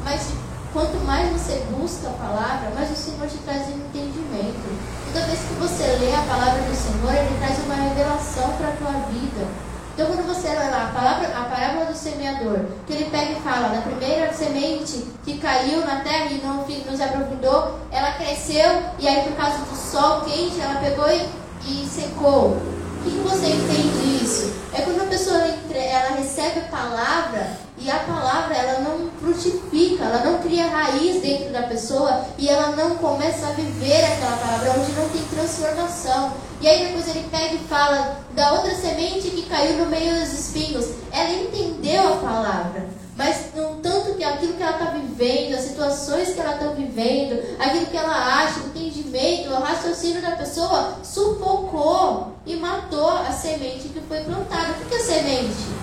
Mas 0.05 0.33
quanto 0.73 0.97
mais 1.05 1.31
você 1.31 1.65
busca 1.71 2.09
a 2.09 2.13
palavra, 2.13 2.71
mais 2.75 2.91
o 2.91 2.97
Senhor 2.97 3.27
te 3.29 3.39
traz 3.39 3.69
um 3.69 3.79
entendimento. 3.79 4.91
Toda 5.13 5.27
vez 5.27 5.39
que 5.41 5.55
você 5.55 5.85
lê 5.99 6.15
a 6.15 6.23
palavra 6.23 6.63
do 6.63 6.75
Senhor, 6.75 7.15
Ele 7.15 7.39
traz 7.39 7.59
uma 7.65 7.75
revelação 7.75 8.51
para 8.57 8.69
a 8.69 8.73
tua 8.73 8.93
vida. 9.11 9.47
Então, 9.95 10.07
quando 10.07 10.27
você 10.27 10.49
lê 10.49 10.71
lá 10.71 10.85
a, 10.85 10.99
palavra, 10.99 11.29
a 11.29 11.45
parábola 11.45 11.85
do 11.87 11.95
semeador, 11.95 12.61
que 12.87 12.93
ele 12.93 13.11
pega 13.11 13.33
e 13.33 13.41
fala 13.43 13.69
da 13.69 13.83
primeira 13.83 14.33
semente 14.33 15.05
que 15.25 15.37
caiu 15.39 15.85
na 15.85 16.01
terra 16.01 16.27
e 16.31 16.41
não, 16.41 16.65
não 16.65 16.97
se 16.97 17.03
aprofundou, 17.03 17.79
ela 17.91 18.13
cresceu 18.13 18.83
e 18.99 19.07
aí, 19.07 19.23
por 19.25 19.37
causa 19.37 19.59
do 19.59 19.77
sol 19.77 20.23
quente, 20.23 20.59
ela 20.59 20.81
pegou 20.81 21.07
e, 21.11 21.29
e 21.67 21.87
secou. 21.87 22.57
O 23.01 23.03
que, 23.03 23.11
você 23.21 23.47
entende 23.47 24.23
isso? 24.23 24.53
É 24.75 24.83
quando 24.83 25.01
a 25.01 25.07
pessoa 25.07 25.39
ela 25.39 26.17
recebe 26.17 26.61
a 26.61 26.65
palavra 26.65 27.57
e 27.79 27.91
a 27.91 27.99
palavra 28.01 28.55
ela 28.55 28.81
não 28.81 29.11
frutifica, 29.19 30.05
ela 30.05 30.23
não 30.23 30.39
cria 30.43 30.69
raiz 30.69 31.23
dentro 31.23 31.51
da 31.51 31.63
pessoa 31.63 32.27
e 32.37 32.47
ela 32.47 32.77
não 32.77 32.97
começa 32.97 33.47
a 33.47 33.53
viver 33.53 34.05
aquela 34.05 34.37
palavra, 34.37 34.73
onde 34.79 34.93
não 34.93 35.09
tem 35.09 35.23
transformação. 35.35 36.35
E 36.61 36.69
aí 36.69 36.89
depois 36.89 37.09
ele 37.09 37.27
pega 37.31 37.55
e 37.55 37.69
fala 37.69 38.21
da 38.35 38.53
outra 38.53 38.75
semente 38.75 39.31
que 39.31 39.49
caiu 39.49 39.79
no 39.79 39.87
meio 39.87 40.21
dos 40.21 40.33
espinhos. 40.35 40.91
Ela 41.11 41.31
entendeu 41.31 42.07
a 42.13 42.17
palavra, 42.17 42.87
mas 43.21 43.55
não 43.55 43.83
tanto 43.83 44.15
que 44.15 44.25
aquilo 44.25 44.55
que 44.55 44.63
ela 44.63 44.73
está 44.73 44.93
vivendo, 44.93 45.55
as 45.55 45.65
situações 45.65 46.31
que 46.31 46.41
ela 46.41 46.55
está 46.55 46.69
vivendo, 46.69 47.39
aquilo 47.59 47.85
que 47.85 47.97
ela 47.99 48.41
acha, 48.43 48.61
o 48.61 48.69
entendimento, 48.69 49.51
o 49.51 49.61
raciocínio 49.61 50.23
da 50.23 50.31
pessoa 50.31 50.97
sufocou 51.05 52.33
e 52.47 52.57
matou 52.57 53.11
a 53.11 53.31
semente 53.31 53.91
que 53.91 54.01
foi 54.01 54.21
plantada. 54.21 54.73
O 54.81 54.87
que 54.87 54.95
é 54.95 54.99
semente? 55.01 55.81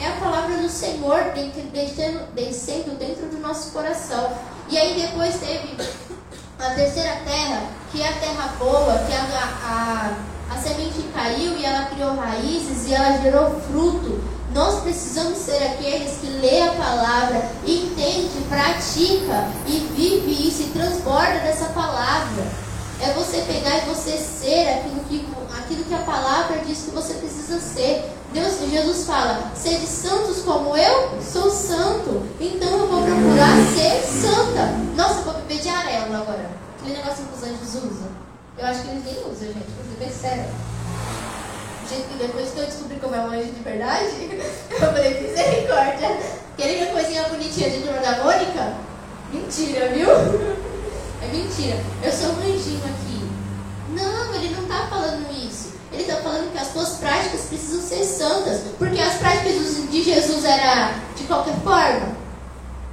é 0.00 0.08
a 0.08 0.12
palavra 0.16 0.56
do 0.56 0.68
Senhor 0.68 1.32
descendo, 2.34 2.98
dentro 2.98 3.26
do 3.28 3.38
nosso 3.38 3.70
coração. 3.70 4.32
E 4.68 4.76
aí 4.76 5.00
depois 5.00 5.36
teve 5.36 5.76
a 6.58 6.70
terceira 6.70 7.20
terra, 7.24 7.68
que 7.92 8.02
é 8.02 8.08
a 8.08 8.12
terra 8.14 8.52
boa, 8.58 8.98
que 8.98 9.12
a, 9.12 9.22
a, 9.62 10.52
a 10.52 10.58
semente 10.58 11.04
caiu 11.14 11.56
e 11.56 11.64
ela 11.64 11.84
criou 11.86 12.16
raízes 12.16 12.88
e 12.88 12.94
ela 12.94 13.16
gerou 13.22 13.60
fruto. 13.60 14.34
Nós 14.54 14.80
precisamos 14.82 15.36
ser 15.38 15.60
aqueles 15.64 16.12
que 16.20 16.28
lê 16.28 16.62
a 16.62 16.72
palavra, 16.74 17.50
entende, 17.66 18.40
pratica 18.48 19.48
e 19.66 19.80
vive 19.96 20.48
isso 20.48 20.62
e 20.62 20.66
transborda 20.66 21.40
dessa 21.40 21.66
palavra. 21.70 22.44
É 23.00 23.12
você 23.14 23.38
pegar 23.42 23.78
e 23.78 23.88
você 23.88 24.16
ser 24.16 24.68
aquilo 24.68 25.00
que, 25.08 25.28
aquilo 25.58 25.84
que 25.84 25.94
a 25.94 25.98
palavra 25.98 26.58
diz 26.64 26.82
que 26.82 26.92
você 26.92 27.14
precisa 27.14 27.58
ser. 27.58 28.08
Deus, 28.32 28.60
Jesus 28.70 29.04
fala, 29.04 29.50
sede 29.56 29.86
santos 29.88 30.42
como 30.44 30.76
eu 30.76 31.20
sou 31.20 31.50
santo. 31.50 32.22
Então 32.40 32.70
eu 32.70 32.88
vou 32.88 33.02
procurar 33.02 33.56
ser 33.74 34.02
santa. 34.04 34.66
Nossa, 34.96 35.18
eu 35.18 35.24
vou 35.24 35.34
beber 35.34 35.58
de 35.58 35.68
arelo 35.68 36.14
agora. 36.14 36.48
Aquele 36.78 36.96
negócio 36.96 37.24
que 37.24 37.36
os 37.36 37.42
anjos 37.42 37.74
usam. 37.74 38.08
Eu 38.56 38.66
acho 38.66 38.82
que 38.82 38.88
eles 38.88 39.04
nem 39.04 39.18
usam, 39.18 39.48
gente, 39.48 39.66
pra 39.98 40.06
ser 40.06 40.12
sério. 40.12 40.73
Gente, 41.88 42.18
depois 42.18 42.50
que 42.50 42.58
eu 42.58 42.66
descobri 42.66 42.98
como 42.98 43.14
é 43.14 43.20
um 43.20 43.30
anjo 43.30 43.52
de 43.52 43.62
verdade, 43.62 44.06
eu 44.70 44.78
falei, 44.78 45.20
misericórdia. 45.20 46.16
Querem 46.56 46.82
uma 46.84 46.92
coisinha 46.92 47.24
bonitinha 47.24 47.70
de 47.70 47.80
turma 47.82 48.00
da 48.00 48.24
Mônica? 48.24 48.74
Mentira, 49.32 49.88
viu? 49.88 50.08
É 51.22 51.26
mentira. 51.28 51.78
Eu 52.02 52.12
sou 52.12 52.32
um 52.32 52.40
anjinho 52.40 52.82
aqui. 52.84 53.30
Não, 53.88 54.34
ele 54.34 54.54
não 54.54 54.64
está 54.64 54.88
falando 54.88 55.26
isso. 55.32 55.72
Ele 55.90 56.02
está 56.02 56.16
falando 56.16 56.52
que 56.52 56.58
as 56.58 56.68
suas 56.68 56.98
práticas 56.98 57.46
precisam 57.48 57.80
ser 57.80 58.04
santas. 58.04 58.60
Porque 58.78 59.00
as 59.00 59.14
práticas 59.14 59.90
de 59.90 60.02
Jesus 60.02 60.44
era 60.44 60.92
de 61.16 61.24
qualquer 61.24 61.54
forma? 61.64 62.14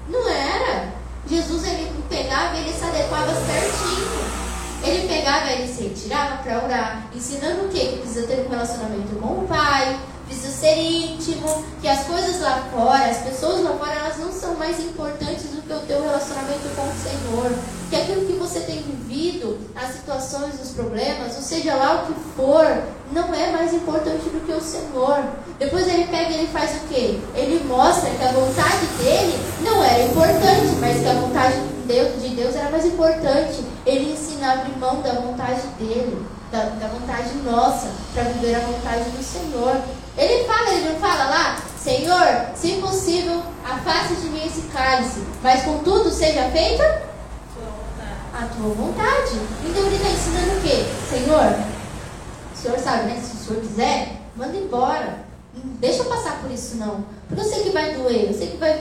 Não 0.08 0.30
era. 0.30 0.94
Jesus 1.28 1.66
ele 1.66 1.92
pegava 2.10 2.56
e 2.56 2.62
ele 2.62 2.74
se 2.74 2.86
adequava 2.86 3.34
certinho. 3.34 4.41
Ele 4.84 5.08
pegava, 5.08 5.52
ele 5.52 5.72
se 5.72 5.84
retirava 5.84 6.42
para 6.44 6.64
orar, 6.64 7.08
ensinando 7.14 7.66
o 7.66 7.70
quê? 7.70 7.80
Que 7.80 7.98
precisa 7.98 8.28
ter 8.28 8.46
um 8.46 8.50
relacionamento 8.50 9.16
com 9.22 9.44
o 9.44 9.48
Pai, 9.48 10.00
precisa 10.32 10.52
ser 10.52 10.78
íntimo, 10.78 11.64
que 11.82 11.88
as 11.88 12.06
coisas 12.06 12.40
lá 12.40 12.64
fora, 12.74 13.06
as 13.06 13.18
pessoas 13.18 13.64
lá 13.64 13.74
fora, 13.74 13.94
elas 13.94 14.18
não 14.18 14.32
são 14.32 14.56
mais 14.56 14.80
importantes 14.80 15.44
do 15.44 15.62
que 15.62 15.74
o 15.74 15.80
teu 15.82 16.02
relacionamento 16.02 16.70
com 16.76 16.84
o 16.84 16.94
Senhor. 16.94 17.52
Que 17.90 17.98
aquilo 17.98 18.26
que 18.26 18.34
você 18.34 18.62
tem 18.62 18.82
vivido, 18.82 19.60
as 19.76 19.96
situações, 19.96 20.54
os 20.64 20.70
problemas, 20.70 21.36
ou 21.36 21.42
seja 21.42 21.76
lá 21.76 22.04
o 22.04 22.08
que 22.08 22.20
for, 22.36 22.66
não 23.12 23.34
é 23.36 23.52
mais 23.52 23.74
importante 23.74 24.24
do 24.30 24.46
que 24.46 24.54
o 24.54 24.62
Senhor. 24.62 25.22
Depois 25.60 25.86
ele 25.88 26.08
pega 26.08 26.32
e 26.32 26.38
ele 26.40 26.48
faz 26.48 26.72
o 26.78 26.88
quê? 26.88 27.20
Ele 27.36 27.64
mostra 27.68 28.10
que 28.10 28.24
a 28.24 28.32
vontade 28.32 28.86
dele 28.98 29.38
não 29.64 29.84
era 29.84 30.04
importante, 30.04 30.68
mas 30.80 31.02
que 31.02 31.08
a 31.08 31.14
vontade 31.14 31.56
de 31.56 31.94
Deus, 31.94 32.22
de 32.22 32.30
Deus 32.30 32.56
era 32.56 32.70
mais 32.70 32.86
importante. 32.86 33.60
Ele 33.86 34.14
ensina 34.14 34.31
a 34.44 34.54
abrir 34.54 34.78
mão 34.78 35.02
da 35.02 35.14
vontade 35.14 35.62
dele, 35.80 36.26
da, 36.52 36.64
da 36.66 36.88
vontade 36.88 37.34
nossa, 37.44 37.88
para 38.14 38.24
viver 38.24 38.56
a 38.56 38.60
vontade 38.60 39.10
do 39.10 39.24
Senhor. 39.24 39.82
Ele 40.18 40.44
fala, 40.46 40.74
ele 40.74 40.90
não 40.90 41.00
fala 41.00 41.26
lá, 41.26 41.58
Senhor, 41.78 42.52
se 42.56 42.74
possível, 42.74 43.42
afaste 43.64 44.16
de 44.16 44.28
mim 44.28 44.46
esse 44.46 44.62
cálice, 44.74 45.24
mas 45.42 45.64
contudo 45.64 46.10
seja 46.12 46.50
feita 46.50 47.12
a 48.34 48.46
tua 48.46 48.74
vontade. 48.74 49.40
Então 49.66 49.86
ele 49.86 49.96
está 49.96 50.10
ensinando 50.10 50.58
o 50.58 50.62
quê? 50.62 50.86
Senhor, 51.10 51.56
o 52.54 52.58
senhor 52.58 52.80
sabe, 52.80 53.04
né? 53.04 53.22
Se 53.22 53.36
o 53.36 53.40
senhor 53.40 53.62
quiser, 53.62 54.22
manda 54.36 54.58
embora. 54.58 55.20
Não 55.54 55.74
deixa 55.80 56.00
eu 56.00 56.06
passar 56.06 56.40
por 56.42 56.50
isso 56.50 56.78
não. 56.78 57.04
Porque 57.28 57.42
eu 57.42 57.46
sei 57.46 57.64
que 57.64 57.72
vai 57.72 57.94
doer, 57.94 58.30
eu 58.30 58.34
sei 58.34 58.48
que 58.48 58.58
vai, 58.58 58.80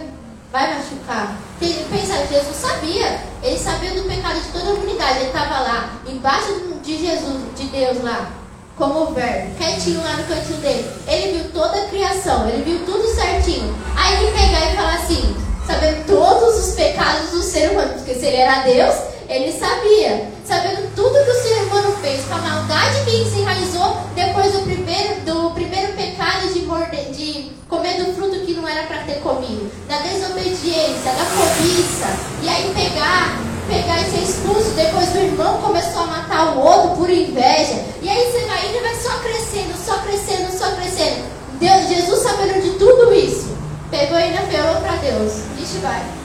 vai 0.52 0.74
machucar. 0.74 1.36
Pensa, 1.58 2.26
Jesus 2.26 2.56
sabia, 2.56 3.20
ele 3.42 3.58
sabia 3.58 3.90
do 3.92 4.08
pecado 4.08 4.40
de 4.40 4.48
toda 4.48 4.70
a 4.70 4.74
humanidade. 4.74 5.18
Ele 5.18 5.26
estava 5.26 5.60
lá, 5.60 5.90
embaixo 6.06 6.60
de 6.82 6.98
Jesus, 6.98 7.40
de 7.56 7.64
Deus 7.66 8.02
lá, 8.02 8.30
como 8.76 9.12
verbo, 9.12 9.54
quietinho 9.56 10.02
lá 10.02 10.16
no 10.16 10.24
cantinho 10.24 10.58
dele. 10.58 10.90
Ele 11.06 11.38
viu 11.38 11.50
toda 11.52 11.82
a 11.82 11.88
criação, 11.88 12.48
ele 12.48 12.62
viu 12.62 12.84
tudo 12.84 13.06
certinho. 13.14 13.74
Aí 13.96 14.24
ele 14.24 14.32
pegar 14.32 14.72
e 14.72 14.76
falar 14.76 14.94
assim, 14.94 15.36
sabendo 15.66 16.06
todos 16.06 16.66
os 16.66 16.74
pecados 16.74 17.30
do 17.30 17.42
ser 17.42 17.70
humano, 17.70 17.94
porque 17.94 18.14
se 18.14 18.26
ele 18.26 18.36
era 18.36 18.62
Deus, 18.62 19.09
ele 19.30 19.52
sabia. 19.52 20.28
Sabendo 20.44 20.92
tudo 20.96 21.24
que 21.24 21.30
o 21.30 21.42
ser 21.42 21.62
humano 21.62 21.96
fez, 22.02 22.24
com 22.24 22.34
a 22.34 22.38
maldade 22.38 23.04
que 23.04 23.24
se 23.30 23.38
enraizou 23.38 23.96
depois 24.14 24.52
do 24.52 24.62
primeiro, 24.62 25.20
do 25.20 25.50
primeiro 25.52 25.92
pecado 25.92 26.52
de, 26.52 26.60
morde, 26.62 26.96
de 27.12 27.52
comer 27.68 28.02
do 28.02 28.12
fruto 28.12 28.40
que 28.40 28.54
não 28.54 28.66
era 28.66 28.82
para 28.82 29.04
ter 29.04 29.20
comido, 29.20 29.70
da 29.86 29.98
desobediência, 29.98 31.12
da 31.12 31.24
cobiça, 31.24 32.08
e 32.42 32.48
aí 32.48 32.72
pegar 32.74 33.40
pegar 33.68 34.00
e 34.00 34.10
ser 34.10 34.22
expulso. 34.24 34.70
Depois 34.70 35.14
o 35.14 35.18
irmão 35.18 35.62
começou 35.62 36.02
a 36.02 36.06
matar 36.06 36.56
o 36.56 36.60
outro 36.60 36.96
por 36.96 37.08
inveja. 37.08 37.84
E 38.02 38.08
aí 38.08 38.32
você 38.32 38.44
vai 38.46 38.68
indo 38.68 38.82
vai 38.82 38.94
só 38.96 39.10
crescendo, 39.20 39.74
só 39.86 39.98
crescendo, 39.98 40.58
só 40.58 40.72
crescendo. 40.72 41.24
Deus, 41.60 41.88
Jesus 41.88 42.18
sabendo 42.20 42.60
de 42.60 42.70
tudo 42.78 43.14
isso, 43.14 43.56
pegou 43.90 44.18
e 44.18 44.22
ainda 44.24 44.40
falou 44.40 44.80
para 44.80 44.96
Deus. 44.96 45.32
Vixe, 45.56 45.78
vai. 45.78 46.19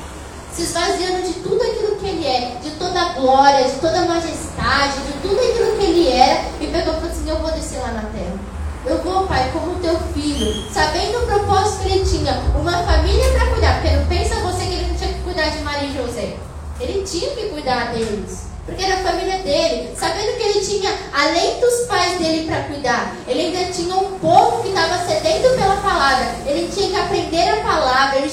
Se 0.56 0.62
esvaziando 0.62 1.22
de 1.22 1.34
tudo 1.34 1.62
aquilo 1.62 1.98
que 1.98 2.08
ele 2.08 2.26
é, 2.26 2.58
de 2.64 2.72
toda 2.72 2.98
a 2.98 3.14
glória, 3.14 3.68
de 3.68 3.76
toda 3.76 4.00
a 4.00 4.06
majestade, 4.06 5.02
de 5.06 5.14
tudo 5.22 5.38
aquilo 5.38 5.78
que 5.78 5.86
ele 5.86 6.08
era, 6.08 6.46
e 6.62 6.68
pegou 6.68 6.94
e 6.94 6.96
falou 6.96 7.12
assim: 7.12 7.30
Eu 7.30 7.40
vou 7.40 7.52
descer 7.52 7.80
lá 7.82 7.92
na 7.92 8.04
terra. 8.04 8.40
Eu 8.86 9.02
vou, 9.04 9.28
pai, 9.28 9.50
como 9.52 9.80
teu 9.80 9.98
filho, 10.14 10.64
sabendo 10.72 11.24
o 11.24 11.26
propósito 11.26 11.84
que 11.84 11.90
ele 11.90 12.06
tinha, 12.06 12.34
uma 12.56 12.72
família 12.84 13.32
para 13.32 13.48
cuidar. 13.48 13.82
Porque 13.82 13.96
não 13.98 14.06
pensa 14.06 14.36
você 14.36 14.66
que 14.66 14.74
ele 14.74 14.88
não 14.88 14.96
tinha 14.96 15.14
que 15.14 15.20
cuidar 15.22 15.50
de 15.50 15.60
Maria 15.60 15.90
e 15.90 15.98
José. 15.98 16.38
Ele 16.80 17.04
tinha 17.04 17.32
que 17.32 17.50
cuidar 17.50 17.94
deles. 17.94 18.46
Porque 18.66 18.84
era 18.84 18.96
a 18.96 19.04
família 19.04 19.40
dele. 19.40 19.94
Sabendo 19.98 20.38
que 20.38 20.44
ele 20.44 20.66
tinha, 20.66 20.92
além 21.14 21.60
dos 21.60 21.86
pais 21.88 22.18
dele 22.18 22.48
para 22.48 22.64
cuidar, 22.64 23.16
ele 23.28 23.42
ainda 23.42 23.72
tinha 23.72 23.96
um 23.96 24.18
povo 24.20 24.64
que 24.64 24.70
estava 24.70 25.06
sedento 25.06 25.50
pela 25.56 25.76
palavra. 25.78 26.36
Ele 26.46 26.68
tinha 26.74 26.90
que 26.90 26.96
aprender 26.96 27.50
a 27.50 27.64
palavra, 27.64 28.18
ele 28.18 28.30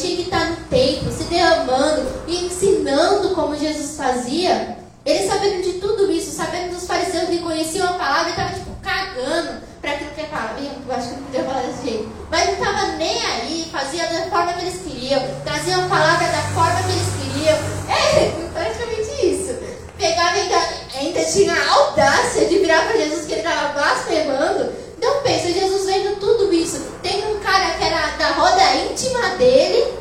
Jesus 3.73 3.97
fazia. 3.97 4.77
Ele 5.05 5.27
sabendo 5.27 5.63
de 5.63 5.73
tudo 5.81 6.13
isso, 6.13 6.31
sabendo 6.31 6.75
dos 6.75 6.87
fariseus 6.87 7.29
que 7.29 7.39
conheciam 7.39 7.89
a 7.89 7.95
palavra, 7.95 8.23
ele 8.23 8.31
estava 8.31 8.55
tipo 8.55 8.71
cagando 8.83 9.61
para 9.81 9.93
aquilo 9.93 10.11
que 10.11 10.21
é 10.21 10.25
palavra. 10.25 10.61
Eu 10.61 10.95
acho 10.95 11.09
que 11.09 11.15
não 11.17 11.23
podia 11.25 11.45
falar 11.45 11.63
desse 11.63 11.83
jeito. 11.83 12.13
Mas 12.31 12.47
não 12.47 12.53
estava 12.55 12.87
nem 12.99 13.27
aí, 13.27 13.69
fazia 13.73 14.07
da 14.07 14.31
forma 14.31 14.53
que 14.53 14.61
eles 14.61 14.81
queriam, 14.81 15.21
traziam 15.45 15.85
a 15.85 15.89
palavra 15.89 16.29
da 16.29 16.43
forma 16.55 16.83
que 16.83 16.93
eles 16.93 17.09
queriam. 17.19 17.59
É, 17.89 18.49
praticamente 18.53 19.27
isso. 19.27 19.59
Pegava 19.99 20.31
ainda, 20.31 20.57
ainda 20.95 21.25
tinha 21.25 21.53
a 21.53 21.73
audácia 21.73 22.47
de 22.47 22.59
virar 22.59 22.87
para 22.87 22.97
Jesus 22.97 23.27
que 23.27 23.33
ele 23.33 23.41
estava 23.41 23.73
blasfemando. 23.73 24.73
Então 24.99 25.21
pensa, 25.23 25.53
Jesus 25.53 25.85
vendo 25.85 26.21
tudo 26.21 26.53
isso. 26.53 26.81
Tem 27.03 27.27
um 27.27 27.41
cara 27.41 27.75
que 27.75 27.85
era 27.85 28.17
da 28.17 28.29
roda 28.29 28.75
íntima 28.77 29.31
dele, 29.31 29.95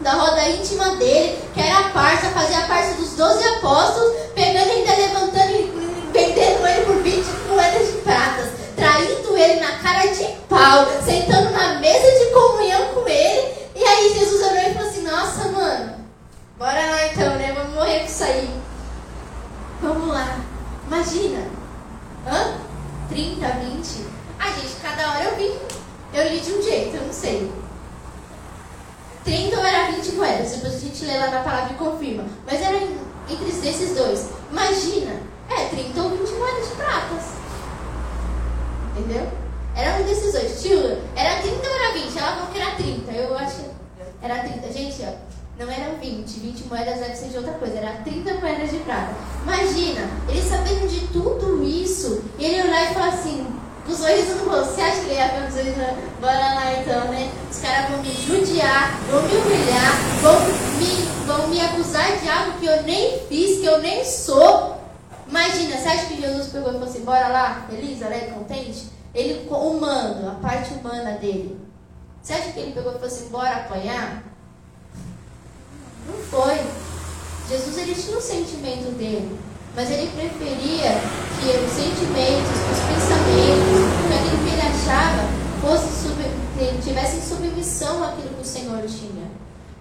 da 0.00 0.12
roda 0.12 0.48
íntima 0.48 0.96
dele, 0.96 1.38
que 1.54 1.60
era 1.60 1.78
a 1.78 1.90
parça, 1.90 2.30
fazia 2.30 2.60
parte 2.62 2.94
dos 2.94 3.10
doze 3.14 3.42
apóstolos, 3.48 4.14
pegando 4.34 4.70
ainda 4.70 4.94
levantando 4.94 5.50
e 5.50 6.10
vendendo 6.12 6.66
ele 6.66 6.84
por 6.84 7.02
20 7.02 7.24
moedas 7.48 7.86
de 7.88 7.98
pratas, 8.00 8.48
traindo 8.76 9.36
ele 9.36 9.60
na 9.60 9.72
cara 9.78 10.06
de 10.06 10.24
pau, 10.48 10.86
sentando 11.04 11.50
na 11.50 11.80
mesa 11.80 12.18
de 12.18 12.32
comunhão 12.32 12.94
com 12.94 13.08
ele. 13.08 13.52
E 13.74 13.84
aí 13.84 14.14
Jesus 14.14 14.40
olhou 14.42 14.70
e 14.70 14.74
falou 14.74 14.88
assim: 14.88 15.02
Nossa, 15.02 15.48
mano, 15.48 15.94
bora 16.56 16.90
lá 16.90 17.06
então, 17.06 17.34
né? 17.34 17.52
Vamos 17.56 17.74
morrer 17.74 18.00
com 18.00 18.06
isso 18.06 18.24
aí. 18.24 18.50
Vamos 19.82 20.08
lá. 20.08 20.38
Imagina. 20.86 21.44
Hã? 22.26 22.54
30, 23.08 23.46
20. 23.46 24.06
Ah, 24.38 24.50
gente, 24.50 24.76
cada 24.82 25.10
hora 25.10 25.24
eu 25.24 25.36
vi. 25.36 25.58
Eu 26.12 26.32
li 26.32 26.40
de 26.40 26.52
um 26.52 26.62
jeito, 26.62 26.96
eu 26.96 27.02
não 27.02 27.12
sei. 27.12 27.50
30 29.28 29.58
ou 29.58 29.62
era 29.62 29.92
20 29.92 30.12
moedas, 30.12 30.52
depois 30.52 30.74
a 30.74 30.78
gente 30.78 31.04
lê 31.04 31.18
lá 31.18 31.30
na 31.30 31.40
palavra 31.40 31.74
e 31.74 31.76
confirma. 31.76 32.24
Mas 32.46 32.62
era 32.62 32.78
entre 32.78 33.68
esses 33.68 33.94
dois. 33.94 34.30
Imagina, 34.50 35.20
é 35.50 35.66
30 35.66 36.02
ou 36.02 36.10
20 36.10 36.30
moedas 36.30 36.68
de 36.68 36.74
pratas. 36.76 37.24
Entendeu? 38.96 39.28
Era 39.76 40.00
um 40.00 40.04
desses 40.04 40.32
dois. 40.32 40.62
Tio, 40.62 40.78
era 41.14 41.42
30 41.42 41.56
ou 41.56 41.74
era 41.74 41.92
20? 41.92 42.18
Ela 42.18 42.36
falou 42.36 42.46
que 42.50 42.58
era 42.58 42.70
30. 42.76 43.12
Eu 43.12 43.36
acho 43.36 43.56
que 43.56 43.70
era 44.22 44.38
30. 44.38 44.72
Gente, 44.72 45.02
ó, 45.02 45.62
não 45.62 45.70
eram 45.70 45.96
20. 45.96 46.40
20 46.40 46.64
moedas 46.64 46.98
deve 46.98 47.14
ser 47.14 47.28
de 47.28 47.36
outra 47.36 47.52
coisa. 47.52 47.76
Era 47.76 47.92
30 48.02 48.32
moedas 48.34 48.70
de 48.70 48.78
prata. 48.78 49.14
Imagina, 49.42 50.08
ele 50.26 50.42
sabendo 50.42 50.88
de 50.88 51.06
tudo 51.08 51.62
isso, 51.62 52.24
ele 52.38 52.62
olhar 52.62 52.90
e 52.90 52.94
falar 52.94 53.08
assim, 53.08 53.46
os 53.88 53.98
sorriso 53.98 54.34
no 54.36 54.50
rosto. 54.50 54.74
Você 54.74 54.80
acha 54.80 55.00
que 55.00 55.06
ele 55.06 55.14
ia 55.14 55.28
ver 55.28 55.48
um 55.48 55.50
sorriso 55.50 55.80
Bora 56.20 56.54
lá 56.54 56.72
então, 56.80 57.08
né? 57.08 57.30
Os 57.50 57.58
caras 57.58 57.90
vão 57.90 58.02
me 58.02 58.12
judiar, 58.12 59.00
vão 59.10 59.22
me 59.22 59.36
humilhar, 59.36 59.92
vão 60.20 60.40
me, 60.78 61.26
vão 61.26 61.48
me 61.48 61.60
acusar 61.60 62.18
de 62.18 62.28
algo 62.28 62.58
que 62.58 62.66
eu 62.66 62.82
nem 62.82 63.20
fiz, 63.26 63.60
que 63.60 63.66
eu 63.66 63.80
nem 63.80 64.04
sou. 64.04 64.78
Imagina, 65.28 65.76
você 65.76 65.88
acha 65.88 66.06
que 66.06 66.20
Jesus 66.20 66.48
pegou 66.48 66.70
e 66.70 66.72
falou 66.72 66.88
assim, 66.88 67.04
bora 67.04 67.28
lá, 67.28 67.66
feliz, 67.68 68.02
alegre, 68.02 68.30
contente? 68.32 68.88
Ele, 69.14 69.48
humano, 69.48 70.28
a 70.30 70.34
parte 70.34 70.74
humana 70.74 71.12
dele. 71.12 71.58
Você 72.22 72.32
acha 72.32 72.52
que 72.52 72.60
ele 72.60 72.72
pegou 72.72 72.92
e 72.92 72.94
falou 72.94 73.08
assim, 73.08 73.28
bora 73.28 73.56
apanhar? 73.56 74.22
Não 76.06 76.14
foi. 76.24 76.58
Jesus, 77.48 77.78
ele 77.78 77.94
tinha 77.94 78.16
um 78.16 78.20
sentimento 78.20 78.90
dele. 78.96 79.38
Mas 79.78 79.92
ele 79.92 80.10
preferia 80.10 80.90
que 81.38 81.46
os 81.64 81.70
sentimentos, 81.70 82.50
os 82.50 82.80
pensamentos, 82.82 83.78
aquilo 84.12 84.42
que 84.42 84.52
ele 84.52 84.60
achava, 84.60 85.22
fosse 85.60 86.02
sub, 86.02 86.18
submissão 87.22 88.02
àquilo 88.02 88.30
que 88.30 88.42
o 88.42 88.44
Senhor 88.44 88.82
tinha. 88.88 89.30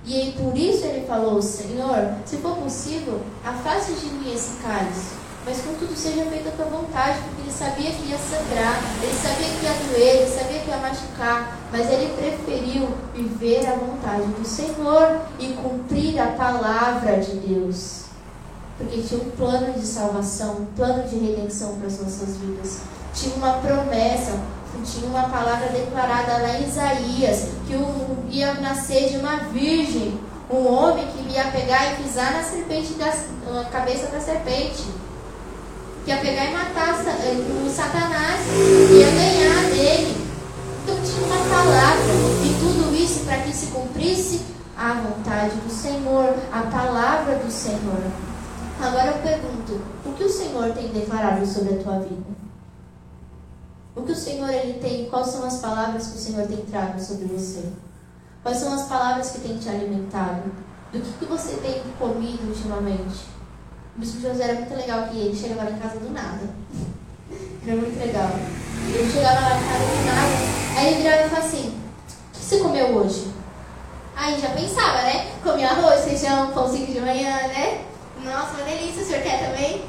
E 0.05 0.33
por 0.33 0.55
isso 0.55 0.85
ele 0.85 1.07
falou, 1.07 1.41
Senhor, 1.41 2.13
se 2.27 2.37
for 2.37 2.57
possível, 2.57 3.21
afaste 3.43 3.93
de 3.93 4.05
mim 4.05 4.31
esse 4.35 4.61
cálice 4.61 5.17
mas 5.43 5.61
contudo 5.61 5.95
seja 5.95 6.25
feita 6.25 6.49
a 6.49 6.51
tua 6.51 6.65
vontade, 6.65 7.19
porque 7.21 7.43
ele 7.43 7.51
sabia 7.51 7.89
que 7.91 8.09
ia 8.09 8.17
sangrar, 8.17 8.81
ele 9.01 9.13
sabia 9.13 9.47
que 9.47 9.63
ia 9.63 9.73
doer, 9.73 10.15
ele 10.17 10.29
sabia 10.29 10.59
que 10.59 10.69
ia 10.69 10.77
machucar, 10.77 11.57
mas 11.71 11.89
ele 11.89 12.13
preferiu 12.17 12.89
viver 13.15 13.65
a 13.65 13.75
vontade 13.75 14.23
do 14.23 14.45
Senhor 14.45 15.21
e 15.39 15.53
cumprir 15.53 16.19
a 16.19 16.27
palavra 16.31 17.21
de 17.21 17.37
Deus. 17.37 18.06
Porque 18.77 19.01
tinha 19.01 19.21
um 19.21 19.31
plano 19.31 19.73
de 19.73 19.85
salvação, 19.85 20.57
um 20.61 20.65
plano 20.75 21.07
de 21.07 21.17
redenção 21.17 21.75
para 21.75 21.87
as 21.87 21.99
nossas 21.99 22.37
vidas. 22.37 22.79
Tinha 23.13 23.35
uma 23.35 23.53
promessa, 23.53 24.39
tinha 24.85 25.07
uma 25.07 25.23
palavra 25.29 25.69
declarada 25.69 26.37
lá 26.37 26.59
em 26.59 26.67
Isaías, 26.67 27.47
que 27.65 28.35
ia 28.35 28.53
nascer 28.55 29.09
de 29.09 29.17
uma 29.17 29.37
virgem, 29.51 30.19
um 30.49 30.67
homem 30.67 31.07
que 31.07 31.33
ia 31.33 31.45
pegar 31.45 31.93
e 31.93 32.03
pisar 32.03 32.31
na 32.33 32.43
serpente 32.43 32.93
da 32.93 33.13
na 33.51 33.65
cabeça 33.65 34.07
da 34.07 34.19
serpente 34.19 34.83
que 36.07 36.11
ia 36.11 36.17
pegar 36.17 36.45
e 36.45 36.53
matar 36.53 36.93
o 36.93 37.69
Satanás, 37.69 38.39
ia 38.91 39.09
ganhar 39.11 39.69
dele. 39.71 40.27
Então 40.83 40.95
tinha 41.03 41.25
uma 41.25 41.49
palavra, 41.53 42.13
e 42.45 42.57
tudo 42.61 42.95
isso 42.95 43.25
para 43.25 43.39
que 43.39 43.51
se 43.51 43.67
cumprisse 43.67 44.41
a 44.77 44.93
vontade 44.93 45.55
do 45.55 45.69
Senhor, 45.69 46.33
a 46.49 46.61
palavra 46.61 47.35
do 47.35 47.51
Senhor. 47.51 48.01
Agora 48.79 49.07
eu 49.07 49.21
pergunto: 49.21 49.81
o 50.05 50.13
que 50.13 50.23
o 50.23 50.29
Senhor 50.29 50.71
tem 50.73 50.89
declarado 50.89 51.45
sobre 51.45 51.75
a 51.75 51.83
tua 51.83 51.99
vida? 51.99 52.37
O 53.95 54.03
que 54.03 54.11
o 54.11 54.15
Senhor 54.15 54.49
ele 54.49 54.79
tem, 54.79 55.09
quais 55.09 55.27
são 55.27 55.43
as 55.43 55.57
palavras 55.57 56.07
que 56.07 56.17
o 56.17 56.21
Senhor 56.21 56.47
tem 56.47 56.57
trago 56.57 56.99
sobre 56.99 57.25
você? 57.25 57.63
Quais 58.43 58.59
são 58.59 58.71
as 58.73 58.83
palavras 58.83 59.31
que 59.31 59.39
tem 59.39 59.57
te 59.57 59.67
alimentado? 59.67 60.51
Do 60.93 61.01
que, 61.01 61.11
que 61.19 61.25
você 61.25 61.55
tem 61.55 61.81
comido 61.97 62.47
ultimamente? 62.47 63.25
O 63.95 63.99
bispo 63.99 64.21
José 64.21 64.43
era 64.43 64.53
muito 64.53 64.75
legal 64.75 65.07
que 65.07 65.17
ele 65.17 65.35
chegava 65.35 65.63
lá 65.63 65.71
em 65.71 65.79
casa 65.79 65.99
do 65.99 66.13
nada. 66.13 66.47
Era 67.65 67.75
muito 67.75 67.99
legal. 67.99 68.29
Ele 68.87 69.11
chegava 69.11 69.41
lá 69.41 69.59
em 69.59 69.67
casa 69.67 69.85
do 69.85 70.05
nada, 70.05 70.77
aí 70.77 70.87
ele 70.87 71.01
virava 71.01 71.25
e 71.25 71.29
falava 71.29 71.47
assim, 71.47 71.67
o 71.67 72.37
que 72.37 72.45
você 72.45 72.59
comeu 72.59 72.95
hoje? 72.95 73.31
Aí 74.15 74.39
já 74.39 74.49
pensava, 74.49 75.01
né? 75.01 75.31
Comia 75.43 75.71
arroz, 75.71 76.05
feijão, 76.05 76.51
pãozinho 76.51 76.87
de 76.87 77.01
manhã, 77.01 77.35
né? 77.47 77.83
Nossa, 78.23 78.55
uma 78.55 78.63
delícia, 78.63 79.03
o 79.03 79.05
senhor 79.05 79.23
quer 79.23 79.45
também? 79.45 79.85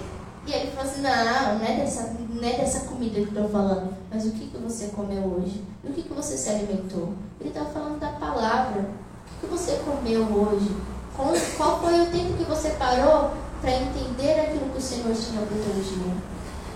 E 0.47 0.53
ele 0.53 0.71
falou 0.71 0.91
assim, 0.91 1.03
não, 1.03 1.59
não 1.59 1.67
é 1.67 1.77
dessa, 1.77 2.17
não 2.31 2.49
é 2.49 2.53
dessa 2.53 2.87
comida 2.87 3.15
que 3.15 3.21
eu 3.21 3.25
estou 3.27 3.49
falando, 3.49 3.95
mas 4.11 4.25
o 4.25 4.31
que, 4.31 4.47
que 4.47 4.57
você 4.57 4.87
comeu 4.89 5.23
hoje? 5.25 5.63
Do 5.85 5.93
que, 5.93 6.03
que 6.03 6.15
você 6.15 6.37
se 6.37 6.49
alimentou? 6.49 7.13
Ele 7.41 7.51
estava 7.51 7.69
falando 7.71 8.01
da 8.01 8.13
palavra. 8.13 8.81
O 8.81 9.41
que, 9.41 9.47
que 9.47 9.47
você 9.47 9.81
comeu 9.85 10.23
hoje? 10.23 10.75
Qual, 11.15 11.33
qual 11.57 11.81
foi 11.81 12.01
o 12.01 12.11
tempo 12.11 12.39
que 12.39 12.45
você 12.45 12.71
parou 12.71 13.33
para 13.61 13.73
entender 13.73 14.41
aquilo 14.41 14.71
que 14.71 14.79
o 14.79 14.81
Senhor 14.81 15.15
tinha 15.15 15.43
para 15.43 15.59
teu 15.59 15.83
dia? 15.83 16.15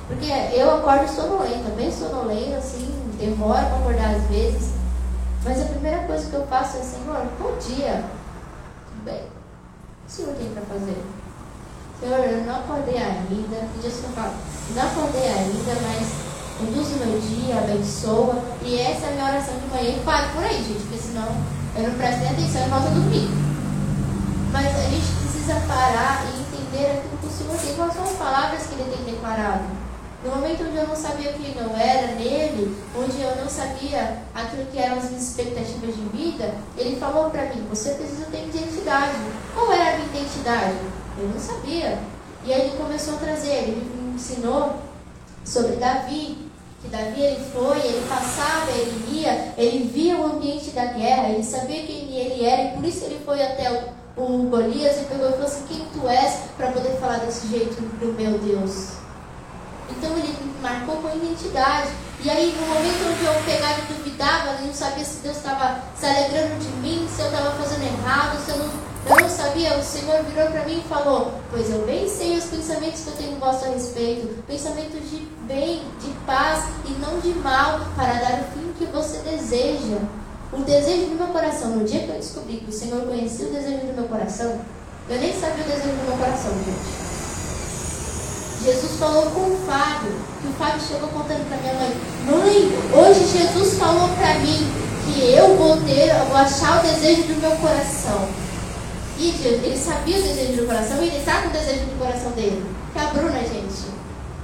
Porque 0.07 0.59
eu 0.59 0.75
acordo 0.75 1.09
sonolenta, 1.09 1.71
bem 1.71 1.91
sonolenta, 1.91 2.59
assim, 2.59 2.93
demora 3.19 3.67
para 3.67 3.77
acordar 3.77 4.15
às 4.17 4.25
vezes. 4.25 4.73
Mas 5.45 5.63
a 5.63 5.67
primeira 5.67 6.03
coisa 6.07 6.29
que 6.29 6.35
eu 6.35 6.47
faço 6.47 6.77
é, 6.77 6.81
Senhor, 6.83 7.25
bom 7.41 7.57
dia. 7.57 8.05
Tudo 8.87 9.05
bem. 9.05 9.23
O 10.07 10.11
Senhor 10.11 10.35
tem 10.35 10.51
para 10.51 10.63
fazer? 10.63 11.03
Senhor, 12.03 12.19
eu 12.19 12.45
não 12.45 12.57
acordei 12.57 12.99
ainda. 12.99 13.69
Falo, 14.13 14.33
não 14.75 14.83
acordei 14.83 15.29
ainda, 15.29 15.73
mas 15.83 16.09
conduz 16.59 16.89
o 16.89 17.07
meu 17.07 17.21
dia, 17.21 17.59
abençoa. 17.59 18.43
E 18.61 18.81
essa 18.81 19.07
é 19.07 19.09
a 19.09 19.13
minha 19.13 19.25
oração 19.27 19.55
de 19.55 19.67
manhã. 19.69 19.97
E 19.97 20.01
pare 20.05 20.33
por 20.33 20.43
aí, 20.43 20.65
gente, 20.65 20.81
porque 20.81 20.99
senão 20.99 21.29
eu 21.77 21.83
não 21.85 21.95
presto 21.95 22.19
nem 22.19 22.31
atenção 22.31 22.67
e 22.67 22.71
volto 22.71 22.87
a 22.89 22.91
dormir. 22.91 23.29
Mas 24.51 24.67
a 24.67 24.83
gente 24.91 25.07
precisa 25.23 25.55
parar 25.69 26.27
e 26.27 26.41
entender 26.41 26.87
aquilo 26.91 27.19
que 27.21 27.27
o 27.27 27.31
Senhor 27.31 27.57
tem. 27.57 27.77
Quais 27.77 27.95
são 27.95 28.03
as 28.03 28.13
palavras 28.13 28.67
que 28.67 28.75
Ele 28.75 28.97
tem 28.97 29.15
declarado? 29.15 29.82
No 30.25 30.31
momento 30.31 30.63
onde 30.63 30.77
eu 30.77 30.87
não 30.87 30.95
sabia 30.95 31.33
quem 31.33 31.53
não 31.55 31.77
era 31.77 32.15
nele, 32.15 32.77
onde 32.97 33.21
eu 33.21 33.35
não 33.35 33.49
sabia 33.49 34.19
aquilo 34.33 34.67
que 34.67 34.79
eram 34.79 34.99
as 34.99 35.11
minhas 35.11 35.31
expectativas 35.31 35.97
de 35.97 36.03
vida, 36.17 36.55
ele 36.79 36.97
falou 36.97 37.29
para 37.31 37.47
mim: 37.47 37.67
você 37.69 37.95
precisa 37.95 38.27
ter 38.27 38.45
identidade. 38.45 39.17
Qual 39.53 39.73
era 39.73 39.95
a 39.95 39.99
minha 39.99 40.09
identidade? 40.09 40.77
Eu 41.19 41.29
não 41.29 41.41
sabia. 41.41 41.99
E 42.45 42.53
aí 42.53 42.69
ele 42.69 42.77
começou 42.77 43.15
a 43.15 43.19
trazer, 43.19 43.53
ele 43.53 43.85
me 43.95 44.15
ensinou 44.15 44.77
sobre 45.45 45.77
Davi, 45.77 46.39
que 46.81 46.89
Davi 46.89 47.21
ele 47.21 47.45
foi, 47.53 47.79
ele 47.79 48.07
passava, 48.09 48.71
ele 48.71 49.21
ia, 49.21 49.55
ele 49.59 49.91
via 49.93 50.17
o 50.19 50.27
ambiente 50.27 50.71
da 50.71 50.87
guerra, 50.87 51.31
ele 51.31 51.43
sabia 51.43 51.83
quem 51.83 52.17
ele 52.17 52.45
era 52.45 52.63
e 52.63 52.77
por 52.77 52.85
isso 52.85 53.05
ele 53.05 53.21
foi 53.25 53.43
até 53.43 53.93
o, 54.17 54.23
o 54.23 54.49
Golias 54.49 55.01
e 55.01 55.05
pegou 55.07 55.29
e 55.29 55.33
falou 55.33 55.47
assim: 55.47 55.67
Quem 55.67 55.85
tu 55.93 56.09
és 56.09 56.43
para 56.57 56.71
poder 56.71 56.97
falar 57.01 57.19
desse 57.19 57.49
jeito 57.49 57.81
do 57.81 58.13
meu 58.13 58.39
Deus? 58.39 59.02
Então 60.03 60.19
ele 60.19 60.37
marcou 60.61 60.97
com 60.97 61.17
identidade. 61.17 61.91
E 62.25 62.29
aí, 62.29 62.53
no 62.61 62.67
momento 62.67 63.07
onde 63.09 63.25
eu 63.25 63.35
pegava 63.45 63.79
e 63.79 63.95
duvidava, 63.95 64.49
eu 64.49 64.67
não 64.67 64.75
sabia 64.75 65.05
se 65.05 65.21
Deus 65.21 65.37
estava 65.37 65.81
se 65.97 66.05
alegrando 66.05 66.59
de 66.59 66.69
mim, 66.79 67.09
se 67.09 67.23
eu 67.23 67.27
estava 67.27 67.53
fazendo 67.53 67.85
errado, 67.85 68.37
se 68.45 68.51
eu 68.51 68.59
não, 68.59 68.67
eu 69.07 69.23
não 69.23 69.29
sabia, 69.29 69.79
o 69.79 69.83
Senhor 69.83 70.25
virou 70.25 70.51
para 70.51 70.65
mim 70.65 70.83
e 70.85 70.89
falou: 70.89 71.35
Pois 71.53 71.71
eu 71.71 71.87
bem 71.87 72.09
sei 72.09 72.37
os 72.37 72.47
pensamentos 72.47 73.03
que 73.03 73.11
eu 73.11 73.17
tenho 73.17 73.39
vosso 73.39 73.65
a 73.65 73.69
respeito, 73.69 74.43
pensamentos 74.43 75.09
de 75.09 75.19
bem, 75.47 75.83
de 76.01 76.11
paz 76.27 76.65
e 76.85 76.93
não 76.95 77.21
de 77.21 77.33
mal, 77.39 77.81
para 77.95 78.15
dar 78.15 78.41
o 78.41 78.59
fim 78.59 78.73
que 78.77 78.87
você 78.87 79.19
deseja. 79.19 79.99
O 80.53 80.65
desejo 80.65 81.11
do 81.11 81.15
meu 81.15 81.29
coração, 81.29 81.71
no 81.71 81.85
dia 81.85 82.01
que 82.01 82.09
eu 82.09 82.17
descobri 82.17 82.57
que 82.57 82.71
o 82.71 82.73
Senhor 82.73 83.03
conhecia 83.03 83.47
o 83.47 83.53
desejo 83.53 83.87
do 83.87 83.95
meu 83.95 84.09
coração, 84.09 84.61
eu 85.09 85.19
nem 85.21 85.33
sabia 85.33 85.65
o 85.65 85.69
desejo 85.69 85.97
do 85.97 86.09
meu 86.09 86.19
coração, 86.19 86.53
gente. 86.65 87.12
Jesus 88.65 88.93
falou 88.99 89.27
com 89.27 89.41
o 89.41 89.59
Fábio, 89.67 90.13
que 90.41 90.49
o 90.49 90.53
Fábio 90.53 90.81
chegou 90.81 91.09
contando 91.09 91.49
para 91.49 91.59
minha 91.59 91.75
mãe: 91.75 91.93
Mãe, 92.27 92.71
hoje 92.95 93.27
Jesus 93.27 93.79
falou 93.79 94.09
para 94.11 94.39
mim 94.39 94.71
que 95.05 95.33
eu 95.35 95.57
vou 95.57 95.77
ter, 95.79 96.11
eu 96.11 96.27
vou 96.27 96.37
achar 96.37 96.79
o 96.79 96.83
desejo 96.87 97.25
do 97.25 97.41
meu 97.41 97.51
coração. 97.57 98.29
E 99.19 99.29
ele 99.45 99.77
sabia 99.77 100.19
o 100.19 100.23
desejo 100.23 100.63
do 100.63 100.67
coração 100.67 101.03
e 101.03 101.09
ele 101.09 101.25
com 101.25 101.49
o 101.49 101.53
desejo 101.53 101.85
do 101.87 101.99
coração 101.99 102.31
dele. 102.33 102.65
Que 102.93 102.99
é 102.99 103.03
a 103.03 103.07
Bruna, 103.07 103.41
gente. 103.41 103.93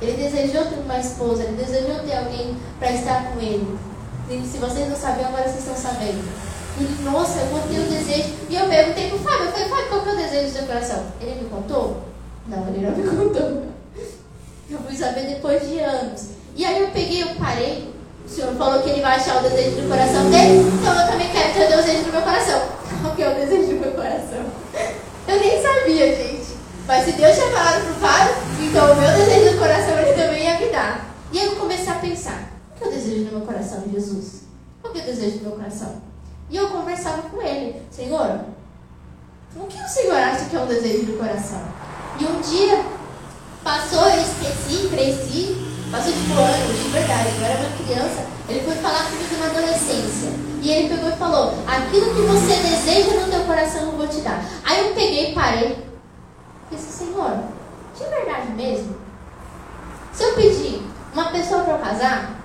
Ele 0.00 0.22
desejou 0.22 0.66
ter 0.66 0.80
uma 0.80 0.98
esposa, 0.98 1.42
ele 1.42 1.56
desejou 1.56 1.98
ter 2.00 2.16
alguém 2.16 2.56
para 2.78 2.92
estar 2.92 3.32
com 3.32 3.40
ele. 3.40 3.78
E 4.30 4.46
se 4.46 4.58
vocês 4.58 4.88
não 4.88 4.96
sabiam, 4.96 5.28
agora 5.28 5.44
vocês 5.44 5.66
estão 5.66 5.76
sabendo. 5.76 6.22
Ele, 6.78 7.02
nossa, 7.02 7.40
eu 7.40 7.46
vou 7.46 7.60
ter 7.62 7.80
um 7.80 7.88
desejo. 7.88 8.34
E 8.48 8.56
eu 8.56 8.68
perguntei 8.68 9.08
pro 9.08 9.18
Fábio, 9.18 9.46
eu 9.46 9.52
falei, 9.52 9.68
Fábio, 9.68 9.88
qual 9.88 10.02
que 10.02 10.08
é 10.08 10.12
o 10.12 10.16
desejo 10.16 10.46
do 10.46 10.52
seu 10.52 10.66
coração? 10.66 11.02
Ele 11.20 11.42
me 11.42 11.48
contou? 11.48 12.02
Não, 12.46 12.68
ele 12.68 12.86
não 12.86 12.96
me 12.96 13.02
contou. 13.16 13.77
Eu 14.70 14.78
fui 14.80 14.94
saber 14.94 15.22
depois 15.22 15.66
de 15.66 15.78
anos. 15.78 16.28
E 16.54 16.64
aí 16.64 16.80
eu 16.80 16.88
peguei, 16.88 17.22
eu 17.22 17.34
parei. 17.36 17.94
O 18.24 18.28
Senhor 18.28 18.54
falou 18.56 18.82
que 18.82 18.90
ele 18.90 19.00
vai 19.00 19.16
achar 19.16 19.38
o 19.38 19.42
desejo 19.42 19.80
do 19.80 19.88
coração 19.88 20.30
dele, 20.30 20.68
então 20.68 21.00
eu 21.00 21.10
também 21.10 21.30
quero 21.30 21.54
ter 21.54 21.64
o 21.64 21.76
desejo 21.76 22.04
do 22.04 22.12
meu 22.12 22.20
coração. 22.20 22.62
Qual 23.00 23.14
que 23.14 23.22
é 23.22 23.30
o 23.30 23.34
desejo 23.34 23.68
do 23.68 23.80
meu 23.80 23.92
coração? 23.92 24.44
Eu 25.28 25.40
nem 25.40 25.62
sabia, 25.62 26.16
gente. 26.16 26.56
Mas 26.86 27.04
se 27.04 27.12
Deus 27.12 27.34
tinha 27.34 27.50
falado 27.50 27.84
pro 27.84 27.94
Fábio, 27.94 28.34
então 28.62 28.92
o 28.92 28.96
meu 28.96 29.10
desejo 29.10 29.52
do 29.52 29.58
coração 29.58 29.98
ele 29.98 30.14
também 30.14 30.44
ia 30.44 30.58
me 30.58 30.72
dar. 30.72 31.14
E 31.30 31.38
aí 31.38 31.46
eu 31.46 31.56
comecei 31.56 31.92
a 31.92 31.96
pensar, 31.96 32.50
o 32.74 32.78
que 32.78 32.84
é 32.84 32.88
o 32.88 32.90
desejo 32.90 33.24
do 33.26 33.36
meu 33.36 33.40
coração, 33.42 33.84
Jesus? 33.92 34.44
Qual 34.80 34.90
que 34.90 35.00
é 35.00 35.02
o 35.02 35.06
desejo 35.06 35.36
do 35.36 35.42
meu 35.42 35.52
coração? 35.52 36.00
E 36.48 36.56
eu 36.56 36.70
conversava 36.70 37.22
com 37.28 37.42
ele, 37.42 37.82
Senhor, 37.90 38.40
o 39.54 39.66
que 39.66 39.82
o 39.82 39.88
Senhor 39.88 40.16
acha 40.16 40.46
que 40.46 40.56
é 40.56 40.60
um 40.60 40.66
desejo 40.66 41.04
do 41.04 41.18
coração? 41.18 41.60
E 42.18 42.24
um 42.24 42.40
dia 42.40 42.82
Passou, 43.62 44.08
eu 44.08 44.22
esqueci, 44.22 44.88
cresci, 44.88 45.56
passou 45.90 46.12
tipo 46.12 46.32
anos, 46.32 46.82
de 46.82 46.88
verdade, 46.90 47.28
eu 47.38 47.44
era 47.44 47.60
uma 47.60 47.76
criança. 47.76 48.26
Ele 48.48 48.60
foi 48.60 48.74
falar 48.76 49.04
comigo 49.04 49.36
na 49.40 49.46
adolescência. 49.46 50.30
E 50.62 50.70
ele 50.70 50.88
pegou 50.88 51.10
e 51.10 51.16
falou: 51.16 51.54
Aquilo 51.66 52.14
que 52.14 52.22
você 52.22 52.56
deseja 52.56 53.20
no 53.20 53.30
teu 53.30 53.44
coração 53.44 53.82
eu 53.82 53.92
vou 53.92 54.08
te 54.08 54.20
dar. 54.20 54.42
Aí 54.64 54.88
eu 54.88 54.94
peguei 54.94 55.30
e 55.30 55.34
parei. 55.34 55.86
Disse, 56.70 57.04
Senhor, 57.04 57.44
de 57.96 58.04
verdade 58.04 58.48
mesmo? 58.52 58.96
Se 60.12 60.22
eu 60.22 60.34
pedir 60.34 60.82
uma 61.12 61.30
pessoa 61.30 61.62
para 61.62 61.74
eu 61.74 61.78
casar, 61.78 62.40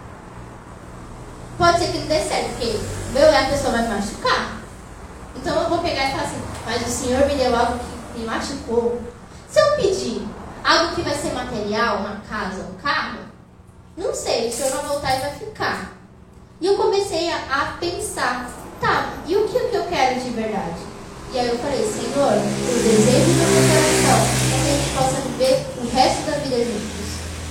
pode 1.58 1.80
ser 1.80 1.92
que 1.92 1.98
não 2.00 2.08
dê 2.08 2.20
certo, 2.22 2.50
porque 2.50 2.80
meu 3.14 3.30
a 3.30 3.44
pessoa 3.50 3.72
vai 3.72 3.82
me 3.84 3.90
machucar. 3.90 4.58
Então 5.36 5.62
eu 5.62 5.70
vou 5.70 5.80
pegar 5.80 6.10
e 6.10 6.12
falar 6.12 6.24
assim: 6.24 6.42
Mas 6.66 6.82
o 6.82 6.90
Senhor 6.90 7.26
me 7.28 7.36
deu 7.36 7.56
algo 7.56 7.80
que 7.80 8.20
me 8.20 8.26
machucou. 8.26 9.02
Se 9.50 9.60
eu 9.60 9.76
pedir 9.76 10.28
Algo 10.64 10.96
que 10.96 11.02
vai 11.02 11.14
ser 11.14 11.34
material, 11.34 11.98
uma 11.98 12.22
casa, 12.30 12.64
um 12.64 12.82
carro? 12.82 13.20
Não 13.98 14.16
sei, 14.16 14.48
o 14.48 14.52
senhor 14.52 14.72
vai 14.72 14.86
voltar 14.86 15.18
e 15.18 15.20
vai 15.20 15.32
ficar. 15.36 15.98
E 16.62 16.66
eu 16.66 16.78
comecei 16.78 17.30
a, 17.30 17.36
a 17.36 17.78
pensar, 17.78 18.50
tá, 18.80 19.14
e 19.28 19.36
o 19.36 19.46
que, 19.48 19.60
que 19.60 19.76
eu 19.76 19.86
quero 19.88 20.22
de 20.22 20.30
verdade? 20.30 20.80
E 21.34 21.40
aí 21.40 21.50
eu 21.50 21.58
falei, 21.58 21.84
Senhor, 21.84 22.32
o 22.32 22.84
desejo 22.84 23.26
do 23.26 23.52
meu 23.52 23.62
coração 23.68 24.20
é 24.54 24.64
que 24.64 24.70
a 24.70 24.76
gente 24.78 24.96
possa 24.96 25.22
viver 25.28 25.66
o 25.82 25.90
resto 25.94 26.32
da 26.32 26.38
vida 26.38 26.58
juntos. 26.64 27.04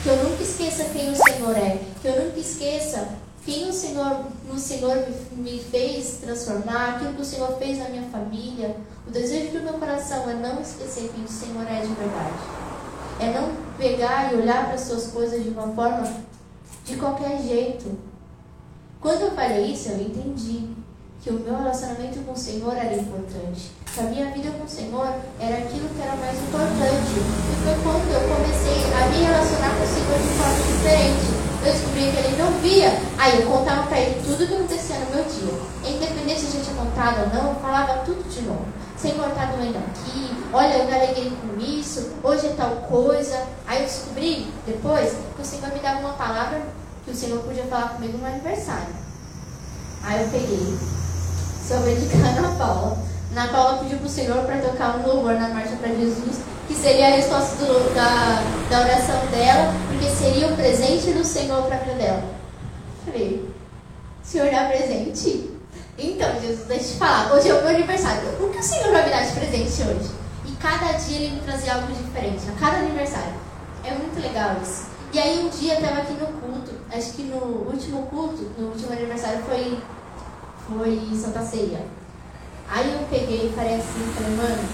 Que 0.02 0.08
eu 0.08 0.16
nunca 0.16 0.42
esqueça 0.42 0.84
quem 0.84 1.12
o 1.12 1.16
Senhor 1.16 1.56
é. 1.58 1.78
Que 2.00 2.08
eu 2.08 2.24
nunca 2.24 2.40
esqueça 2.40 3.08
quem 3.44 3.68
o 3.68 3.72
Senhor, 3.72 4.24
o 4.50 4.58
Senhor 4.58 4.96
me, 5.32 5.52
me 5.52 5.58
fez 5.58 6.18
transformar, 6.22 6.90
aquilo 6.90 7.12
que 7.14 7.22
o 7.22 7.24
Senhor 7.24 7.58
fez 7.58 7.78
na 7.78 7.90
minha 7.90 8.08
família. 8.10 8.74
O 9.06 9.10
desejo 9.10 9.58
do 9.58 9.64
meu 9.64 9.74
coração 9.74 10.30
é 10.30 10.34
não 10.34 10.62
esquecer 10.62 11.10
quem 11.14 11.24
o 11.24 11.28
Senhor 11.28 11.66
é 11.68 11.80
de 11.80 11.92
verdade 11.92 12.71
é 13.22 13.32
não 13.32 13.50
pegar 13.78 14.32
e 14.32 14.36
olhar 14.36 14.66
para 14.66 14.74
as 14.74 14.80
suas 14.82 15.08
coisas 15.08 15.42
de 15.42 15.50
uma 15.50 15.68
forma 15.68 16.02
de 16.84 16.96
qualquer 16.96 17.40
jeito. 17.40 17.96
Quando 19.00 19.22
eu 19.22 19.30
falei 19.32 19.66
isso, 19.72 19.90
eu 19.90 20.00
entendi 20.00 20.70
que 21.22 21.30
o 21.30 21.34
meu 21.34 21.56
relacionamento 21.56 22.18
com 22.20 22.32
o 22.32 22.36
Senhor 22.36 22.76
era 22.76 22.94
importante. 22.94 23.70
Que 23.94 24.00
a 24.00 24.04
minha 24.04 24.30
vida 24.30 24.50
com 24.50 24.64
o 24.64 24.68
Senhor 24.68 25.06
era 25.38 25.58
aquilo 25.58 25.88
que 25.88 26.02
era 26.02 26.16
mais 26.16 26.36
importante. 26.38 27.14
E 27.14 27.54
foi 27.62 27.74
quando 27.82 28.10
eu 28.10 28.20
comecei 28.26 28.82
a 28.92 29.08
me 29.08 29.24
relacionar 29.24 29.70
com 29.76 29.84
o 29.84 29.86
Senhor 29.86 30.18
de 30.18 30.28
forma 30.34 30.58
diferente. 30.66 31.42
Eu 31.64 31.72
descobri 31.72 32.10
que 32.10 32.18
ele 32.18 32.42
não 32.42 32.50
via. 32.58 32.98
Aí 33.18 33.40
eu 33.40 33.46
contava 33.46 33.86
para 33.86 34.00
ele 34.00 34.20
tudo 34.20 34.42
o 34.42 34.46
que 34.48 34.54
acontecia 34.54 34.98
no 34.98 35.14
meu 35.14 35.24
dia. 35.24 35.94
Independente 35.94 36.40
se 36.40 36.46
a 36.46 36.50
gente 36.50 36.64
tinha 36.64 36.76
contado 36.76 37.20
ou 37.22 37.28
não, 37.28 37.50
eu 37.50 37.60
falava 37.60 38.02
tudo 38.04 38.28
de 38.28 38.42
novo. 38.42 38.66
Senhor, 39.02 39.28
está 39.30 39.46
doendo 39.46 39.78
aqui, 39.78 40.30
olha, 40.52 40.74
eu 40.74 40.84
me 40.84 41.30
com 41.30 41.60
isso, 41.60 42.12
hoje 42.22 42.46
é 42.46 42.50
tal 42.50 42.70
coisa. 42.88 43.48
Aí 43.66 43.80
eu 43.80 43.86
descobri 43.86 44.46
depois 44.64 45.14
que 45.34 45.42
o 45.42 45.44
Senhor 45.44 45.72
me 45.72 45.80
dava 45.80 45.98
uma 45.98 46.12
palavra 46.12 46.62
que 47.04 47.10
o 47.10 47.14
Senhor 47.14 47.42
podia 47.42 47.64
falar 47.64 47.94
comigo 47.94 48.16
no 48.18 48.26
aniversário. 48.26 48.94
Aí 50.04 50.22
eu 50.22 50.28
peguei, 50.30 50.78
dedicar 51.84 52.28
a 52.28 52.38
Ana 52.38 52.56
Paula. 52.56 52.98
Ana 53.32 53.48
Paula 53.48 53.78
pediu 53.78 53.98
para 53.98 54.06
o 54.06 54.10
Senhor 54.10 54.44
para 54.44 54.58
tocar 54.58 54.96
um 54.98 55.06
louvor 55.06 55.34
na 55.34 55.48
marcha 55.48 55.74
para 55.76 55.88
Jesus, 55.88 56.38
que 56.68 56.74
seria 56.74 57.08
a 57.08 57.16
resposta 57.16 57.56
do, 57.56 57.94
da, 57.94 58.40
da 58.70 58.84
oração 58.84 59.26
dela, 59.32 59.74
porque 59.88 60.08
seria 60.10 60.46
o 60.46 60.54
presente 60.54 61.10
do 61.10 61.24
Senhor 61.24 61.64
para 61.64 61.74
a 61.74 61.94
dela. 61.94 62.22
Falei, 63.04 63.50
senhor 64.22 64.48
dá 64.48 64.66
presente? 64.66 65.51
Então, 65.98 66.40
Jesus, 66.40 66.66
deixa 66.66 66.84
eu 66.84 66.88
te 66.92 66.98
falar. 66.98 67.32
Hoje 67.34 67.48
é 67.48 67.54
o 67.54 67.60
meu 67.60 67.68
aniversário. 67.68 68.22
O 68.40 68.50
que 68.50 68.58
o 68.58 68.62
senhor 68.62 68.90
vai 68.92 69.04
me 69.04 69.10
dar 69.10 69.26
de 69.26 69.32
presente 69.32 69.82
hoje? 69.82 70.10
E 70.46 70.52
cada 70.56 70.92
dia 70.92 71.18
ele 71.18 71.34
me 71.36 71.40
trazia 71.42 71.74
algo 71.74 71.92
diferente, 71.92 72.42
a 72.48 72.58
cada 72.58 72.78
aniversário. 72.78 73.34
É 73.84 73.90
muito 73.90 74.20
legal 74.20 74.56
isso. 74.62 74.86
E 75.12 75.18
aí 75.18 75.44
um 75.44 75.50
dia 75.50 75.74
eu 75.74 75.82
tava 75.82 76.00
aqui 76.00 76.14
no 76.14 76.26
culto, 76.26 76.70
acho 76.90 77.12
que 77.12 77.24
no 77.24 77.70
último 77.70 78.06
culto, 78.06 78.50
no 78.58 78.68
último 78.68 78.92
aniversário 78.92 79.42
foi, 79.42 79.78
foi 80.66 81.16
Santa 81.16 81.42
Ceia. 81.42 81.84
Aí 82.66 82.90
eu 82.94 83.06
peguei 83.10 83.48
e 83.48 83.52
falei 83.54 83.74
assim, 83.74 84.10
falei, 84.16 84.36
mano, 84.36 84.68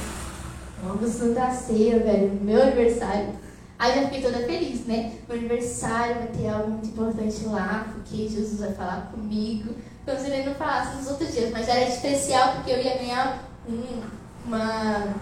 vamos 0.85 1.11
Santa 1.11 1.51
Ceia, 1.51 1.99
velho, 1.99 2.39
meu 2.41 2.63
aniversário. 2.63 3.31
Aí 3.79 3.95
já 3.95 4.09
fiquei 4.09 4.23
toda 4.23 4.45
feliz, 4.45 4.87
né? 4.87 5.13
Meu 5.29 5.39
aniversário 5.39 6.17
vai 6.17 6.27
ter 6.27 6.49
algo 6.49 6.71
muito 6.71 6.89
importante 6.89 7.45
lá, 7.47 7.87
porque 7.95 8.29
Jesus 8.29 8.59
vai 8.59 8.73
falar 8.73 9.11
comigo. 9.13 9.73
Como 10.05 10.19
se 10.19 10.27
ele 10.27 10.49
não 10.49 10.55
falasse 10.57 10.97
nos 10.97 11.09
outros 11.09 11.33
dias, 11.33 11.53
mas 11.53 11.69
era 11.69 11.89
especial 11.89 12.55
porque 12.55 12.73
eu 12.73 12.83
ia 12.83 12.97
ganhar 12.97 13.45
um, 13.69 14.03
uma. 14.45 15.15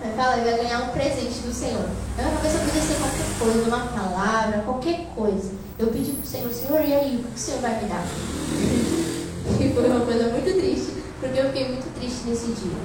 Vai 0.00 0.12
falar, 0.14 0.38
eu 0.38 0.50
ia 0.50 0.62
ganhar 0.62 0.82
um 0.82 0.88
presente 0.88 1.40
do 1.40 1.52
Senhor. 1.52 1.88
Na 2.16 2.24
minha 2.24 2.36
cabeça 2.36 2.58
podia 2.58 2.82
ser 2.82 2.96
qualquer 2.98 3.38
coisa, 3.38 3.68
uma 3.68 3.86
palavra, 3.86 4.62
qualquer 4.62 5.06
coisa. 5.14 5.52
Eu 5.78 5.86
pedi 5.86 6.12
pro 6.12 6.26
Senhor, 6.26 6.52
Senhor, 6.52 6.80
e 6.84 6.92
aí, 6.92 7.16
o 7.16 7.28
que 7.28 7.36
o 7.36 7.38
Senhor 7.38 7.60
vai 7.60 7.82
me 7.82 7.88
dar? 7.88 8.04
E 9.48 9.72
foi 9.72 9.88
uma 9.88 10.04
coisa 10.04 10.28
muito 10.28 10.60
triste, 10.60 11.02
porque 11.18 11.40
eu 11.40 11.46
fiquei 11.46 11.68
muito 11.68 11.92
triste 11.98 12.28
nesse 12.28 12.46
dia. 12.52 12.78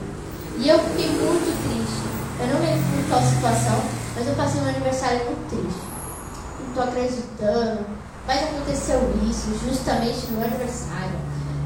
E 0.58 0.70
eu 0.70 0.80
fiquei 0.80 1.10
muito 1.10 1.51
triste. 1.68 2.04
Eu 2.39 2.47
não 2.47 2.62
lembro 2.62 2.84
por 2.89 3.10
qual 3.10 3.22
situação, 3.22 3.84
mas 4.16 4.28
eu 4.28 4.36
passei 4.36 4.61
um 4.61 4.70
aniversário 4.70 5.26
muito 5.26 5.49
triste. 5.49 5.82
Não 6.59 6.70
estou 6.70 6.84
acreditando. 6.84 7.86
Mas 8.26 8.43
aconteceu 8.43 8.99
isso 9.30 9.59
justamente 9.68 10.28
no 10.28 10.38
meu 10.38 10.47
aniversário. 10.47 11.20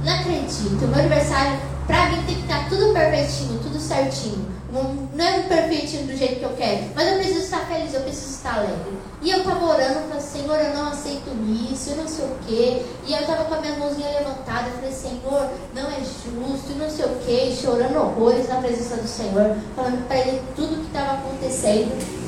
Não 0.04 0.14
acredito. 0.14 0.88
Meu 0.88 1.00
aniversário, 1.00 1.60
pra 1.86 2.10
mim, 2.10 2.24
tem 2.26 2.36
que 2.36 2.41
estar 2.41 2.68
tudo 2.70 2.93
perfeitinho, 2.93 3.60
tudo 3.60 3.80
certinho. 3.80 4.58
Não 4.72 5.26
é 5.26 5.43
perfeitinho 5.43 6.08
do 6.08 6.16
jeito 6.16 6.39
que 6.39 6.45
eu 6.45 6.54
quero, 6.58 6.91
mas 6.93 7.08
eu 7.08 7.16
preciso 7.16 7.39
estar 7.39 7.66
feliz, 7.66 7.93
eu 7.93 8.02
preciso 8.02 8.36
estar 8.36 8.56
alegre. 8.56 8.98
E 9.22 9.32
eu 9.32 9.39
estava 9.39 9.66
orando, 9.66 10.08
falei, 10.10 10.22
Senhor, 10.22 10.56
eu 10.58 10.74
não 10.76 10.89
aceito 10.89 11.30
isso, 11.72 11.91
eu 11.91 11.98
não 11.98 12.08
sei 12.08 12.26
o 12.26 12.38
quê. 12.45 12.86
E 13.08 13.14
eu 13.14 13.20
estava 13.22 13.45
com 13.45 13.56
a 13.56 13.62
minha 13.62 13.78
mãozinha 13.78 14.10
levantada, 14.10 14.70
falei, 14.76 14.91
Senhor, 14.91 15.50
não 15.74 15.89
é 15.89 16.00
justo, 16.00 16.78
não 16.78 16.89
sei 16.89 17.06
o 17.06 17.16
quê, 17.26 17.56
chorando 17.60 17.98
horrores 17.98 18.50
na 18.50 18.58
presença 18.58 18.98
do 18.98 19.08
Senhor, 19.08 19.56
falando 19.76 20.06
para 20.08 20.18
ele 20.18 20.41
tudo 20.56 20.74
o 20.76 20.78
que 20.82 20.88
estava 20.88 21.14
acontecendo. 21.14 22.26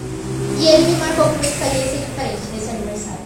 E 0.60 0.68
ele 0.68 0.92
me 0.92 0.98
marcou 0.98 1.26
com 1.26 1.36
uma 1.36 1.42
experiência 1.42 1.98
diferente 1.98 2.42
nesse 2.54 2.70
aniversário. 2.70 3.20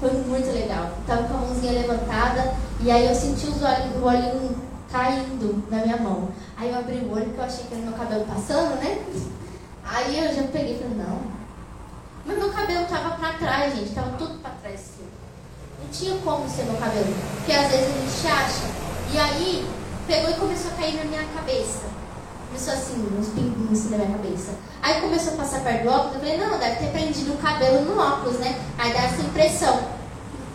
Foi 0.00 0.12
muito 0.12 0.52
legal. 0.52 0.90
Estava 1.00 1.22
com 1.24 1.34
a 1.34 1.40
mãozinha 1.40 1.72
levantada 1.72 2.54
e 2.80 2.90
aí 2.90 3.06
eu 3.06 3.14
senti 3.14 3.46
os 3.46 3.62
olhos, 3.62 3.96
o 3.96 4.04
olhinho 4.04 4.56
caindo 4.90 5.64
na 5.70 5.78
minha 5.78 5.96
mão. 5.96 6.28
Aí 6.56 6.70
eu 6.70 6.78
abri 6.78 6.98
o 6.98 7.12
olho 7.12 7.30
que 7.30 7.38
eu 7.38 7.44
achei 7.44 7.64
que 7.64 7.74
era 7.74 7.82
meu 7.82 7.92
cabelo 7.92 8.24
passando, 8.24 8.76
né? 8.76 8.98
Aí 9.84 10.18
eu 10.18 10.34
já 10.34 10.42
peguei 10.44 10.74
e 10.74 10.78
falei, 10.78 10.96
não. 10.98 11.20
Mas 12.26 12.38
meu 12.38 12.52
cabelo 12.52 12.84
estava 12.84 13.16
para 13.16 13.34
trás, 13.34 13.74
gente. 13.74 13.88
Estava 13.88 14.16
tudo 14.16 14.40
para 14.40 14.50
trás. 14.62 14.80
Assim. 14.80 15.06
Não 15.82 15.88
tinha 15.90 16.16
como 16.18 16.48
ser 16.48 16.64
meu 16.64 16.76
cabelo. 16.76 17.14
Porque 17.36 17.52
às 17.52 17.70
vezes 17.70 17.86
a 17.86 18.00
gente 18.00 18.26
acha. 18.26 18.64
E 19.12 19.18
aí 19.18 19.68
pegou 20.06 20.30
e 20.30 20.34
começou 20.34 20.70
a 20.72 20.74
cair 20.74 20.96
na 20.96 21.04
minha 21.04 21.24
cabeça. 21.34 21.93
Começou 22.54 22.74
assim, 22.74 23.08
uns 23.18 23.28
pinguinhos 23.30 23.80
assim 23.80 23.90
na 23.90 23.96
minha 23.96 24.16
cabeça. 24.16 24.52
Aí 24.80 25.00
começou 25.00 25.32
a 25.32 25.36
passar 25.38 25.64
perto 25.64 25.82
do 25.82 25.88
óculos, 25.88 26.14
eu 26.14 26.20
falei, 26.20 26.38
não, 26.38 26.56
deve 26.56 26.76
ter 26.76 26.90
prendido 26.92 27.32
o 27.32 27.36
cabelo 27.38 27.84
no 27.84 28.00
óculos, 28.00 28.38
né? 28.38 28.56
Aí 28.78 28.92
dá 28.92 29.00
essa 29.00 29.22
impressão. 29.22 29.76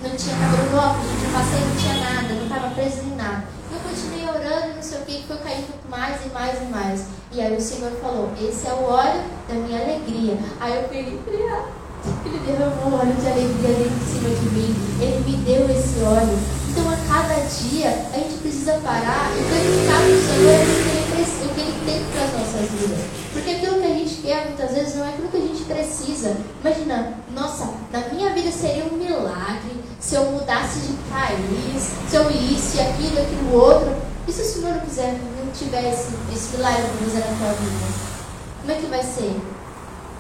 Não 0.02 0.16
tinha 0.16 0.34
cabelo 0.38 0.72
no 0.72 0.78
óculos, 0.78 1.12
eu 1.22 1.30
passei, 1.34 1.60
não 1.60 1.76
tinha 1.76 1.96
nada, 2.00 2.34
não 2.36 2.44
estava 2.44 2.70
preso 2.74 3.02
em 3.02 3.16
nada. 3.18 3.44
Eu 3.70 3.80
continuei 3.82 4.24
orando, 4.30 4.76
não 4.76 4.82
sei 4.82 4.98
o 4.98 5.02
que, 5.02 5.28
foi 5.28 5.38
caindo 5.40 5.74
mais 5.90 6.26
e 6.26 6.30
mais 6.30 6.62
e 6.62 6.66
mais. 6.72 7.06
E 7.34 7.42
aí 7.42 7.58
o 7.58 7.60
Senhor 7.60 7.92
falou, 8.02 8.32
esse 8.40 8.66
é 8.66 8.72
o 8.72 8.84
óleo 8.84 9.22
da 9.50 9.56
minha 9.56 9.82
alegria. 9.82 10.38
Aí 10.62 10.78
eu 10.78 10.84
peguei 10.88 11.20
e 11.20 11.22
falei, 11.26 11.50
ah, 11.50 11.66
ele 12.26 12.40
derramou 12.48 12.98
óleo 12.98 13.14
de 13.14 13.28
alegria 13.28 13.76
dentro 13.76 13.92
em 13.92 14.08
cima 14.08 14.30
de 14.30 14.50
mim. 14.56 14.76
Ele 15.02 15.20
me 15.28 15.38
deu 15.44 15.70
esse 15.70 16.00
óleo. 16.00 16.40
Então 16.70 16.90
a 16.90 16.96
cada 17.12 17.36
dia 17.44 17.90
a 18.14 18.18
gente 18.18 18.40
precisa 18.40 18.80
parar 18.86 19.32
e 19.36 19.44
verificar 19.44 20.00
no 20.00 20.16
Senhor 20.16 20.60
o 20.64 21.54
que 21.54 21.59
Ele, 21.59 21.59
o 21.59 21.59
ele 21.59 21.59
para 22.12 22.24
as 22.24 22.34
nossas 22.34 22.70
vidas. 22.72 23.00
Porque 23.34 23.50
aquilo 23.52 23.82
que 23.82 23.86
a 23.86 23.94
gente 23.94 24.16
quer 24.22 24.46
muitas 24.46 24.72
vezes 24.72 24.96
não 24.96 25.06
é 25.06 25.10
aquilo 25.10 25.30
que 25.30 25.38
a 25.38 25.42
gente 25.42 25.64
precisa. 25.64 26.38
Imagina, 26.64 27.14
nossa, 27.34 27.74
na 27.92 28.00
minha 28.10 28.34
vida 28.34 28.52
seria 28.52 28.86
um 28.86 28.98
milagre 28.98 29.80
se 30.00 30.16
eu 30.16 30.26
mudasse 30.26 30.80
de 30.80 30.94
país, 31.10 31.92
se 32.10 32.16
eu 32.16 32.30
isso, 32.32 32.80
aquilo, 32.80 33.20
aquilo 33.20 33.54
outro. 33.54 33.96
E 34.28 34.32
se 34.32 34.42
o 34.42 34.46
Senhor 34.46 34.74
não 34.74 34.82
quiser, 34.82 35.14
não 35.14 35.52
tiver 35.52 35.92
esse, 35.92 36.10
esse 36.34 36.56
milagre 36.56 36.84
de 36.84 37.06
fazer 37.06 37.20
na 37.20 37.38
tua 37.38 37.54
vida? 37.54 38.10
Como 38.62 38.72
é 38.72 38.76
que 38.76 38.86
vai 38.88 39.04
ser? 39.04 39.36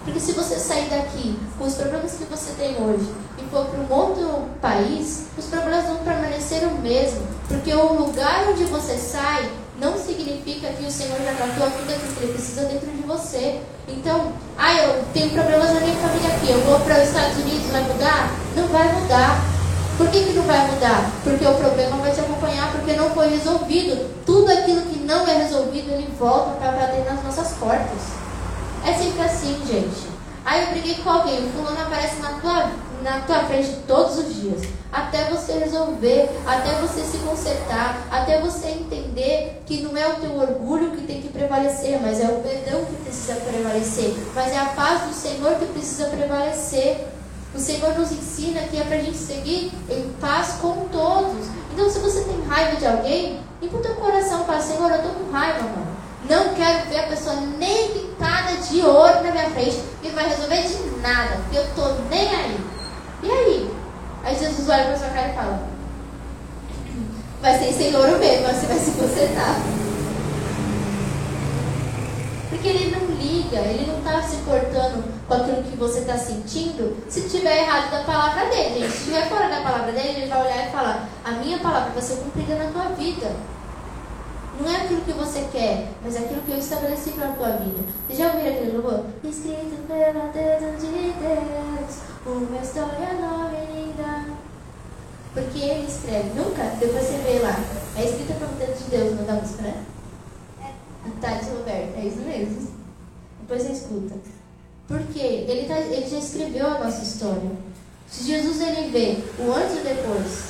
Porque 0.03 0.19
se 0.19 0.31
você 0.31 0.57
sair 0.57 0.89
daqui 0.89 1.37
com 1.57 1.65
os 1.65 1.75
problemas 1.75 2.13
que 2.13 2.23
você 2.23 2.53
tem 2.53 2.75
hoje 2.81 3.07
e 3.37 3.43
for 3.51 3.65
para 3.65 3.79
um 3.79 3.93
outro 3.93 4.45
país, 4.61 5.27
os 5.37 5.45
problemas 5.45 5.85
vão 5.85 5.97
permanecer 5.97 6.63
o 6.63 6.71
mesmo. 6.79 7.21
Porque 7.47 7.73
o 7.73 7.93
lugar 7.93 8.47
onde 8.49 8.63
você 8.65 8.97
sai 8.97 9.49
não 9.79 9.97
significa 9.97 10.67
que 10.69 10.85
o 10.85 10.91
Senhor 10.91 11.17
já 11.23 11.33
tratou 11.33 11.67
aquilo 11.67 11.87
que 11.87 12.23
ele 12.23 12.33
precisa 12.33 12.65
dentro 12.65 12.91
de 12.91 13.01
você. 13.03 13.61
Então, 13.87 14.33
ah, 14.57 14.73
eu 14.73 15.03
tenho 15.13 15.31
problemas 15.31 15.73
na 15.73 15.79
minha 15.79 15.95
família 15.95 16.35
aqui, 16.35 16.51
eu 16.51 16.61
vou 16.61 16.79
para 16.81 16.97
os 17.01 17.07
Estados 17.07 17.37
Unidos, 17.37 17.71
vai 17.71 17.81
mudar? 17.83 18.31
Não 18.55 18.67
vai 18.67 18.93
mudar. 18.93 19.41
Por 19.97 20.09
que, 20.09 20.23
que 20.23 20.33
não 20.33 20.43
vai 20.43 20.65
mudar? 20.71 21.11
Porque 21.23 21.45
o 21.45 21.55
problema 21.55 21.97
vai 21.97 22.11
te 22.11 22.21
acompanhar, 22.21 22.71
porque 22.71 22.93
não 22.93 23.09
foi 23.09 23.29
resolvido. 23.29 24.09
Tudo 24.25 24.51
aquilo 24.51 24.81
que 24.83 24.99
não 24.99 25.27
é 25.27 25.37
resolvido, 25.37 25.91
ele 25.91 26.07
volta 26.17 26.51
para 26.51 26.71
bater 26.71 27.05
nas 27.05 27.23
nossas 27.23 27.57
portas. 27.57 28.01
É 28.85 28.93
sempre 28.93 29.21
assim, 29.21 29.59
gente. 29.67 30.07
Aí 30.45 30.63
eu 30.63 30.71
briguei 30.71 30.95
com 30.95 31.09
alguém, 31.09 31.45
o 31.45 31.49
fulano 31.51 31.81
aparece 31.81 32.21
na 32.21 32.29
tua, 32.39 32.71
na 33.01 33.21
tua 33.21 33.39
frente 33.45 33.77
todos 33.87 34.17
os 34.17 34.35
dias. 34.35 34.61
Até 34.91 35.25
você 35.25 35.53
resolver, 35.53 36.29
até 36.45 36.73
você 36.75 37.01
se 37.01 37.17
consertar, 37.19 38.07
até 38.11 38.39
você 38.41 38.69
entender 38.69 39.61
que 39.65 39.81
não 39.81 39.95
é 39.95 40.07
o 40.07 40.15
teu 40.15 40.35
orgulho 40.35 40.91
que 40.91 41.03
tem 41.03 41.21
que 41.21 41.29
prevalecer, 41.29 41.99
mas 42.01 42.19
é 42.19 42.27
o 42.27 42.41
perdão 42.41 42.83
que 42.85 42.95
precisa 43.03 43.35
prevalecer. 43.35 44.15
Mas 44.33 44.51
é 44.51 44.57
a 44.57 44.65
paz 44.65 45.01
do 45.03 45.13
Senhor 45.13 45.55
que 45.55 45.65
precisa 45.67 46.05
prevalecer. 46.05 47.07
O 47.53 47.59
Senhor 47.59 47.97
nos 47.97 48.11
ensina 48.11 48.61
que 48.61 48.77
é 48.77 48.83
para 48.83 48.97
gente 48.97 49.17
seguir 49.17 49.71
em 49.89 50.13
paz 50.19 50.55
com 50.61 50.87
todos. 50.91 51.47
Então, 51.73 51.89
se 51.89 51.99
você 51.99 52.21
tem 52.21 52.41
raiva 52.47 52.75
de 52.75 52.85
alguém, 52.85 53.39
e 53.61 53.65
o 53.65 53.79
teu 53.79 53.95
coração 53.95 54.45
fala, 54.45 54.61
Senhor, 54.61 54.89
eu 54.89 54.97
estou 54.97 55.11
com 55.11 55.31
raiva, 55.31 55.63
mano. 55.63 55.89
Não 56.29 56.53
quero 56.53 56.87
ver 56.89 56.99
a 56.99 57.07
pessoa 57.07 57.35
nem 57.57 57.89
pintada 57.91 58.55
de 58.57 58.81
ouro 58.81 59.23
na 59.23 59.31
minha 59.31 59.49
frente 59.49 59.79
e 60.03 60.09
vai 60.09 60.29
resolver 60.29 60.61
de 60.61 61.01
nada, 61.01 61.39
eu 61.53 61.65
tô 61.75 61.93
nem 62.09 62.27
aí. 62.35 62.78
E 63.23 63.31
aí? 63.31 63.71
Aí 64.23 64.37
Jesus 64.37 64.67
olha 64.69 64.85
para 64.85 64.97
sua 64.97 65.09
cara 65.09 65.29
e 65.29 65.33
fala: 65.33 65.67
Vai 67.41 67.57
ser 67.57 67.73
sem 67.73 67.95
ouro 67.95 68.17
mesmo, 68.19 68.47
você 68.47 68.65
vai 68.65 68.79
se 68.79 68.91
consertar. 68.91 69.55
Porque 72.49 72.67
ele 72.67 72.95
não 72.95 73.05
liga, 73.15 73.59
ele 73.59 73.85
não 73.85 73.99
está 73.99 74.21
se 74.21 74.37
cortando 74.37 75.03
com 75.27 75.33
aquilo 75.33 75.63
que 75.63 75.77
você 75.77 75.99
está 75.99 76.17
sentindo 76.17 76.97
se 77.07 77.29
tiver 77.29 77.59
errado 77.63 77.91
da 77.91 78.03
palavra 78.03 78.45
dele. 78.45 78.81
Gente. 78.81 78.91
Se 78.91 78.97
estiver 78.97 79.29
fora 79.29 79.47
da 79.47 79.61
palavra 79.61 79.91
dele, 79.91 80.21
ele 80.21 80.27
vai 80.27 80.41
olhar 80.41 80.67
e 80.67 80.71
falar: 80.71 81.09
A 81.23 81.31
minha 81.31 81.59
palavra 81.59 81.91
vai 81.91 82.01
ser 82.01 82.17
cumprida 82.17 82.55
na 82.55 82.71
tua 82.71 82.95
vida. 82.95 83.31
Não 84.59 84.69
é 84.69 84.75
aquilo 84.75 85.01
que 85.01 85.13
você 85.13 85.47
quer, 85.53 85.87
mas 86.03 86.15
é 86.15 86.19
aquilo 86.19 86.41
que 86.41 86.51
eu 86.51 86.57
estabeleci 86.57 87.11
para 87.11 87.29
a 87.29 87.31
tua 87.31 87.49
vida. 87.51 87.81
Você 88.07 88.15
já 88.15 88.33
ouviu 88.33 88.51
aquele 88.51 88.77
louvor? 88.77 89.05
Escrito 89.23 89.87
pela 89.87 90.27
dedo 90.33 90.77
de 90.77 91.13
Deus, 91.13 91.99
uma 92.25 92.61
história 92.61 93.13
nova 93.21 93.55
e 93.55 93.73
linda. 93.73 94.25
Porque 95.33 95.59
ele 95.59 95.87
escreve, 95.87 96.31
nunca? 96.35 96.63
Depois 96.77 97.05
você 97.05 97.17
vê 97.19 97.39
lá. 97.39 97.55
É 97.95 98.03
escrito 98.03 98.37
pelo 98.37 98.51
dedo 98.55 98.77
de 98.77 98.89
Deus, 98.89 99.15
não 99.15 99.25
da 99.25 99.33
música, 99.33 99.61
né? 99.61 99.83
É. 100.61 101.21
Tati 101.21 101.45
Roberto, 101.51 101.97
é 101.97 102.05
isso 102.05 102.19
mesmo. 102.19 102.67
Depois 103.41 103.61
você 103.61 103.71
escuta. 103.71 104.15
Porque 104.89 105.19
ele, 105.19 105.67
tá, 105.67 105.79
ele 105.79 106.09
já 106.09 106.17
escreveu 106.17 106.67
a 106.67 106.83
nossa 106.83 107.01
história. 107.01 107.51
Se 108.09 108.25
Jesus 108.25 108.59
ele 108.59 108.89
vê 108.89 109.23
o 109.41 109.53
antes 109.53 109.77
e 109.77 109.79
o 109.79 109.83
depois, 109.83 110.43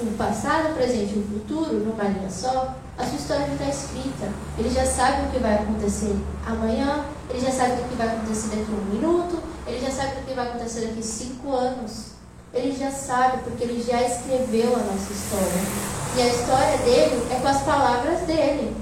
o 0.00 0.06
passado, 0.16 0.72
o 0.72 0.74
presente 0.74 1.14
e 1.14 1.18
o 1.18 1.22
futuro 1.22 1.74
numa 1.74 2.04
linha 2.04 2.30
só, 2.30 2.74
a 2.96 3.04
sua 3.04 3.16
história 3.16 3.46
já 3.46 3.52
está 3.52 3.68
escrita. 3.68 4.28
Ele 4.58 4.70
já 4.70 4.86
sabe 4.86 5.26
o 5.26 5.30
que 5.30 5.38
vai 5.38 5.54
acontecer 5.54 6.16
amanhã, 6.46 7.04
ele 7.30 7.40
já 7.40 7.50
sabe 7.50 7.72
o 7.72 7.88
que 7.88 7.94
vai 7.96 8.06
acontecer 8.06 8.48
daqui 8.48 8.66
a 8.70 8.74
um 8.74 8.94
minuto, 8.94 9.42
ele 9.66 9.80
já 9.80 9.90
sabe 9.90 10.20
o 10.20 10.24
que 10.24 10.34
vai 10.34 10.48
acontecer 10.48 10.86
daqui 10.86 11.00
a 11.00 11.02
cinco 11.02 11.52
anos. 11.52 12.14
Ele 12.52 12.76
já 12.76 12.90
sabe, 12.90 13.38
porque 13.42 13.64
ele 13.64 13.82
já 13.82 14.00
escreveu 14.00 14.74
a 14.74 14.78
nossa 14.78 15.12
história. 15.12 15.94
E 16.16 16.22
a 16.22 16.28
história 16.28 16.78
dele 16.78 17.26
é 17.32 17.40
com 17.40 17.48
as 17.48 17.62
palavras 17.62 18.20
dele. 18.20 18.76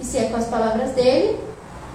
E 0.00 0.04
se 0.04 0.18
é 0.18 0.24
com 0.24 0.36
as 0.36 0.46
palavras 0.46 0.90
dele, 0.90 1.38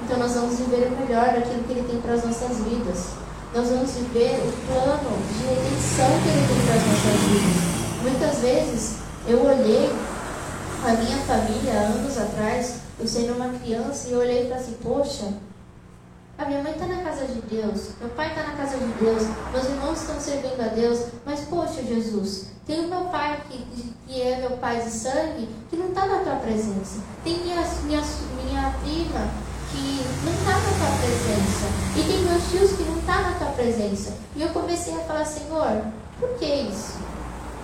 então 0.04 0.18
nós 0.18 0.34
vamos 0.34 0.58
viver 0.58 0.88
o 0.88 1.02
melhor 1.02 1.26
daquilo 1.34 1.64
que 1.64 1.72
ele 1.74 1.86
tem 1.90 2.00
para 2.00 2.14
as 2.14 2.24
nossas 2.24 2.60
vidas. 2.60 3.08
Nós 3.54 3.68
vamos 3.68 3.92
viver 3.92 4.40
o 4.40 4.52
plano 4.72 5.18
de 5.28 5.48
redenção 5.48 6.08
que 6.24 6.30
ele 6.30 6.48
tem 6.48 6.66
para 6.66 6.76
as 6.76 6.86
nossas 6.88 7.20
vidas. 7.28 7.78
Muitas 8.04 8.38
vezes 8.40 8.96
eu 9.28 9.44
olhei 9.44 9.92
a 10.88 10.94
minha 10.94 11.18
família 11.18 11.74
anos 11.74 12.18
atrás, 12.18 12.76
eu 12.98 13.06
sendo 13.06 13.34
uma 13.34 13.50
criança, 13.60 14.08
e 14.10 14.16
olhei 14.16 14.44
falei 14.44 14.54
assim, 14.54 14.78
poxa, 14.82 15.34
a 16.38 16.46
minha 16.46 16.64
mãe 16.64 16.72
está 16.72 16.86
na 16.86 17.04
casa 17.04 17.26
de 17.26 17.42
Deus, 17.42 17.90
meu 18.00 18.10
pai 18.12 18.30
está 18.30 18.44
na 18.44 18.54
casa 18.54 18.78
de 18.78 18.86
Deus, 18.94 19.24
meus 19.52 19.66
irmãos 19.66 20.02
estão 20.02 20.18
servindo 20.18 20.62
a 20.62 20.68
Deus, 20.68 21.08
mas 21.26 21.42
poxa 21.42 21.84
Jesus, 21.84 22.52
tem 22.66 22.86
o 22.86 22.88
meu 22.88 23.02
pai 23.06 23.42
que, 23.50 23.94
que 24.08 24.22
é 24.22 24.38
meu 24.38 24.52
pai 24.52 24.82
de 24.82 24.90
sangue 24.90 25.50
que 25.70 25.76
não 25.76 25.90
está 25.90 26.06
na 26.06 26.20
tua 26.20 26.36
presença. 26.38 27.02
Tem 27.24 27.38
minha, 27.40 27.62
minha, 27.84 28.02
minha 28.44 28.74
prima 28.82 29.28
que 29.72 30.06
não 30.24 30.34
está 30.34 30.52
na 30.52 30.72
tua 30.78 30.98
presença. 31.00 31.66
E 31.98 32.04
tem 32.04 32.24
meus 32.24 32.50
tios 32.50 32.78
que 32.78 32.84
não 32.84 32.98
estão 32.98 33.16
tá 33.16 33.22
na 33.22 33.38
tua 33.38 33.52
presença. 33.52 34.14
E 34.36 34.42
eu 34.42 34.50
comecei 34.50 34.94
a 34.96 35.00
falar, 35.00 35.26
Senhor, 35.26 35.82
por 36.20 36.30
que 36.38 36.46
isso? 36.46 36.98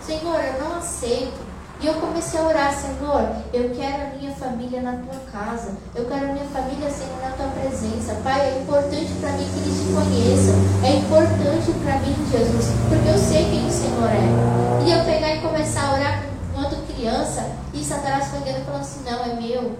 Senhor, 0.05 0.39
eu 0.41 0.61
não 0.61 0.77
aceito. 0.77 1.52
E 1.83 1.85
eu 1.85 1.95
comecei 1.95 2.39
a 2.39 2.43
orar, 2.43 2.73
Senhor, 2.73 3.27
eu 3.51 3.75
quero 3.75 4.03
a 4.03 4.15
minha 4.17 4.31
família 4.35 4.81
na 4.81 4.93
tua 4.93 5.19
casa. 5.29 5.73
Eu 5.93 6.05
quero 6.05 6.29
a 6.29 6.31
minha 6.31 6.45
família, 6.45 6.89
Senhor, 6.89 7.19
na 7.21 7.31
tua 7.31 7.47
presença. 7.47 8.15
Pai, 8.23 8.39
é 8.39 8.61
importante 8.61 9.11
para 9.19 9.33
mim 9.33 9.45
que 9.51 9.59
eles 9.59 9.79
te 9.79 9.91
conheçam. 9.91 10.55
É 10.81 10.95
importante 10.95 11.73
para 11.83 11.99
mim, 11.99 12.15
Jesus, 12.31 12.71
porque 12.87 13.09
eu 13.09 13.17
sei 13.17 13.43
quem 13.51 13.67
o 13.67 13.69
Senhor 13.69 14.09
é. 14.09 14.87
E 14.87 14.91
eu 14.93 15.03
pegar 15.03 15.35
e 15.35 15.41
começar 15.41 15.89
a 15.89 15.93
orar 15.95 16.23
enquanto 16.49 16.87
criança, 16.87 17.51
e 17.73 17.83
Satanás 17.83 18.29
pegando 18.29 18.61
e 18.61 18.63
falando 18.63 18.81
assim: 18.81 19.03
não, 19.03 19.25
é 19.25 19.33
meu. 19.41 19.77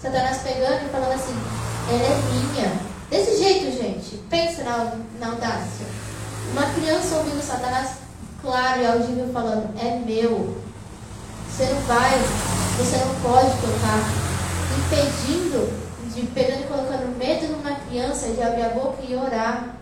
Satanás 0.00 0.38
pegando 0.38 0.84
e 0.84 0.88
falando 0.88 1.12
assim: 1.12 1.36
ela 1.90 2.02
é 2.02 2.22
minha. 2.32 2.72
Desse 3.08 3.40
jeito, 3.40 3.70
gente. 3.70 4.16
Pensa 4.28 4.64
na, 4.64 4.96
na 5.20 5.28
audácia. 5.28 5.86
Uma 6.50 6.66
criança 6.74 7.18
ouvindo 7.18 7.40
Satanás 7.40 7.98
claro 8.42 8.82
e 8.82 8.86
audível 8.88 9.30
falando: 9.32 9.70
é 9.78 9.96
meu. 10.04 10.63
Você 11.54 11.66
não 11.66 11.80
vai, 11.82 12.10
você 12.76 12.96
não 12.96 13.14
pode 13.22 13.50
tocar, 13.60 14.10
impedindo, 14.76 15.72
de 16.12 16.22
pegando 16.26 16.62
e 16.62 16.66
colocando 16.66 17.16
medo 17.16 17.46
numa 17.46 17.76
criança 17.76 18.30
de 18.30 18.42
abrir 18.42 18.64
a 18.64 18.70
boca 18.70 19.00
e 19.06 19.14
orar. 19.14 19.76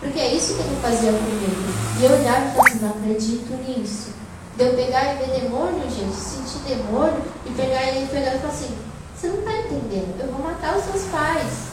Porque 0.00 0.18
é 0.18 0.34
isso 0.34 0.54
que 0.56 0.62
ele 0.62 0.80
fazia 0.82 1.12
comigo. 1.12 1.72
E 2.00 2.04
eu 2.06 2.10
olhava 2.10 2.44
e 2.44 2.50
falava 2.50 2.68
assim, 2.68 2.78
não 2.80 2.90
acredito 2.90 3.52
nisso. 3.68 4.10
De 4.56 4.64
eu 4.64 4.74
pegar 4.74 5.14
e 5.14 5.18
ver 5.18 5.40
demônio, 5.42 5.88
gente, 5.88 6.16
sentir 6.16 6.74
demônio, 6.74 7.22
e 7.46 7.50
pegar 7.50 7.84
e 7.92 8.06
pegar 8.08 8.34
e 8.34 8.38
falar 8.40 8.52
assim, 8.52 8.76
você 9.16 9.28
não 9.28 9.38
está 9.38 9.52
entendendo, 9.52 10.20
eu 10.20 10.32
vou 10.32 10.42
matar 10.44 10.76
os 10.76 10.84
seus 10.86 11.04
pais. 11.04 11.68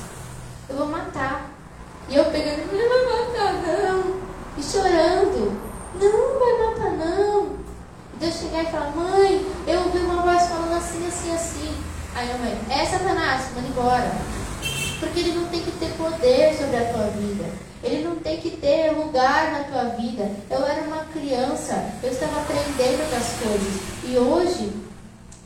Eu 0.69 0.75
vou 0.75 0.85
matar. 0.85 1.49
E 2.07 2.15
eu 2.15 2.25
pegando, 2.25 2.71
não 2.71 2.87
vai 2.87 3.25
matar 3.25 3.53
não. 3.65 4.15
E 4.55 4.61
chorando. 4.61 5.59
Não, 5.99 6.39
vai 6.39 6.67
matar 6.67 6.91
não. 7.03 7.70
Deus 8.21 8.35
chegar 8.35 8.61
e 8.61 8.67
falar, 8.67 8.95
mãe, 8.95 9.43
eu 9.65 9.79
ouvi 9.81 9.97
uma 9.97 10.21
voz 10.21 10.43
falando 10.43 10.77
assim, 10.77 11.07
assim, 11.07 11.33
assim. 11.33 11.75
Aí 12.13 12.29
a 12.29 12.37
mãe, 12.37 12.55
é 12.69 12.85
Satanás, 12.85 13.47
manda 13.55 13.67
embora. 13.67 14.11
Porque 14.99 15.21
ele 15.21 15.31
não 15.31 15.47
tem 15.47 15.61
que 15.63 15.71
ter 15.71 15.89
poder 15.97 16.55
sobre 16.55 16.77
a 16.77 16.93
tua 16.93 17.07
vida. 17.07 17.45
Ele 17.83 18.03
não 18.03 18.17
tem 18.17 18.39
que 18.39 18.51
ter 18.51 18.91
lugar 18.91 19.51
na 19.51 19.63
tua 19.63 19.95
vida. 19.95 20.29
Eu 20.51 20.63
era 20.63 20.83
uma 20.83 21.03
criança, 21.05 21.83
eu 22.03 22.11
estava 22.11 22.41
aprendendo 22.41 23.09
das 23.09 23.39
coisas. 23.39 23.81
E 24.03 24.15
hoje, 24.15 24.71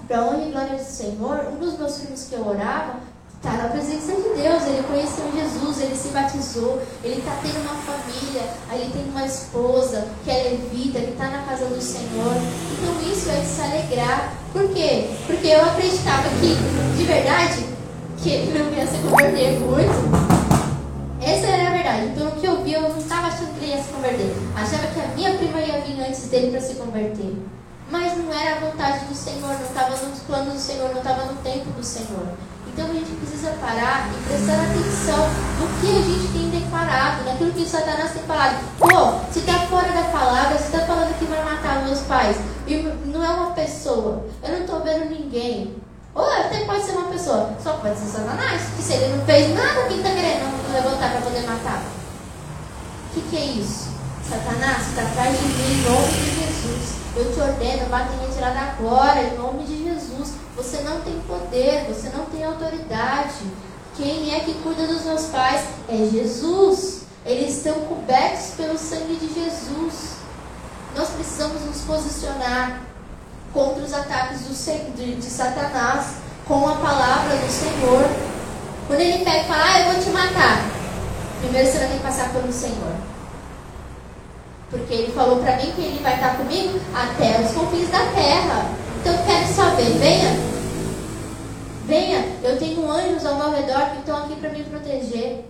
para 0.05 0.25
honra 0.25 0.45
e 0.45 0.51
glória 0.51 0.75
do 0.75 0.83
Senhor, 0.83 1.47
um 1.53 1.55
dos 1.55 1.79
meus 1.79 1.97
filhos 2.01 2.27
que 2.27 2.35
eu 2.35 2.45
orava 2.45 2.99
está 3.45 3.51
na 3.61 3.69
presença 3.69 4.11
de 4.11 4.41
Deus. 4.41 4.63
Ele 4.65 4.83
conheceu 4.87 5.31
Jesus, 5.31 5.81
ele 5.81 5.95
se 5.95 6.07
batizou, 6.09 6.81
ele 7.03 7.19
está 7.19 7.37
tendo 7.43 7.61
uma 7.61 7.75
família, 7.75 8.41
ele 8.71 8.91
tem 8.91 9.05
uma 9.09 9.25
esposa 9.25 10.07
que 10.23 10.31
é 10.31 10.49
levita, 10.49 10.99
que 10.99 11.11
está 11.11 11.29
na 11.29 11.43
casa 11.43 11.65
do 11.65 11.79
Senhor. 11.79 12.33
Então 12.73 13.11
isso 13.11 13.29
é 13.29 13.39
de 13.39 13.45
se 13.45 13.61
alegrar. 13.61 14.33
Por 14.51 14.67
quê? 14.69 15.11
Porque 15.27 15.47
eu 15.47 15.63
acreditava 15.63 16.27
que, 16.41 16.55
de 16.97 17.03
verdade, 17.03 17.65
que 18.17 18.29
ele 18.29 18.57
não 18.57 18.73
ia 18.73 18.87
se 18.87 18.97
converter 18.97 19.59
muito. 19.59 20.45
Essa 21.21 21.47
era 21.47 21.69
a 21.69 21.73
verdade. 21.73 22.05
Então, 22.07 22.27
o 22.27 22.31
que 22.31 22.45
eu 22.45 22.63
vi, 22.63 22.73
eu 22.73 22.81
não 22.81 22.97
estava 22.97 23.27
achando 23.27 23.57
que 23.57 23.65
ele 23.65 23.73
ia 23.73 23.81
se 23.81 23.89
converter. 23.89 24.35
Achava 24.55 24.87
que 24.87 24.99
a 24.99 25.07
minha 25.15 25.33
prima 25.35 25.59
ia 25.59 25.81
vir 25.81 25.99
antes 26.01 26.27
dele 26.29 26.51
para 26.51 26.61
se 26.61 26.75
converter. 26.75 27.35
Mas 27.89 28.17
não 28.17 28.33
era 28.33 28.57
a 28.57 28.59
vontade 28.59 29.05
do 29.05 29.15
Senhor, 29.15 29.49
não 29.49 29.61
estava 29.61 29.95
nos 29.95 30.19
planos 30.19 30.53
do 30.53 30.59
Senhor, 30.59 30.89
não 30.91 30.99
estava 30.99 31.25
no 31.25 31.35
tempo 31.41 31.69
do 31.71 31.83
Senhor. 31.83 32.27
Então 32.75 32.91
a 32.91 32.93
gente 32.93 33.15
precisa 33.15 33.51
parar 33.51 34.09
e 34.11 34.27
prestar 34.27 34.55
atenção 34.55 35.29
no 35.61 35.79
que 35.79 35.97
a 35.97 36.01
gente 36.01 36.27
tem 36.33 36.49
declarado, 36.49 37.23
naquilo 37.23 37.53
que 37.53 37.65
Satanás 37.65 38.11
tem 38.11 38.23
falado. 38.23 38.59
Pô, 38.77 39.31
se 39.31 39.39
está 39.39 39.59
fora 39.67 39.87
da 39.93 40.03
palavra, 40.11 40.57
se 40.57 40.65
está 40.65 40.79
falando 40.79 41.17
que 41.17 41.23
vai 41.23 41.41
matar 41.41 41.85
meus 41.85 42.01
pais, 42.01 42.35
e 42.67 42.75
não 43.05 43.23
é 43.23 43.29
uma 43.29 43.51
pessoa, 43.51 44.25
eu 44.43 44.51
não 44.51 44.59
estou 44.59 44.81
vendo 44.81 45.09
ninguém. 45.09 45.73
Ou 46.13 46.29
até 46.29 46.65
pode 46.65 46.83
ser 46.83 46.91
uma 46.97 47.09
pessoa, 47.09 47.55
só 47.63 47.77
pode 47.77 47.97
ser 47.97 48.07
Satanás, 48.07 48.61
que 48.75 48.83
se 48.83 48.91
ele 48.91 49.15
não 49.15 49.25
fez 49.25 49.55
nada, 49.55 49.87
quem 49.87 49.97
está 49.97 50.09
querendo 50.09 50.73
levantar 50.73 51.11
para 51.11 51.21
poder 51.21 51.47
matar? 51.47 51.81
O 53.09 53.13
que, 53.13 53.21
que 53.29 53.37
é 53.37 53.45
isso? 53.45 53.87
Satanás 54.29 54.85
está 54.89 55.03
atrás 55.03 55.39
de 55.39 55.45
mim 55.45 55.79
em 55.79 55.89
nome 55.89 56.11
de 56.11 56.43
Jesus. 56.43 56.95
Eu 57.15 57.33
te 57.33 57.39
ordeno, 57.39 57.87
bate 57.89 58.09
em 58.15 58.27
retirada 58.27 58.59
agora, 58.59 59.21
em 59.21 59.37
nome 59.37 59.63
de 59.63 59.77
Jesus. 59.77 59.84
Você 60.55 60.77
não 60.81 61.01
tem 61.01 61.19
poder, 61.27 61.85
você 61.87 62.09
não 62.09 62.25
tem 62.25 62.43
autoridade. 62.43 63.33
Quem 63.97 64.33
é 64.33 64.39
que 64.39 64.53
cuida 64.55 64.87
dos 64.87 65.03
meus 65.03 65.23
pais? 65.25 65.65
É 65.89 65.97
Jesus. 66.11 67.01
Eles 67.25 67.57
estão 67.57 67.73
cobertos 67.81 68.51
pelo 68.55 68.77
sangue 68.77 69.15
de 69.15 69.33
Jesus. 69.33 70.15
Nós 70.95 71.09
precisamos 71.09 71.61
nos 71.63 71.81
posicionar 71.81 72.81
contra 73.53 73.83
os 73.83 73.93
ataques 73.93 74.41
do, 74.41 74.95
de, 74.95 75.15
de 75.15 75.25
Satanás 75.25 76.15
com 76.45 76.67
a 76.67 76.75
palavra 76.75 77.35
do 77.35 77.51
Senhor. 77.51 78.09
Quando 78.87 78.99
ele 78.99 79.25
pega 79.25 79.41
e 79.41 79.47
fala, 79.47 79.63
ah, 79.63 79.79
eu 79.79 79.93
vou 79.93 80.03
te 80.03 80.09
matar. 80.11 80.69
Primeiro 81.41 81.67
você 81.67 81.79
vai 81.79 81.87
ter 81.87 81.97
que 81.97 82.03
passar 82.03 82.29
pelo 82.31 82.51
Senhor. 82.53 82.93
Porque 84.69 84.93
ele 84.93 85.13
falou 85.13 85.39
para 85.39 85.57
mim 85.57 85.71
que 85.71 85.81
ele 85.81 86.03
vai 86.03 86.15
estar 86.15 86.37
comigo 86.37 86.79
até 86.93 87.41
os 87.41 87.51
confins 87.51 87.89
da 87.89 88.05
terra. 88.13 88.84
Então 89.05 89.19
eu 89.19 89.23
quero 89.23 89.47
saber, 89.53 89.99
venha. 89.99 90.35
Venha, 91.85 92.25
eu 92.41 92.57
tenho 92.57 92.89
anjos 92.89 93.23
ao 93.23 93.35
meu 93.35 93.51
redor 93.51 93.91
que 93.91 93.99
estão 93.99 94.17
aqui 94.17 94.35
para 94.37 94.49
me 94.49 94.63
proteger. 94.63 95.45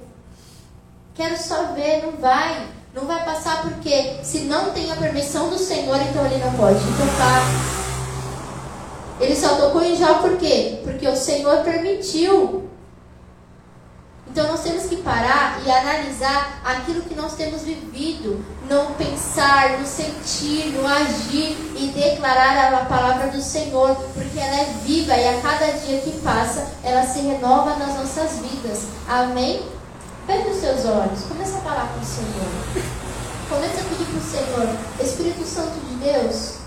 Quero 1.15 1.37
só 1.37 1.67
ver, 1.67 2.05
não 2.05 2.11
vai. 2.19 2.67
Não 2.93 3.05
vai 3.05 3.23
passar 3.23 3.61
porque 3.61 4.17
se 4.23 4.39
não 4.41 4.71
tem 4.71 4.91
a 4.91 4.97
permissão 4.97 5.49
do 5.49 5.57
Senhor, 5.57 5.95
então 6.01 6.25
ele 6.25 6.43
não 6.43 6.51
pode 6.55 6.79
tocar. 6.79 7.43
Ele 9.21 9.35
só 9.37 9.55
tocou 9.55 9.81
em 9.81 9.95
Jó 9.95 10.15
por 10.15 10.35
quê? 10.35 10.81
Porque 10.83 11.07
o 11.07 11.15
Senhor 11.15 11.63
permitiu. 11.63 12.69
Então 14.35 14.49
nós 14.49 14.63
temos 14.63 14.87
que 14.87 14.97
parar 14.97 15.61
e 15.65 15.71
analisar 15.71 16.59
aquilo 16.65 17.03
que 17.03 17.15
nós 17.15 17.35
temos 17.35 17.61
vivido, 17.61 18.43
não 18.69 18.91
pensar, 18.95 19.79
no 19.79 19.87
sentir, 19.87 20.73
no 20.73 20.85
agir 20.85 21.55
e 21.73 21.93
declarar 21.95 22.73
a 22.73 22.83
palavra 22.83 23.27
do 23.27 23.41
Senhor, 23.41 23.95
porque 24.13 24.37
ela 24.37 24.59
é 24.59 24.65
viva 24.83 25.15
e 25.15 25.25
a 25.25 25.41
cada 25.41 25.67
dia 25.79 26.01
que 26.01 26.19
passa 26.19 26.67
ela 26.83 27.07
se 27.07 27.19
renova 27.19 27.77
nas 27.77 27.95
nossas 27.95 28.39
vidas. 28.39 28.87
Amém? 29.07 29.65
Feche 30.27 30.49
os 30.49 30.57
seus 30.57 30.83
olhos, 30.83 31.21
comece 31.29 31.55
a 31.55 31.61
falar 31.61 31.93
com 31.93 32.01
o 32.01 32.05
Senhor. 32.05 32.89
Comece 33.47 33.79
a 33.79 33.83
pedir 33.85 34.05
para 34.05 34.17
o 34.17 34.21
Senhor, 34.21 34.75
Espírito 34.99 35.45
Santo 35.45 35.79
de 35.79 35.95
Deus. 36.11 36.64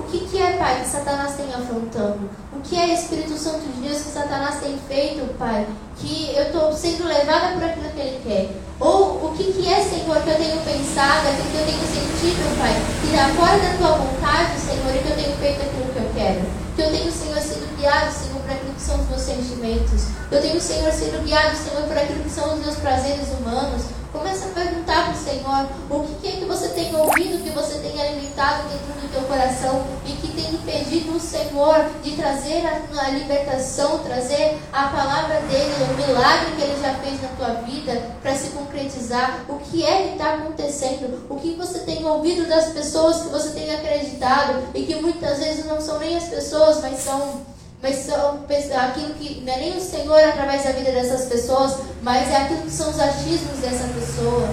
O 0.00 0.04
que, 0.04 0.26
que 0.26 0.42
é, 0.42 0.56
Pai, 0.56 0.80
que 0.80 0.88
Satanás 0.88 1.36
tem 1.36 1.52
afrontando? 1.52 2.30
O 2.54 2.60
que 2.60 2.74
é 2.74 2.94
Espírito 2.94 3.36
Santo 3.36 3.60
de 3.60 3.86
Deus 3.86 4.00
que 4.00 4.08
Satanás 4.08 4.58
tem 4.58 4.78
feito, 4.88 5.36
Pai? 5.36 5.66
Que 5.98 6.34
eu 6.34 6.44
estou 6.44 6.72
sendo 6.72 7.06
levada 7.06 7.52
por 7.52 7.62
aquilo 7.62 7.90
que 7.90 8.00
ele 8.00 8.20
quer. 8.24 8.48
Ou 8.80 9.26
o 9.26 9.34
que, 9.36 9.52
que 9.52 9.68
é, 9.70 9.78
Senhor, 9.82 10.16
que 10.22 10.30
eu 10.30 10.36
tenho 10.36 10.56
pensado, 10.62 11.28
aquilo 11.28 11.50
que 11.50 11.58
eu 11.58 11.66
tenho 11.66 11.84
sentido, 11.84 12.58
Pai? 12.58 12.74
Que 13.02 13.14
dá 13.14 13.28
fora 13.36 13.58
da 13.58 13.76
tua 13.76 13.98
vontade, 13.98 14.58
Senhor, 14.58 14.96
e 14.96 14.98
que 14.98 15.10
eu 15.10 15.16
tenho 15.16 15.36
feito 15.36 15.60
aquilo 15.60 15.92
que 15.92 15.98
eu 15.98 16.10
quero. 16.14 16.40
Que 16.74 16.82
eu 16.82 16.90
tenho, 16.90 17.12
Senhor, 17.12 17.38
sido 17.38 17.76
guiado, 17.76 18.10
Senhor, 18.10 18.40
por 18.40 18.50
aquilo 18.50 18.72
que 18.72 18.82
são 18.82 19.00
os 19.00 19.08
meus 19.08 19.20
sentimentos. 19.20 20.06
Eu 20.32 20.40
tenho, 20.40 20.60
Senhor, 20.60 20.90
sido 20.92 21.22
guiado, 21.22 21.54
Senhor, 21.54 21.82
por 21.82 21.98
aquilo 21.98 22.24
que 22.24 22.30
são 22.30 22.54
os 22.54 22.60
meus 22.64 22.76
prazeres 22.76 23.28
humanos. 23.38 23.99
Começa 24.12 24.46
a 24.46 24.48
perguntar 24.48 25.04
para 25.04 25.14
o 25.14 25.16
Senhor 25.16 25.68
o 25.88 26.20
que 26.20 26.28
é 26.28 26.32
que 26.32 26.44
você 26.44 26.68
tem 26.70 26.94
ouvido, 26.96 27.44
que 27.44 27.50
você 27.50 27.78
tem 27.78 28.00
alimentado 28.02 28.68
dentro 28.68 29.00
do 29.00 29.12
teu 29.12 29.22
coração 29.22 29.84
e 30.04 30.12
que 30.12 30.32
tem 30.32 30.52
impedido 30.52 31.16
o 31.16 31.20
Senhor 31.20 31.88
de 32.02 32.16
trazer 32.16 32.66
a, 32.66 33.02
a 33.02 33.10
libertação, 33.10 34.00
trazer 34.00 34.58
a 34.72 34.88
palavra 34.88 35.40
dele, 35.42 35.72
o 35.88 35.94
milagre 35.94 36.56
que 36.56 36.62
ele 36.62 36.82
já 36.82 36.94
fez 36.94 37.22
na 37.22 37.28
tua 37.28 37.62
vida 37.62 38.02
para 38.20 38.34
se 38.34 38.50
concretizar. 38.50 39.44
O 39.48 39.58
que 39.58 39.84
é 39.84 40.08
que 40.08 40.12
está 40.14 40.34
acontecendo? 40.34 41.24
O 41.30 41.36
que 41.36 41.54
você 41.54 41.78
tem 41.80 42.04
ouvido 42.04 42.48
das 42.48 42.72
pessoas 42.72 43.22
que 43.22 43.28
você 43.28 43.50
tem 43.50 43.72
acreditado 43.72 44.64
e 44.74 44.82
que 44.82 44.96
muitas 44.96 45.38
vezes 45.38 45.66
não 45.66 45.80
são 45.80 46.00
nem 46.00 46.16
as 46.16 46.24
pessoas, 46.24 46.80
mas 46.80 46.98
são 46.98 47.42
mas 47.82 47.96
são 47.96 48.40
aquilo 48.76 49.14
que 49.14 49.42
não 49.44 49.52
é 49.52 49.56
nem 49.56 49.76
o 49.76 49.80
Senhor 49.80 50.22
através 50.22 50.64
da 50.64 50.72
vida 50.72 50.92
dessas 50.92 51.26
pessoas, 51.26 51.76
mas 52.02 52.30
é 52.30 52.36
aquilo 52.36 52.62
que 52.62 52.70
são 52.70 52.90
os 52.90 53.00
achismos 53.00 53.58
dessa 53.58 53.88
pessoa. 53.88 54.48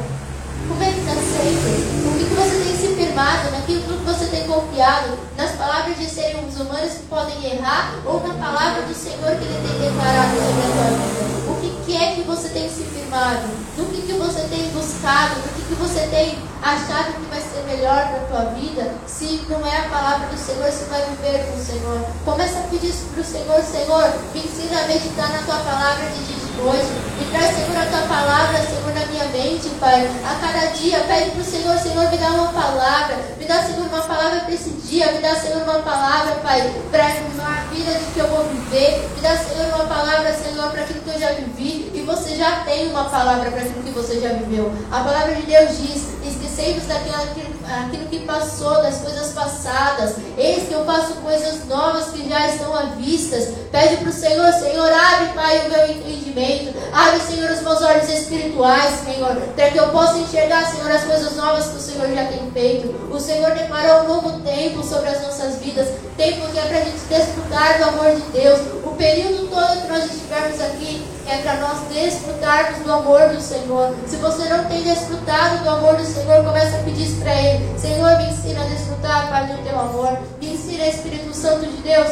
Como 0.68 0.84
é 0.84 0.92
que 0.92 1.00
está 1.00 1.14
sendo? 1.14 2.08
O 2.08 2.18
que 2.18 2.36
você 2.36 2.64
tem 2.64 2.76
se 2.76 2.96
firmado, 2.96 3.52
naquilo 3.52 3.82
que 3.84 4.06
você 4.06 4.26
tem 4.26 4.48
confiado, 4.48 5.18
nas 5.38 5.52
palavras 5.52 5.98
de 5.98 6.06
seres 6.06 6.60
humanos 6.60 6.94
que 6.94 7.04
podem 7.10 7.54
errar 7.54 7.96
ou 8.06 8.26
na 8.26 8.34
palavra 8.34 8.82
do 8.84 8.94
Senhor 8.94 9.36
que 9.38 9.46
Ele 9.46 9.68
tem 9.68 9.90
declarado 9.90 10.36
sobre 10.36 10.62
a 10.62 10.72
tua 10.74 10.98
vida. 10.98 11.47
Que, 11.88 11.96
é 11.96 12.16
que 12.16 12.24
você 12.24 12.50
tem 12.50 12.68
se 12.68 12.84
firmado? 12.84 13.48
No 13.78 13.86
que, 13.86 14.02
que 14.02 14.12
você 14.12 14.42
tem 14.50 14.70
buscado? 14.72 15.36
No 15.38 15.54
que, 15.56 15.62
que 15.70 15.76
você 15.76 16.06
tem 16.08 16.38
achado 16.62 17.14
que 17.14 17.30
vai 17.30 17.40
ser 17.40 17.64
melhor 17.64 18.10
para 18.10 18.18
a 18.18 18.26
tua 18.26 18.52
vida? 18.56 18.94
Se 19.08 19.46
não 19.48 19.66
é 19.66 19.78
a 19.78 19.88
palavra 19.88 20.28
do 20.28 20.38
Senhor, 20.38 20.70
você 20.70 20.84
vai 20.90 21.02
viver 21.06 21.46
com 21.46 21.58
o 21.58 21.64
Senhor. 21.64 22.06
Começa 22.26 22.60
a 22.60 22.64
pedir 22.64 22.94
para 22.94 23.22
o 23.22 23.24
Senhor, 23.24 23.64
Senhor, 23.64 24.14
me 24.34 24.42
ensina 24.42 24.82
a 24.82 24.88
meditar 24.88 25.32
na 25.32 25.44
tua 25.44 25.60
palavra 25.60 26.10
de 26.10 26.26
de 26.26 26.47
Me 26.58 27.26
traz, 27.32 27.56
Senhor, 27.56 27.78
a 27.78 27.86
tua 27.86 28.08
palavra, 28.08 28.58
Senhor, 28.58 28.92
na 28.94 29.06
minha 29.06 29.26
mente, 29.26 29.70
Pai. 29.80 30.10
A 30.26 30.36
cada 30.42 30.72
dia, 30.72 31.00
pede 31.02 31.32
para 31.32 31.42
o 31.42 31.46
Senhor, 31.46 31.78
Senhor, 31.78 32.10
me 32.10 32.18
dá 32.18 32.30
uma 32.30 32.52
palavra. 32.52 33.16
Me 33.38 33.46
dá, 33.46 33.62
Senhor, 33.62 33.86
uma 33.86 34.02
palavra 34.02 34.40
para 34.42 34.54
esse 34.54 34.72
dia. 34.72 35.12
Me 35.12 35.20
dá, 35.20 35.36
Senhor, 35.36 35.62
uma 35.62 35.80
palavra, 35.80 36.36
Pai, 36.42 36.74
para 36.90 37.06
a 37.06 37.62
vida 37.72 37.92
de 37.92 38.06
que 38.12 38.20
eu 38.20 38.28
vou 38.28 38.44
viver. 38.46 39.08
Me 39.16 39.22
dá, 39.22 39.38
Senhor, 39.38 39.68
uma 39.76 39.86
palavra, 39.86 40.34
Senhor, 40.34 40.72
para 40.72 40.82
aquilo 40.82 41.02
que 41.02 41.10
eu 41.10 41.20
já 41.20 41.32
vivi. 41.34 41.92
E 41.94 42.02
você 42.02 42.36
já 42.36 42.64
tem 42.66 42.88
uma 42.88 43.06
palavra 43.06 43.52
para 43.52 43.62
aquilo 43.62 43.84
que 43.84 43.92
você 43.92 44.20
já 44.20 44.30
viveu. 44.30 44.74
A 44.92 45.04
palavra 45.04 45.36
de 45.36 45.44
Deus 45.44 45.78
diz: 45.78 46.08
esquecemos 46.26 46.86
daquilo 46.88 47.57
aquilo 47.68 48.08
que 48.08 48.20
passou, 48.20 48.82
das 48.82 48.98
coisas 48.98 49.34
passadas. 49.34 50.16
Eis 50.38 50.68
que 50.68 50.74
eu 50.74 50.86
faço 50.86 51.16
coisas 51.16 51.66
novas 51.66 52.10
que 52.10 52.28
já 52.28 52.48
estão 52.48 52.74
à 52.74 52.84
vista. 52.84 53.38
Pede 53.72 53.98
para 53.98 54.10
o 54.10 54.14
Senhor, 54.14 54.52
Senhor, 54.54 54.92
abre, 54.92 55.34
Pai, 55.34 55.66
o 55.66 55.70
meu 55.70 55.92
entendimento. 55.92 56.74
Abre, 56.94 57.20
Senhor, 57.20 57.52
os 57.52 57.62
meus 57.62 57.82
olhos 57.82 58.10
espirituais, 58.10 59.02
Senhor, 59.06 59.36
para 59.56 59.70
que 59.70 59.78
eu 59.78 59.90
possa 59.90 60.18
enxergar, 60.18 60.66
Senhor, 60.66 60.90
as 60.90 61.04
coisas 61.04 61.36
novas 61.36 61.68
que 61.68 61.78
o 61.78 61.82
Senhor 61.82 62.08
já 62.14 62.26
tem 62.26 62.50
feito. 62.52 63.14
O 63.14 63.20
Senhor 63.20 63.52
declarou 63.52 64.04
um 64.04 64.08
novo 64.16 64.40
tempo 64.42 64.84
sobre 64.84 65.10
as 65.10 65.22
nossas 65.22 65.58
vidas. 65.58 65.90
Tempo 66.16 66.48
que 66.52 66.60
é 66.60 66.64
para 66.64 66.78
a 66.78 66.84
gente 66.84 67.00
desfrutar 67.10 67.78
do 67.78 67.84
amor 67.90 68.16
de 68.16 68.22
Deus. 68.32 68.60
O 68.86 68.96
período 68.96 69.48
todo 69.50 69.82
que 69.82 69.88
nós 69.88 70.06
estivermos 70.06 70.62
aqui 70.62 71.17
é 71.30 71.38
para 71.42 71.56
nós 71.56 71.80
desfrutarmos 71.90 72.80
do 72.80 72.92
amor 72.92 73.30
do 73.30 73.42
Senhor. 73.42 73.94
Se 74.08 74.16
você 74.16 74.48
não 74.50 74.64
tem 74.66 74.82
desfrutado 74.82 75.64
do 75.64 75.70
amor 75.70 75.96
do 75.96 76.06
Senhor, 76.06 76.44
comece 76.44 76.76
a 76.76 76.80
pedir 76.80 77.04
isso 77.04 77.18
para 77.18 77.36
Ele. 77.36 77.78
Senhor, 77.78 78.18
me 78.18 78.30
ensina 78.30 78.64
a 78.64 78.68
desfrutar, 78.68 79.30
Pai, 79.30 79.48
do 79.48 79.64
teu 79.64 79.78
amor. 79.78 80.18
Me 80.40 80.54
ensina, 80.54 80.88
Espírito 80.88 81.34
Santo 81.34 81.66
de 81.66 81.82
Deus, 81.82 82.08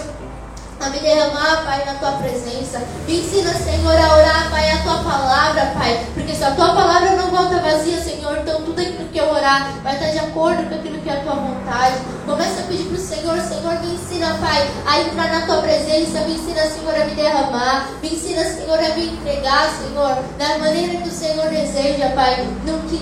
a 0.81 0.89
me 0.89 0.99
derramar, 0.99 1.63
Pai, 1.63 1.85
na 1.85 1.93
tua 1.93 2.11
presença. 2.13 2.81
Me 3.07 3.21
ensina, 3.21 3.53
Senhor, 3.53 3.95
a 3.95 4.17
orar, 4.17 4.49
Pai, 4.51 4.69
a 4.71 4.83
tua 4.83 4.97
palavra, 4.97 5.71
Pai. 5.73 6.05
Porque 6.13 6.35
se 6.35 6.43
a 6.43 6.51
tua 6.51 6.73
palavra 6.73 7.11
não 7.11 7.31
volta 7.31 7.61
vazia, 7.61 8.01
Senhor, 8.01 8.37
então 8.39 8.63
tudo 8.63 8.81
aquilo 8.81 9.04
eu 9.19 9.29
orar 9.29 9.71
vai 9.83 9.93
estar 9.93 10.09
de 10.09 10.19
acordo 10.19 10.67
com 10.69 10.75
aquilo 10.75 10.99
que 11.01 11.09
é 11.09 11.13
a 11.13 11.21
tua 11.21 11.35
vontade. 11.35 11.95
Começa 12.25 12.61
a 12.61 12.63
pedir 12.63 12.85
para 12.85 12.97
o 12.97 12.99
Senhor, 12.99 13.39
Senhor, 13.39 13.79
me 13.81 13.93
ensina, 13.93 14.37
Pai, 14.39 14.67
a 14.85 15.01
entrar 15.01 15.31
na 15.31 15.45
tua 15.45 15.61
presença. 15.61 16.21
Me 16.21 16.33
ensina, 16.35 16.63
Senhor, 16.63 16.95
a 16.95 17.05
me 17.05 17.15
derramar. 17.15 17.89
Me 18.01 18.09
ensina, 18.09 18.43
Senhor, 18.43 18.79
a 18.79 18.95
me 18.95 19.07
entregar, 19.07 19.69
Senhor, 19.69 20.17
da 20.37 20.57
maneira 20.57 21.01
que 21.01 21.09
o 21.09 21.11
Senhor 21.11 21.47
deseja, 21.49 22.09
Pai. 22.09 22.45
No 22.65 22.79
que 22.89 23.01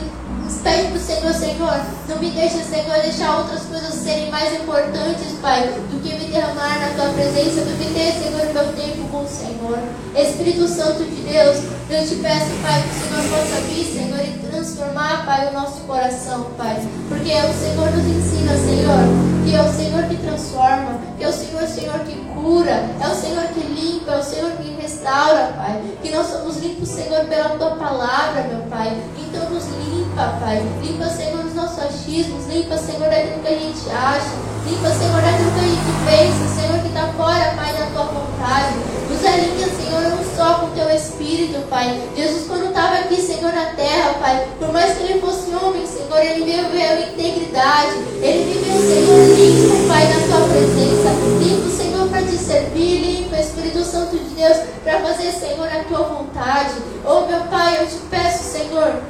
Pede 0.64 0.88
para 0.88 0.98
o 0.98 1.02
Senhor, 1.02 1.34
Senhor, 1.34 1.82
não 2.08 2.20
me 2.20 2.32
deixe, 2.32 2.64
Senhor, 2.64 2.98
deixar 3.02 3.38
outras 3.40 3.64
coisas 3.64 3.94
serem 3.96 4.32
mais 4.32 4.54
importantes, 4.54 5.34
Pai, 5.42 5.68
do 5.92 6.02
que 6.02 6.16
me 6.16 6.32
derramar 6.32 6.80
na 6.80 6.88
Tua 6.96 7.14
presença, 7.14 7.66
do 7.66 7.78
que 7.78 7.94
ter, 7.94 8.14
Senhor, 8.14 8.46
meu 8.54 8.72
tempo 8.72 9.10
com 9.10 9.24
o 9.24 9.28
Senhor. 9.28 9.78
Espírito 10.16 10.66
Santo 10.66 11.04
de 11.04 11.22
Deus, 11.24 11.58
eu 11.90 12.08
te 12.08 12.16
peço, 12.16 12.52
Pai, 12.62 12.82
que 12.82 12.96
o 12.96 13.10
Senhor 13.10 13.40
possa 13.40 13.62
vir, 13.68 13.86
Senhor, 13.86 14.20
e 14.22 14.48
transformar, 14.48 15.26
Pai, 15.26 15.50
o 15.50 15.54
nosso 15.54 15.82
coração, 15.82 16.48
Pai. 16.58 16.82
Porque 17.10 17.34
é 17.34 17.44
o 17.44 17.54
Senhor 17.54 17.92
nos 17.92 18.06
ensina, 18.06 18.56
Senhor, 18.56 19.04
que 19.44 19.54
é 19.54 19.62
o 19.62 19.74
Senhor 19.74 20.04
que 20.06 20.16
transforma, 20.16 20.98
que 21.18 21.26
é 21.26 21.28
o 21.28 21.34
Senhor, 21.34 21.68
Senhor, 21.68 22.00
que 22.00 22.16
cura, 22.34 22.86
é 23.02 23.08
o 23.10 23.16
Senhor 23.16 23.44
que 23.48 23.60
limpa, 23.60 24.14
é 24.14 24.18
o 24.18 24.24
Senhor 24.24 24.52
que 24.52 24.82
restaura, 24.82 25.52
Pai. 25.58 25.82
Que 26.02 26.10
nós 26.10 26.28
somos 26.28 26.56
limpos, 26.56 26.88
Senhor, 26.88 27.26
pela 27.26 27.50
Tua 27.50 27.72
palavra, 27.72 28.44
meu 28.44 28.62
Pai. 28.70 28.98
Então 29.18 29.50
nos 29.50 29.66
limpa 29.66 29.94
limpa, 30.14 30.38
Pai. 30.54 30.62
Limpa, 30.84 31.10
Senhor, 31.10 31.46
os 31.46 31.56
nossos 31.56 31.80
achismos. 31.80 32.46
Limpa, 32.46 32.78
Senhor, 32.78 33.08
aquilo 33.08 33.42
que 33.42 33.48
a 33.48 33.58
gente 33.58 33.90
acha. 33.90 34.30
Limpa, 34.68 34.90
Senhor, 34.90 35.20
aquilo 35.20 35.52
que 35.52 35.60
a 35.60 35.68
gente 35.68 35.92
pensa. 36.06 36.62
Senhor, 36.62 36.80
que 36.80 36.88
está 36.90 37.08
fora, 37.18 37.54
Pai, 37.56 37.74
da 37.74 37.86
tua 37.88 38.04
vontade. 38.04 38.76
Nos 39.10 39.26
alinha, 39.26 39.68
Senhor, 39.68 40.14
um 40.14 40.36
só 40.38 40.60
com 40.60 40.70
teu 40.76 40.90
Espírito, 40.92 41.68
Pai. 41.70 42.00
Jesus, 42.16 42.48
quando 42.48 42.68
estava 42.68 42.98
aqui, 42.98 43.20
Senhor, 43.20 43.52
na 43.52 43.66
terra, 43.74 44.14
Pai, 44.20 44.48
por 44.60 44.72
mais 44.72 44.96
que 44.96 45.04
ele 45.04 45.22
fosse 45.22 45.50
homem, 45.56 45.88
Senhor, 45.88 46.20
ele 46.20 46.46
viveu 46.46 47.00
integridade. 47.00 47.96
Ele 48.22 48.54
viveu, 48.54 48.78
Senhor, 48.78 49.38
limpo, 49.38 49.88
Pai, 49.88 50.06
na 50.06 50.20
tua 50.28 50.48
presença. 50.50 51.10
Limpo, 51.40 51.70
Senhor, 51.70 52.08
para 52.10 52.22
te 52.22 52.38
servir. 52.38 53.02
Limpo, 53.02 53.36
Espírito 53.36 53.84
Santo 53.84 54.16
de 54.18 54.36
Deus, 54.36 54.58
para 54.84 55.00
fazer, 55.00 55.32
Senhor, 55.32 55.68
a 55.68 55.84
tua 55.86 56.04
vontade. 56.04 56.76
Oh, 57.06 57.22
meu 57.22 57.42
Pai, 57.50 57.80
eu 57.82 57.88
te 57.88 57.98
peço, 58.10 58.44
Senhor 58.44 59.02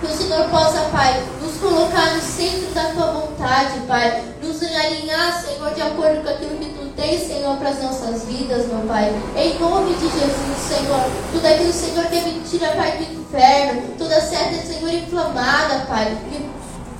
que 0.00 0.06
o 0.06 0.16
Senhor 0.16 0.48
possa, 0.48 0.80
Pai, 0.92 1.22
nos 1.42 1.56
colocar 1.56 2.14
no 2.14 2.20
centro 2.20 2.72
da 2.72 2.84
tua 2.90 3.12
vontade, 3.12 3.80
Pai. 3.86 4.22
Nos 4.42 4.62
alinhar, 4.62 5.42
Senhor, 5.42 5.74
de 5.74 5.82
acordo 5.82 6.22
com 6.22 6.30
aquilo 6.30 6.56
que 6.58 6.70
tu 6.70 6.88
tens, 6.96 7.26
Senhor, 7.26 7.56
para 7.56 7.70
as 7.70 7.82
nossas 7.82 8.24
vidas, 8.24 8.66
meu 8.66 8.80
Pai. 8.86 9.12
Em 9.36 9.58
nome 9.58 9.94
de 9.94 10.08
Jesus, 10.08 10.58
Senhor. 10.68 11.10
Tudo 11.32 11.46
aquilo, 11.46 11.72
Senhor, 11.72 12.04
que 12.06 12.16
é 12.16 12.22
mentira, 12.22 12.68
Pai, 12.76 12.96
do 12.98 13.20
inferno. 13.20 13.82
Toda 13.98 14.20
seta, 14.20 14.66
Senhor, 14.66 14.92
inflamada, 14.92 15.86
Pai. 15.86 16.16
Que 16.30 16.48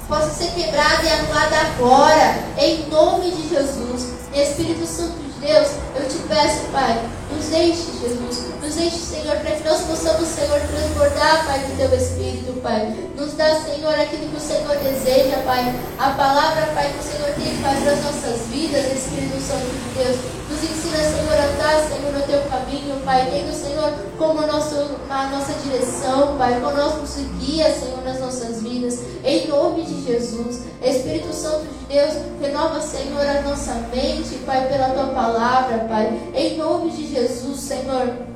possa 0.09 0.31
ser 0.31 0.51
quebrada 0.53 1.03
e 1.05 1.09
anulada 1.11 1.57
agora. 1.57 2.39
Em 2.59 2.89
nome 2.89 3.31
de 3.31 3.49
Jesus. 3.49 4.19
Espírito 4.35 4.87
Santo 4.87 5.19
de 5.19 5.47
Deus, 5.47 5.69
eu 5.97 6.09
te 6.09 6.19
peço, 6.29 6.65
Pai, 6.71 7.01
nos 7.33 7.53
enche, 7.53 7.91
Jesus. 8.01 8.58
Nos 8.79 8.87
enche, 8.87 8.99
Senhor, 8.99 9.37
para 9.39 9.57
que 9.57 9.69
nós 9.69 9.81
possamos, 9.81 10.29
Senhor, 10.29 10.61
transbordar, 10.61 11.47
Pai, 11.47 11.59
do 11.59 11.77
Teu 11.77 11.99
Espírito, 11.99 12.61
Pai. 12.63 12.95
Nos 13.17 13.33
dá, 13.33 13.57
Senhor, 13.57 13.93
aquilo 13.93 14.31
que 14.31 14.37
o 14.37 14.41
Senhor 14.41 14.77
deseja, 14.77 15.39
Pai. 15.45 15.75
A 15.99 16.11
palavra, 16.11 16.65
Pai, 16.77 16.93
que 16.93 17.01
o 17.01 17.03
Senhor 17.03 17.35
tem, 17.35 17.61
Pai, 17.61 17.77
para 17.83 17.91
as 17.91 18.05
nossas 18.05 18.47
vidas, 18.47 18.87
Espírito 18.87 19.43
Santo 19.43 19.67
de 19.67 19.99
Deus. 19.99 20.17
Nos 20.49 20.63
ensina, 20.63 20.99
Senhor, 20.99 21.35
a 21.35 21.45
andar, 21.47 21.89
Senhor, 21.89 22.13
no 22.13 22.23
Teu 22.23 22.41
caminho, 22.43 23.01
Pai. 23.05 23.29
Tendo, 23.29 23.53
Senhor, 23.53 23.93
como 24.17 24.47
nosso, 24.47 24.77
a 25.11 25.27
nossa 25.27 25.55
direção, 25.55 26.39
Pai. 26.39 26.61
Conosco 26.61 27.05
guia, 27.41 27.75
Senhor, 27.75 28.05
nas 28.05 28.21
nossas 28.21 28.63
vidas. 28.63 29.01
Em 29.25 29.49
nome 29.49 29.83
de 29.83 30.07
Jesus. 30.07 30.61
Espírito 30.81 31.35
Santo 31.35 31.67
de 31.67 31.95
Deus, 31.97 32.15
renova, 32.41 32.81
Senhor, 32.81 33.27
a 33.27 33.43
nossa 33.43 33.75
mente, 33.93 34.37
Pai, 34.47 34.69
pela 34.69 34.91
Tua 34.91 35.09
palavra, 35.09 35.79
Pai. 35.89 36.17
Em 36.33 36.57
nome 36.57 36.93
de 36.93 37.13
Jesus, 37.13 37.59
Senhor. 37.59 38.28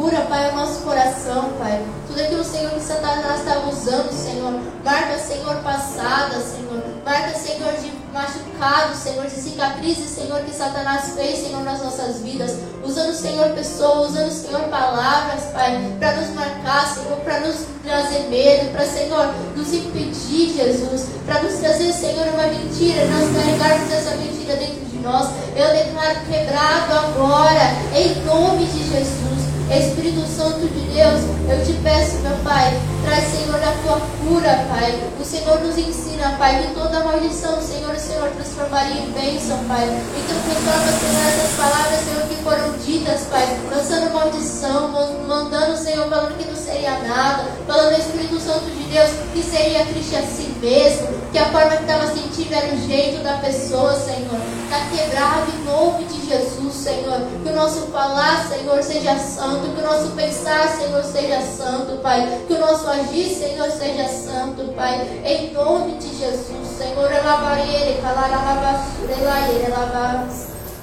Cura, 0.00 0.22
Pai, 0.30 0.50
o 0.50 0.56
nosso 0.56 0.80
coração, 0.80 1.50
Pai. 1.58 1.84
Tudo 2.06 2.18
aquilo, 2.22 2.42
Senhor, 2.42 2.70
que 2.70 2.80
Satanás 2.80 3.40
estava 3.40 3.68
usando, 3.68 4.10
Senhor. 4.10 4.58
Marca, 4.82 5.18
Senhor, 5.18 5.56
passada, 5.56 6.40
Senhor. 6.40 6.82
Marca, 7.04 7.38
Senhor, 7.38 7.70
de 7.74 7.92
machucado, 8.10 8.96
Senhor, 8.96 9.26
de 9.26 9.32
cicatrizes, 9.32 10.08
Senhor, 10.08 10.40
que 10.40 10.54
Satanás 10.54 11.12
fez, 11.14 11.40
Senhor, 11.40 11.62
nas 11.64 11.82
nossas 11.82 12.22
vidas. 12.22 12.56
Usando, 12.82 13.12
Senhor, 13.12 13.50
pessoas, 13.50 14.12
usando, 14.12 14.30
Senhor, 14.30 14.62
palavras, 14.70 15.44
Pai, 15.52 15.78
para 15.98 16.14
nos 16.14 16.30
marcar, 16.30 16.86
Senhor, 16.94 17.18
para 17.18 17.40
nos 17.40 17.56
trazer 17.84 18.20
medo, 18.30 18.72
para, 18.72 18.86
Senhor, 18.86 19.34
nos 19.54 19.70
impedir, 19.74 20.54
Jesus. 20.56 21.08
Para 21.26 21.42
nos 21.42 21.58
trazer, 21.58 21.92
Senhor, 21.92 22.26
uma 22.28 22.46
mentira, 22.46 23.04
nós 23.04 23.36
carregarmos 23.36 23.92
essa 23.92 24.16
mentira 24.16 24.56
dentro 24.56 24.82
de 24.82 24.96
nós. 25.00 25.28
Eu 25.54 25.68
declaro 25.68 26.20
quebrado 26.26 26.90
agora, 26.90 27.74
em 27.94 28.14
nome 28.24 28.64
de 28.64 28.82
Jesus. 28.88 29.39
Espírito 29.78 30.26
Santo 30.26 30.66
de 30.66 30.80
Deus, 30.90 31.20
eu 31.48 31.64
te 31.64 31.72
peço, 31.82 32.16
meu 32.22 32.36
Pai, 32.42 32.76
traz, 33.04 33.24
Senhor, 33.24 33.56
a 33.56 33.72
tua 33.82 34.00
cura, 34.18 34.66
Pai. 34.68 35.00
O 35.18 35.24
Senhor 35.24 35.60
nos 35.60 35.78
ensina, 35.78 36.34
Pai, 36.38 36.62
que 36.62 36.74
toda 36.74 37.04
maldição, 37.04 37.60
Senhor, 37.62 37.94
o 37.94 37.98
Senhor 37.98 38.28
transformaria 38.30 39.02
em 39.02 39.10
bênção, 39.12 39.58
Pai. 39.68 39.84
Então 39.84 40.36
transforma, 40.42 40.92
Senhor, 40.98 41.26
essas 41.28 41.56
palavras, 41.56 42.00
Senhor, 42.00 42.22
que 42.28 42.34
foram 42.42 42.72
ditas, 42.84 43.20
Pai, 43.30 43.46
lançando 43.70 44.12
maldição, 44.12 44.88
mandando, 45.28 45.76
Senhor, 45.76 46.08
falando 46.08 46.36
que 46.36 46.48
não 46.48 46.56
seria 46.56 46.98
nada, 47.00 47.44
falando, 47.66 47.98
Espírito 47.98 48.40
Santo 48.40 48.64
de 48.64 48.82
Deus, 48.84 49.10
que 49.32 49.42
seria 49.42 49.86
triste 49.86 50.16
a 50.16 50.22
si 50.22 50.52
mesmo, 50.60 51.08
que 51.30 51.38
a 51.38 51.46
forma 51.46 51.76
que 51.76 51.82
estava 51.82 52.06
sentindo 52.08 52.52
era 52.52 52.74
o 52.74 52.86
jeito 52.88 53.22
da 53.22 53.34
pessoa, 53.34 53.94
Senhor. 53.94 54.40
Está 54.64 54.80
quebrado 54.90 55.50
em 55.50 55.64
nome 55.64 56.04
de 56.04 56.28
Jesus, 56.28 56.74
Senhor. 56.74 57.20
Que 57.42 57.48
o 57.48 57.54
nosso 57.54 57.86
falar, 57.92 58.48
Senhor, 58.48 58.82
seja 58.82 59.16
santo 59.18 59.59
santo, 59.60 59.74
que 59.74 59.80
o 59.80 59.84
nosso 59.84 60.10
pensar, 60.12 60.68
Senhor, 60.68 61.04
seja 61.04 61.40
santo, 61.42 61.98
Pai, 62.02 62.42
que 62.46 62.54
o 62.54 62.58
nosso 62.58 62.88
agir, 62.88 63.34
Senhor, 63.34 63.70
seja 63.70 64.08
santo, 64.08 64.72
Pai, 64.74 65.22
em 65.24 65.52
nome 65.52 65.96
de 65.98 66.16
Jesus, 66.16 66.66
Senhor, 66.78 67.10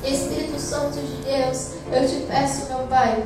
Espírito 0.03 0.59
Santo 0.59 0.99
de 0.99 1.23
Deus, 1.23 1.71
eu 1.91 2.07
te 2.07 2.25
peço, 2.27 2.67
meu 2.69 2.87
Pai, 2.87 3.23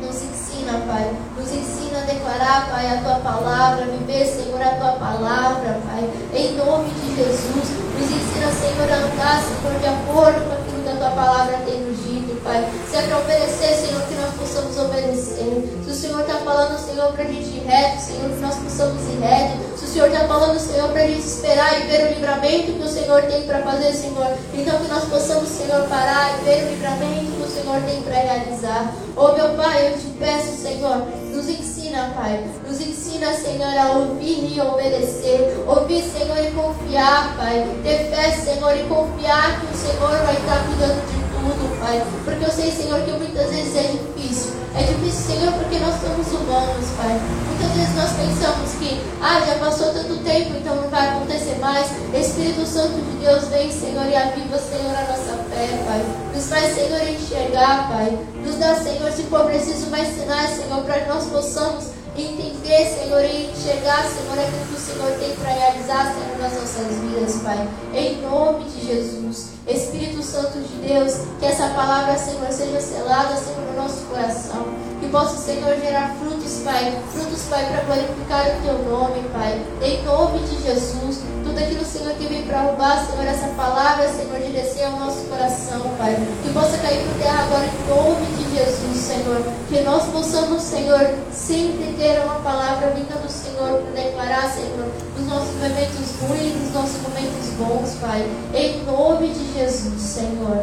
nos 0.00 0.22
ensina, 0.22 0.78
Pai, 0.86 1.10
nos 1.36 1.52
ensina 1.52 1.98
a 1.98 2.04
declarar, 2.04 2.70
Pai, 2.70 2.86
a 2.86 3.02
tua 3.02 3.16
palavra, 3.16 3.86
viver, 3.86 4.26
Senhor, 4.26 4.60
a 4.60 4.76
tua 4.76 4.92
palavra, 4.92 5.80
Pai. 5.86 6.10
Em 6.34 6.54
nome 6.54 6.90
de 6.90 7.16
Jesus, 7.16 7.85
nos 7.96 8.10
ensina, 8.10 8.52
Senhor, 8.52 8.90
a 8.92 8.96
andar, 8.96 9.42
Senhor, 9.42 9.80
de 9.80 9.86
acordo 9.86 10.40
com 10.46 10.52
aquilo 10.52 10.82
que 10.82 10.88
a 10.90 10.96
tua 10.96 11.10
palavra 11.10 11.56
tem 11.64 11.80
nos 11.80 11.96
dito, 12.04 12.40
Pai. 12.42 12.68
Se 12.88 12.96
é 12.96 13.02
para 13.02 13.18
obedecer, 13.18 13.74
Senhor, 13.74 14.02
que 14.02 14.14
nós 14.14 14.34
possamos 14.34 14.78
obedecer. 14.78 15.80
Se 15.84 15.90
o 15.90 15.94
Senhor 15.94 16.20
está 16.20 16.34
falando, 16.34 16.78
Senhor, 16.78 17.12
para 17.12 17.24
a 17.24 17.26
gente 17.26 17.48
ir 17.48 17.64
reto, 17.66 18.00
Senhor, 18.00 18.30
que 18.30 18.40
nós 18.40 18.54
possamos 18.56 19.02
ir 19.02 19.18
reto. 19.20 19.78
Se 19.78 19.84
o 19.84 19.88
Senhor 19.88 20.08
está 20.08 20.28
falando, 20.28 20.58
Senhor, 20.58 20.88
para 20.90 21.02
a 21.02 21.06
gente 21.06 21.26
esperar 21.26 21.80
e 21.80 21.86
ver 21.86 22.04
o 22.04 22.14
livramento 22.14 22.72
que 22.72 22.82
o 22.82 22.88
Senhor 22.88 23.22
tem 23.22 23.42
para 23.46 23.62
fazer, 23.62 23.92
Senhor. 23.92 24.28
Então 24.54 24.78
que 24.78 24.88
nós 24.88 25.04
possamos, 25.04 25.48
Senhor, 25.48 25.82
parar 25.88 26.38
e 26.38 26.44
ver 26.44 26.64
o 26.64 26.70
livramento 26.70 27.32
que 27.32 27.42
o 27.42 27.50
Senhor 27.50 27.80
tem 27.82 28.02
para 28.02 28.14
realizar. 28.14 28.92
Oh, 29.16 29.32
meu 29.32 29.54
Pai, 29.54 29.88
eu 29.88 29.98
te 29.98 30.06
peço, 30.18 30.62
Senhor, 30.62 31.06
nos 31.32 31.48
ensina, 31.48 31.75
Pai. 32.14 32.44
Nos 32.66 32.80
ensina, 32.80 33.32
Senhor, 33.32 33.76
a 33.76 33.92
ouvir 33.92 34.52
e 34.52 34.60
obedecer. 34.60 35.56
Ouvir, 35.66 36.02
Senhor, 36.02 36.38
e 36.38 36.50
confiar, 36.50 37.36
Pai. 37.36 37.64
Ter 37.82 38.10
fé, 38.10 38.30
Senhor, 38.32 38.76
e 38.76 38.84
confiar 38.84 39.60
que 39.60 39.66
o 39.66 39.76
Senhor 39.76 40.10
vai 40.10 40.34
estar 40.34 40.64
cuidando 40.66 41.00
de 41.06 41.18
tudo, 41.32 41.80
Pai. 41.80 42.02
Porque 42.24 42.44
eu 42.44 42.50
sei, 42.50 42.70
Senhor, 42.70 43.00
que 43.02 43.12
muitas 43.12 43.50
vezes 43.50 43.76
é 43.76 43.82
difícil. 43.82 44.52
É 44.74 44.82
difícil, 44.82 45.36
Senhor, 45.36 45.52
porque 45.52 45.78
nós 45.78 45.94
somos 46.00 46.26
humanos, 46.28 46.86
Pai. 46.96 47.20
Muitas 47.66 47.74
vezes 47.74 47.94
nós 47.96 48.12
pensamos 48.12 48.72
que, 48.78 49.00
ah, 49.20 49.40
já 49.44 49.54
passou 49.58 49.92
tanto 49.92 50.22
tempo, 50.22 50.56
então 50.56 50.76
não 50.76 50.88
vai 50.88 51.08
acontecer 51.08 51.58
mais. 51.58 51.90
Espírito 52.14 52.64
Santo 52.64 52.94
de 52.94 53.24
Deus 53.24 53.48
vem, 53.48 53.72
Senhor, 53.72 54.06
e 54.06 54.14
aviva, 54.14 54.56
Senhor, 54.56 54.94
a 54.94 55.02
nossa 55.02 55.36
fé, 55.50 55.82
Pai. 55.84 56.04
Nos 56.32 56.46
faz, 56.46 56.74
Senhor, 56.74 57.00
enxergar, 57.08 57.88
Pai. 57.88 58.16
Nos 58.44 58.56
dá, 58.56 58.76
Senhor, 58.76 59.10
se 59.10 59.24
for 59.24 59.46
preciso 59.46 59.90
mais 59.90 60.14
sinais, 60.14 60.50
Senhor, 60.50 60.80
para 60.84 61.00
que 61.00 61.08
nós 61.08 61.24
possamos 61.24 61.86
entender, 62.16 62.55
Senhor, 62.66 63.24
e 63.24 63.50
enxergar, 63.50 64.04
Senhor, 64.04 64.38
aquilo 64.38 64.66
que 64.66 64.74
o 64.74 64.78
Senhor 64.78 65.12
tem 65.18 65.36
para 65.36 65.50
realizar, 65.50 66.12
Senhor, 66.12 66.38
nas 66.38 66.52
nossas 66.52 66.96
vidas, 66.98 67.40
Pai. 67.42 67.68
Em 67.94 68.20
nome 68.22 68.64
de 68.64 68.86
Jesus. 68.86 69.50
Espírito 69.68 70.22
Santo 70.22 70.58
de 70.58 70.86
Deus, 70.86 71.14
que 71.38 71.46
essa 71.46 71.68
palavra, 71.68 72.18
Senhor, 72.18 72.50
seja 72.50 72.80
selada, 72.80 73.36
Senhor, 73.36 73.60
no 73.60 73.82
nosso 73.82 74.04
coração. 74.06 74.66
Que 75.00 75.08
possa, 75.08 75.36
Senhor, 75.36 75.76
gerar 75.76 76.16
frutos, 76.18 76.62
Pai. 76.64 77.00
Frutos, 77.12 77.42
Pai, 77.48 77.66
para 77.66 77.84
glorificar 77.84 78.46
o 78.46 78.62
Teu 78.62 78.78
nome, 78.90 79.22
Pai. 79.32 79.62
Em 79.82 80.02
nome 80.02 80.40
de 80.40 80.62
Jesus. 80.62 81.35
Tudo 81.56 81.64
aquilo, 81.64 81.84
Senhor, 81.86 82.12
que 82.16 82.26
vem 82.26 82.42
para 82.42 82.60
roubar, 82.60 83.06
Senhor, 83.06 83.26
essa 83.26 83.46
palavra, 83.56 84.06
Senhor, 84.10 84.38
descer 84.52 84.84
ao 84.84 84.98
nosso 84.98 85.24
coração, 85.24 85.80
Pai. 85.96 86.14
Que 86.42 86.52
possa 86.52 86.76
cair 86.76 87.02
por 87.06 87.18
terra 87.18 87.44
agora 87.44 87.64
em 87.64 87.88
nome 87.88 88.26
de 88.26 88.54
Jesus, 88.54 88.98
Senhor. 88.98 89.42
Que 89.66 89.80
nós 89.80 90.04
possamos, 90.10 90.60
Senhor, 90.60 91.14
sempre 91.32 91.94
ter 91.96 92.20
uma 92.20 92.40
palavra 92.40 92.90
vinda 92.90 93.14
do 93.14 93.30
Senhor 93.30 93.80
para 93.80 94.02
declarar, 94.02 94.52
Senhor, 94.52 94.86
nos 95.16 95.26
nossos 95.26 95.54
momentos 95.54 96.20
ruins, 96.20 96.60
nos 96.60 96.74
nossos 96.74 97.00
momentos 97.00 97.46
bons, 97.56 97.94
Pai. 98.02 98.28
Em 98.52 98.84
nome 98.84 99.28
de 99.28 99.54
Jesus, 99.54 100.02
Senhor. 100.02 100.62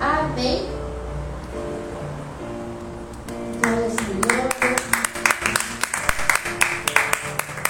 Amém. 0.00 0.66
Glória. 3.62 3.92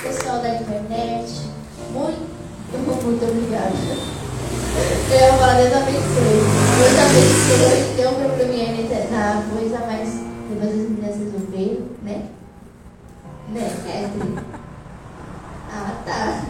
Pessoal 0.02 0.38
da 0.40 0.48
internet, 0.54 1.41
muito 3.04 3.24
obrigada. 3.24 3.72
Eu 5.10 5.18
ia 5.18 5.32
falar, 5.34 5.54
Deus 5.54 5.72
abençoe. 5.74 6.40
Deus 6.78 6.98
abençoe. 6.98 7.96
Tem 7.96 8.06
um 8.06 8.14
probleminha 8.14 8.72
na, 9.10 9.34
na 9.34 9.42
coisa, 9.50 9.78
mas 9.86 10.08
depois 10.48 10.70
as 10.70 10.88
meninas 10.88 11.16
resolveram, 11.18 11.86
né? 12.02 12.28
Né? 13.48 13.70
Ah, 15.70 16.02
tá. 16.06 16.44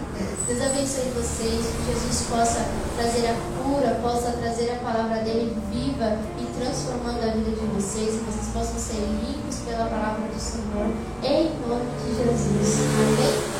Deus 0.46 0.60
abençoe 0.60 1.10
vocês, 1.14 1.66
que 1.66 1.92
Jesus 1.92 2.26
possa 2.28 2.66
trazer 2.96 3.28
a 3.28 3.34
cura, 3.62 3.98
possa 4.02 4.32
trazer 4.32 4.72
a 4.72 4.76
palavra 4.76 5.22
dele 5.22 5.56
viva 5.70 6.18
e 6.38 6.44
transformando 6.58 7.22
a 7.22 7.32
vida 7.32 7.50
de 7.50 7.66
vocês, 7.74 8.18
que 8.18 8.24
vocês 8.24 8.48
possam 8.52 8.78
ser 8.78 9.00
limpos 9.00 9.60
pela 9.60 9.86
palavra 9.86 10.28
do 10.28 10.40
Senhor, 10.40 10.90
em 11.22 11.52
nome 11.66 11.86
de 12.04 12.16
Jesus. 12.16 12.80
Amém? 12.98 13.51